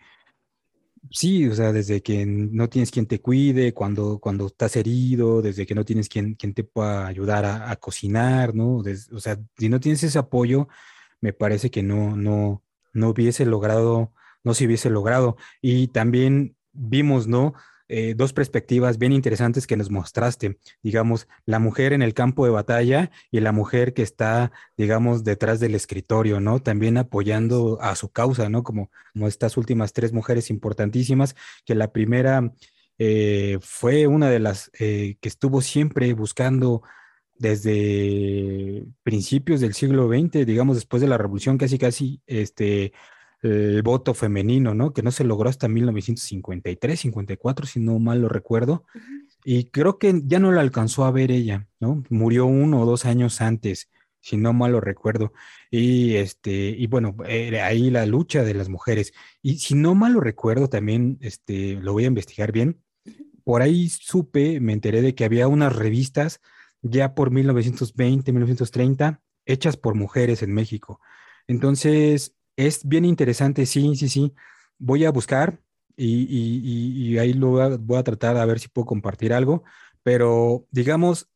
Sí, 1.09 1.47
o 1.47 1.55
sea, 1.55 1.74
desde 1.74 2.01
que 2.03 2.26
no 2.26 2.70
tienes 2.70 2.91
quien 2.91 3.07
te 3.07 3.20
cuide 3.20 3.74
cuando, 3.74 4.20
cuando 4.20 4.47
estás 4.47 4.76
herido, 4.76 5.41
desde 5.41 5.66
que 5.66 5.74
no 5.76 5.84
tienes 5.84 6.07
quien, 6.07 6.36
quien 6.36 6.53
te 6.53 6.64
pueda 6.64 7.07
ayudar 7.07 7.43
a, 7.45 7.76
cocinar, 7.78 8.53
¿no? 8.53 8.78
o 8.78 9.20
sea, 9.20 9.38
si 9.57 9.68
no 9.68 9.80
tienes 9.80 10.03
ese 10.03 10.20
apoyo, 10.20 10.68
me 11.20 11.34
parece 11.34 11.72
que 11.72 11.82
no, 11.84 12.16
no, 12.16 12.64
no 12.93 13.09
hubiese 13.09 13.45
logrado, 13.45 14.14
no 14.43 14.53
se 14.53 14.66
hubiese 14.66 14.89
logrado. 14.89 15.38
Y 15.62 15.88
también 15.88 16.55
vimos, 16.72 17.28
¿no? 17.28 17.55
Eh, 17.93 18.13
dos 18.15 18.31
perspectivas 18.31 18.97
bien 18.97 19.11
interesantes 19.11 19.67
que 19.67 19.75
nos 19.75 19.91
mostraste, 19.91 20.57
digamos, 20.81 21.27
la 21.45 21.59
mujer 21.59 21.91
en 21.91 22.01
el 22.01 22.13
campo 22.13 22.45
de 22.45 22.51
batalla 22.51 23.11
y 23.31 23.41
la 23.41 23.51
mujer 23.51 23.93
que 23.93 24.01
está, 24.01 24.53
digamos, 24.77 25.25
detrás 25.25 25.59
del 25.59 25.75
escritorio, 25.75 26.39
¿no? 26.39 26.61
También 26.61 26.97
apoyando 26.97 27.79
a 27.81 27.97
su 27.97 28.09
causa, 28.09 28.47
¿no? 28.47 28.63
Como, 28.63 28.89
estas 29.27 29.57
últimas 29.57 29.91
tres 29.91 30.13
mujeres 30.13 30.49
importantísimas, 30.49 31.35
que 31.65 31.75
la 31.75 31.91
primera 31.91 32.53
eh, 32.97 33.57
fue 33.61 34.07
una 34.07 34.29
de 34.29 34.39
las 34.39 34.71
eh, 34.79 35.17
que 35.19 35.27
estuvo 35.27 35.59
siempre 35.59 36.13
buscando 36.13 36.83
desde 37.37 38.85
principios 39.03 39.59
del 39.59 39.73
siglo 39.73 40.07
XX, 40.07 40.45
digamos, 40.45 40.77
después 40.77 41.01
de 41.01 41.09
la 41.09 41.17
revolución, 41.17 41.57
casi, 41.57 41.77
casi, 41.77 42.21
este, 42.25 42.93
el 43.41 43.81
voto 43.81 44.13
femenino, 44.13 44.73
¿no? 44.73 44.93
Que 44.93 45.01
no 45.01 45.11
se 45.11 45.23
logró 45.23 45.49
hasta 45.49 45.67
1953, 45.67 46.99
54, 46.99 47.65
si 47.65 47.79
no 47.79 47.99
mal 47.99 48.21
lo 48.21 48.29
recuerdo. 48.29 48.85
Y 49.43 49.65
creo 49.65 49.97
que 49.97 50.21
ya 50.25 50.39
no 50.39 50.51
la 50.51 50.61
alcanzó 50.61 51.05
a 51.05 51.11
ver 51.11 51.31
ella, 51.31 51.67
¿no? 51.79 52.03
Murió 52.09 52.45
uno 52.45 52.81
o 52.81 52.85
dos 52.85 53.05
años 53.05 53.41
antes, 53.41 53.89
si 54.19 54.37
no 54.37 54.53
mal 54.53 54.73
lo 54.73 54.81
recuerdo. 54.81 55.33
Y 55.71 56.15
este, 56.15 56.51
y 56.51 56.87
bueno, 56.87 57.15
ahí 57.63 57.89
la 57.89 58.05
lucha 58.05 58.43
de 58.43 58.53
las 58.53 58.69
mujeres. 58.69 59.13
Y 59.41 59.57
si 59.57 59.73
no 59.75 59.95
mal 59.95 60.13
lo 60.13 60.19
recuerdo, 60.19 60.69
también 60.69 61.17
este, 61.21 61.75
lo 61.75 61.93
voy 61.93 62.03
a 62.05 62.07
investigar 62.07 62.51
bien. 62.51 62.81
Por 63.43 63.63
ahí 63.63 63.89
supe, 63.89 64.59
me 64.59 64.73
enteré 64.73 65.01
de 65.01 65.15
que 65.15 65.25
había 65.25 65.47
unas 65.47 65.75
revistas 65.75 66.41
ya 66.83 67.15
por 67.15 67.31
1920, 67.31 68.31
1930, 68.31 69.21
hechas 69.45 69.77
por 69.77 69.95
mujeres 69.95 70.43
en 70.43 70.53
México. 70.53 70.99
Entonces, 71.47 72.35
es 72.55 72.87
bien 72.87 73.05
interesante, 73.05 73.65
sí, 73.65 73.95
sí, 73.95 74.09
sí. 74.09 74.33
Voy 74.77 75.05
a 75.05 75.11
buscar 75.11 75.61
y, 75.95 77.17
ahí 77.17 77.33
lo 77.33 77.77
voy 77.79 77.97
a, 77.97 78.03
tratar 78.03 78.37
a 78.37 78.45
ver 78.45 78.59
si 78.59 78.67
puedo 78.67 78.85
compartir 78.85 79.33
algo, 79.33 79.63
pero 80.03 80.65
digamos, 80.71 81.29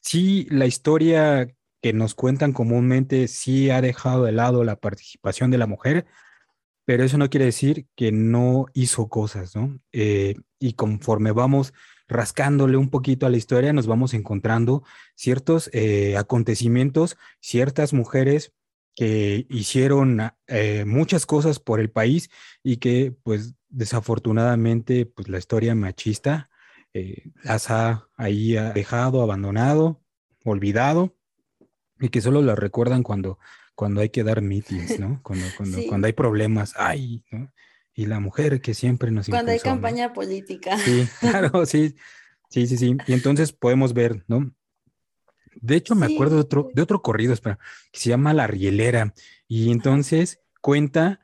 sí, 0.00 0.46
la 0.50 0.66
historia 0.66 1.54
que 1.82 1.92
nos 1.92 2.14
cuentan 2.14 2.52
comúnmente 2.52 3.28
sí 3.28 3.70
ha 3.70 3.80
dejado 3.80 4.24
de 4.24 4.32
lado 4.32 4.64
la 4.64 4.76
participación 4.76 5.50
de 5.50 5.58
la 5.58 5.66
mujer, 5.66 6.06
pero 6.84 7.04
eso 7.04 7.18
no 7.18 7.30
quiere 7.30 7.46
decir 7.46 7.86
que 7.94 8.12
no 8.12 8.66
hizo 8.74 9.08
cosas, 9.08 9.54
¿no? 9.54 9.78
Eh, 9.92 10.34
y 10.58 10.74
conforme 10.74 11.32
vamos 11.32 11.72
rascándole 12.08 12.76
un 12.76 12.90
poquito 12.90 13.26
a 13.26 13.30
la 13.30 13.36
historia, 13.36 13.72
nos 13.72 13.86
vamos 13.86 14.14
encontrando 14.14 14.82
ciertos 15.14 15.70
eh, 15.72 16.16
acontecimientos, 16.16 17.16
ciertas 17.40 17.92
mujeres 17.92 18.52
que 19.00 19.46
hicieron 19.48 20.30
eh, 20.46 20.84
muchas 20.84 21.24
cosas 21.24 21.58
por 21.58 21.80
el 21.80 21.88
país 21.90 22.28
y 22.62 22.76
que 22.76 23.16
pues 23.22 23.54
desafortunadamente 23.70 25.06
pues 25.06 25.26
la 25.30 25.38
historia 25.38 25.74
machista 25.74 26.50
eh, 26.92 27.30
las 27.42 27.70
ha 27.70 28.10
ahí 28.18 28.56
dejado, 28.74 29.22
abandonado, 29.22 30.02
olvidado 30.44 31.16
y 31.98 32.10
que 32.10 32.20
solo 32.20 32.42
las 32.42 32.58
recuerdan 32.58 33.02
cuando, 33.02 33.38
cuando 33.74 34.02
hay 34.02 34.10
que 34.10 34.22
dar 34.22 34.42
meetings, 34.42 35.00
¿no? 35.00 35.22
Cuando, 35.22 35.46
cuando, 35.56 35.78
cuando 35.88 36.06
hay 36.06 36.12
problemas, 36.12 36.74
ay, 36.76 37.24
¿no? 37.30 37.50
Y 37.94 38.04
la 38.04 38.20
mujer 38.20 38.60
que 38.60 38.74
siempre 38.74 39.10
nos 39.10 39.30
Cuando 39.30 39.52
hay 39.52 39.60
campaña 39.60 40.12
política. 40.12 40.76
Sí, 40.76 41.08
claro, 41.20 41.64
sí, 41.64 41.96
sí, 42.50 42.66
sí, 42.66 42.76
sí. 42.76 42.98
Y 43.06 43.14
entonces 43.14 43.54
podemos 43.54 43.94
ver, 43.94 44.26
¿no? 44.28 44.52
De 45.56 45.76
hecho, 45.76 45.94
me 45.94 46.06
acuerdo 46.06 46.36
de 46.36 46.42
otro, 46.42 46.70
de 46.74 46.82
otro 46.82 47.02
corrido, 47.02 47.32
espera, 47.32 47.58
que 47.92 48.00
se 48.00 48.08
llama 48.08 48.32
La 48.34 48.46
Rielera. 48.46 49.14
Y 49.48 49.70
entonces 49.70 50.40
cuenta 50.60 51.20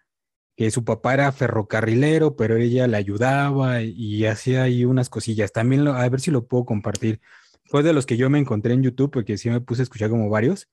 que 0.56 0.70
su 0.70 0.84
papá 0.84 1.14
era 1.14 1.30
ferrocarrilero, 1.32 2.34
pero 2.36 2.56
ella 2.56 2.86
le 2.86 2.96
ayudaba 2.96 3.82
y, 3.82 4.24
hacía 4.26 4.62
ahí 4.62 4.84
unas 4.84 5.10
cosillas. 5.10 5.52
También 5.52 5.86
a 5.86 6.08
ver 6.08 6.20
si 6.20 6.30
lo 6.30 6.46
puedo 6.46 6.64
compartir. 6.64 7.20
Fue 7.66 7.82
de 7.82 7.92
los 7.92 8.06
que 8.06 8.16
yo 8.16 8.30
me 8.30 8.38
encontré 8.38 8.72
en 8.74 8.82
YouTube, 8.82 9.10
porque 9.10 9.36
sí 9.36 9.50
me 9.50 9.60
puse 9.60 9.82
a 9.82 9.84
escuchar 9.84 10.08
como 10.08 10.30
varios. 10.30 10.68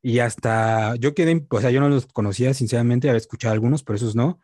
Y 0.00 0.20
hasta 0.20 0.94
yo 0.96 1.14
quedé, 1.14 1.46
o 1.50 1.60
sea, 1.60 1.70
yo 1.70 1.80
no 1.80 1.88
los 1.88 2.06
conocía 2.06 2.54
sinceramente, 2.54 3.08
había 3.08 3.18
escuchado 3.18 3.52
algunos, 3.52 3.82
pero 3.82 3.96
esos 3.96 4.14
no. 4.16 4.40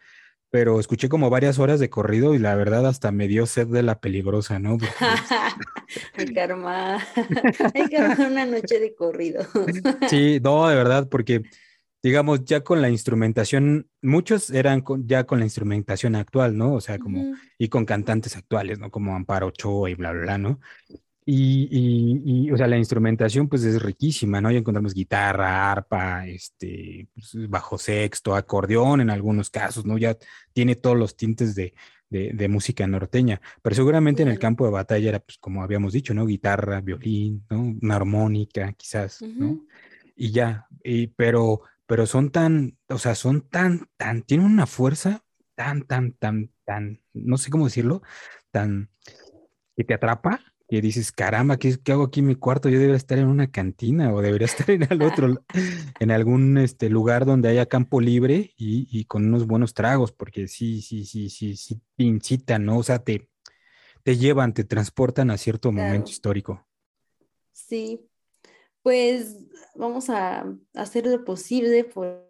Pero 0.55 0.79
escuché 0.79 1.09
como 1.09 1.31
varias 1.31 1.59
horas 1.59 1.81
de 1.81 1.91
corrido 1.91 2.33
y 2.33 2.39
la 2.39 2.55
verdad 2.55 2.87
hasta 2.87 3.11
me 3.11 3.27
dio 3.27 3.45
sed 3.45 3.67
de 3.67 3.83
la 3.83 3.99
peligrosa, 3.99 4.61
¿no? 4.61 4.79
Hay 6.17 6.27
que 6.27 6.41
armar, 6.41 7.01
hay 7.75 7.89
que 7.89 7.99
armar 7.99 8.31
una 8.31 8.47
noche 8.47 8.79
de 8.79 8.95
corrido. 8.95 9.45
sí, 10.09 10.39
no, 10.45 10.69
de 10.69 10.77
verdad, 10.77 11.09
porque 11.09 11.43
digamos, 12.05 12.45
ya 12.45 12.63
con 12.63 12.81
la 12.81 12.89
instrumentación, 12.89 13.89
muchos 14.01 14.51
eran 14.51 14.85
ya 15.07 15.25
con 15.25 15.41
la 15.41 15.45
instrumentación 15.45 16.15
actual, 16.15 16.57
¿no? 16.57 16.75
O 16.75 16.81
sea, 16.81 17.01
como, 17.01 17.35
y 17.59 17.69
con 17.69 17.85
cantantes 17.85 18.37
actuales, 18.37 18.79
¿no? 18.79 18.93
Como 18.93 19.17
Amparo 19.17 19.49
Ochoa 19.49 19.91
y 19.91 19.97
bla, 19.97 20.13
bla, 20.13 20.23
bla, 20.23 20.39
¿no? 20.39 20.61
Y, 21.27 22.21
y, 22.25 22.51
o 22.51 22.57
sea, 22.57 22.67
la 22.67 22.77
instrumentación 22.77 23.49
pues 23.49 23.65
es 23.65 23.81
riquísima, 23.81 24.41
¿no? 24.43 24.51
Ya 24.51 24.59
encontramos 24.59 24.93
guitarra, 24.93 25.73
arpa, 25.73 26.27
este, 26.27 27.09
pues, 27.15 27.49
bajo 27.49 27.79
sexto, 27.79 28.35
acordeón 28.35 29.01
en 29.01 29.09
algunos 29.09 29.49
casos, 29.49 29.87
¿no? 29.87 29.97
Ya 29.97 30.17
tiene 30.53 30.77
todos 30.77 30.99
los 30.99 31.17
tintes 31.17 31.55
de, 31.55 31.73
de, 32.11 32.49
música 32.49 32.87
norteña, 32.87 33.41
pero 33.63 33.75
seguramente 33.75 34.23
en 34.23 34.29
el 34.29 34.39
campo 34.39 34.67
de 34.67 34.73
batalla 34.73 35.09
era, 35.09 35.19
pues 35.19 35.39
como 35.39 35.63
habíamos 35.63 35.95
dicho, 35.95 36.13
¿no? 36.13 36.27
Guitarra, 36.27 36.83
violín, 36.83 37.45
¿no? 37.49 37.75
Una 37.81 37.97
armónica, 37.97 38.73
quizás, 38.75 39.23
¿no? 39.23 39.65
Y 40.15 40.31
ya, 40.31 40.67
y, 40.85 41.07
pero 41.09 41.63
pero 41.87 42.07
son 42.07 42.31
tan, 42.31 42.79
o 42.89 42.99
sea, 42.99 43.15
son 43.15 43.43
tan, 43.49 43.89
tan, 43.97 44.23
tienen 44.23 44.47
una 44.47 44.67
fuerza 44.67 45.23
tan, 45.55 45.83
tan, 45.83 46.13
tan, 46.13 46.51
tan, 46.65 47.03
no 47.13 47.37
sé 47.37 47.51
cómo 47.51 47.67
decirlo, 47.67 48.03
tan, 48.51 48.91
que 49.77 49.85
te 49.85 49.95
atrapa, 49.95 50.41
que 50.75 50.81
dices, 50.81 51.13
caramba, 51.13 51.57
¿qué, 51.57 51.79
¿qué, 51.79 51.93
hago 51.93 52.03
aquí 52.03 52.19
en 52.19 52.27
mi 52.27 52.35
cuarto? 52.35 52.69
Yo 52.69 52.81
debería 52.81 52.97
estar 52.97 53.17
en 53.17 53.29
una 53.29 53.49
cantina 53.49 54.13
o 54.13 54.21
debería 54.21 54.47
estar 54.47 54.69
en 54.73 54.83
el 54.91 55.03
otro, 55.03 55.45
en 56.01 56.11
algún 56.11 56.59
este, 56.59 56.89
lugar 56.89 57.27
donde 57.27 57.49
haya 57.49 57.67
campo 57.67 58.01
libre 58.01 58.53
y, 58.57 58.89
y, 58.91 59.05
con 59.05 59.25
unos 59.25 59.47
buenos 59.47 59.73
tragos, 59.73 60.11
porque 60.11 60.49
sí, 60.49 60.83
sí, 60.83 61.05
sí, 61.05 61.31
sí, 61.31 61.55
sí, 61.57 61.81
incitan, 61.97 62.65
¿no? 62.65 62.79
O 62.79 62.83
sea, 62.83 62.99
te, 62.99 63.29
te 64.03 64.17
llevan, 64.17 64.53
te 64.53 64.65
transportan 64.65 65.31
a 65.31 65.39
cierto 65.39 65.71
momento 65.71 66.11
histórico. 66.11 66.67
Sí, 67.53 68.11
pues 68.83 69.39
vamos 69.77 70.11
a 70.11 70.45
hacer 70.75 71.07
lo 71.07 71.25
posible 71.25 71.85
por, 71.85 72.29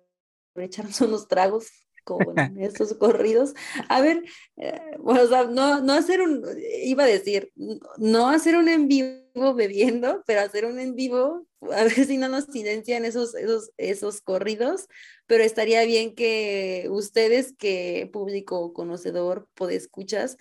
echarnos 0.56 1.00
unos 1.00 1.28
tragos 1.28 1.83
con 2.04 2.58
estos 2.58 2.94
corridos. 2.94 3.54
A 3.88 4.00
ver, 4.00 4.22
eh, 4.56 4.80
o 5.02 5.26
sea, 5.26 5.44
no, 5.44 5.80
no 5.80 5.92
hacer 5.92 6.20
un, 6.20 6.44
iba 6.84 7.04
a 7.04 7.08
decir, 7.08 7.52
no 7.98 8.28
hacer 8.28 8.56
un 8.56 8.68
en 8.68 8.88
vivo 8.88 9.54
bebiendo, 9.54 10.22
pero 10.26 10.40
hacer 10.40 10.66
un 10.66 10.78
en 10.78 10.94
vivo, 10.94 11.46
a 11.62 11.84
ver 11.84 11.92
si 11.92 12.18
no 12.18 12.28
nos 12.28 12.44
silencian 12.44 13.04
esos, 13.04 13.34
esos, 13.34 13.70
esos 13.76 14.20
corridos, 14.20 14.86
pero 15.26 15.42
estaría 15.42 15.84
bien 15.84 16.14
que 16.14 16.86
ustedes, 16.90 17.54
que 17.56 18.08
público 18.12 18.72
conocedor, 18.72 19.48
escuchas, 19.70 20.36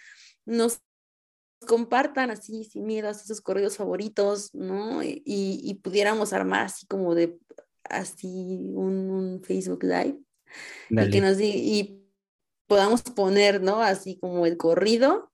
nos 0.46 0.82
compartan 1.66 2.32
así 2.32 2.66
sin 2.66 2.86
miedo 2.86 3.10
así 3.10 3.28
sus 3.28 3.42
correos 3.42 3.78
favoritos, 3.78 4.54
¿no? 4.54 5.02
Y, 5.04 5.80
pudiéramos 5.84 6.34
armar 6.34 6.66
así 6.66 6.86
como 6.88 7.16
de 7.16 7.38
así 7.84 8.72
un, 8.76 9.42
Facebook 9.44 9.84
Live 9.84 10.20
y 10.90 11.10
que 11.10 11.22
nos 11.22 11.40
y 11.40 12.04
podamos 12.68 13.02
poner, 13.02 13.62
¿no? 13.62 13.82
Así 13.82 14.18
como 14.18 14.46
el 14.46 14.58
corrido 14.58 15.32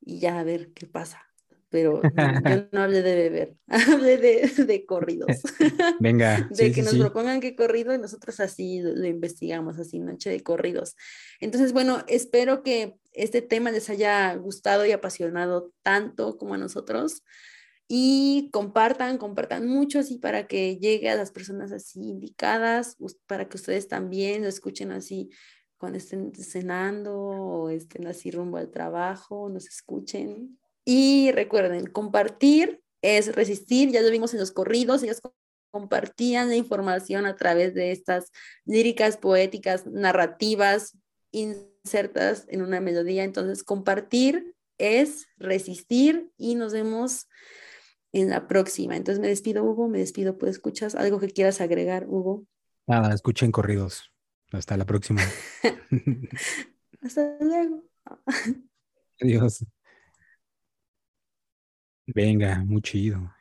y 0.00 0.18
ya 0.18 0.40
a 0.40 0.44
ver 0.44 0.72
qué 0.72 0.86
pasa. 0.86 1.22
Pero 1.70 2.02
yo 2.02 2.10
no 2.72 2.82
hablé 2.82 3.02
de 3.02 3.14
beber, 3.16 3.56
hablé 3.68 4.16
de, 4.18 4.86
corridos. 4.86 5.28
Venga. 6.00 6.48
de 6.50 6.72
que 6.72 6.82
nos 6.82 6.94
propongan 6.96 7.40
qué 7.40 7.56
corrido 7.56 7.94
y 7.94 7.98
nosotros 7.98 8.38
así 8.40 8.80
lo 8.80 9.06
investigamos, 9.06 9.78
así 9.78 9.98
noche 9.98 10.30
de 10.30 10.40
corridos. 10.42 10.94
Entonces, 11.40 11.72
bueno, 11.72 12.04
espero 12.06 12.62
que 12.62 12.94
este 13.12 13.42
tema 13.42 13.70
les 13.70 13.90
haya 13.90 14.34
gustado 14.34 14.86
y 14.86 14.92
apasionado 14.92 15.72
tanto 15.82 16.36
como 16.36 16.54
a 16.54 16.58
nosotros. 16.58 17.22
Y 17.88 18.48
compartan, 18.52 19.18
compartan 19.18 19.68
mucho 19.68 19.98
así 19.98 20.18
para 20.18 20.46
que 20.46 20.78
llegue 20.78 21.10
a 21.10 21.16
las 21.16 21.30
personas 21.30 21.70
así 21.70 22.00
indicadas, 22.00 22.96
para 23.26 23.48
que 23.48 23.56
ustedes 23.56 23.88
también 23.88 24.42
lo 24.42 24.48
escuchen 24.48 24.90
así 24.90 25.30
cuando 25.76 25.98
estén 25.98 26.34
cenando 26.34 27.14
o 27.14 27.68
estén 27.68 28.06
así 28.06 28.30
rumbo 28.30 28.56
al 28.56 28.70
trabajo, 28.70 29.50
nos 29.50 29.66
escuchen. 29.66 30.58
Y 30.84 31.30
recuerden, 31.32 31.86
compartir 31.86 32.82
es 33.02 33.34
resistir, 33.34 33.90
ya 33.90 34.00
lo 34.00 34.10
vimos 34.10 34.32
en 34.32 34.40
los 34.40 34.50
corridos, 34.50 35.02
ellas 35.02 35.20
compartían 35.70 36.48
la 36.48 36.56
información 36.56 37.26
a 37.26 37.36
través 37.36 37.74
de 37.74 37.90
estas 37.90 38.30
líricas, 38.64 39.18
poéticas, 39.18 39.86
narrativas, 39.86 40.96
insertas 41.32 42.46
en 42.48 42.62
una 42.62 42.80
melodía. 42.80 43.24
Entonces, 43.24 43.62
compartir 43.62 44.54
es 44.78 45.26
resistir 45.36 46.30
y 46.38 46.54
nos 46.54 46.72
vemos 46.72 47.28
en 48.14 48.30
la 48.30 48.46
próxima. 48.46 48.96
Entonces, 48.96 49.20
me 49.20 49.28
despido, 49.28 49.64
Hugo, 49.64 49.88
me 49.88 49.98
despido, 49.98 50.38
pues 50.38 50.52
escuchas 50.52 50.94
algo 50.94 51.18
que 51.18 51.28
quieras 51.28 51.60
agregar, 51.60 52.06
Hugo. 52.08 52.46
Nada, 52.86 53.12
escuchen 53.12 53.50
corridos. 53.50 54.12
Hasta 54.52 54.76
la 54.76 54.86
próxima. 54.86 55.20
Hasta 57.02 57.36
luego. 57.40 57.82
Adiós. 59.20 59.66
Venga, 62.06 62.62
muy 62.64 62.82
chido. 62.82 63.34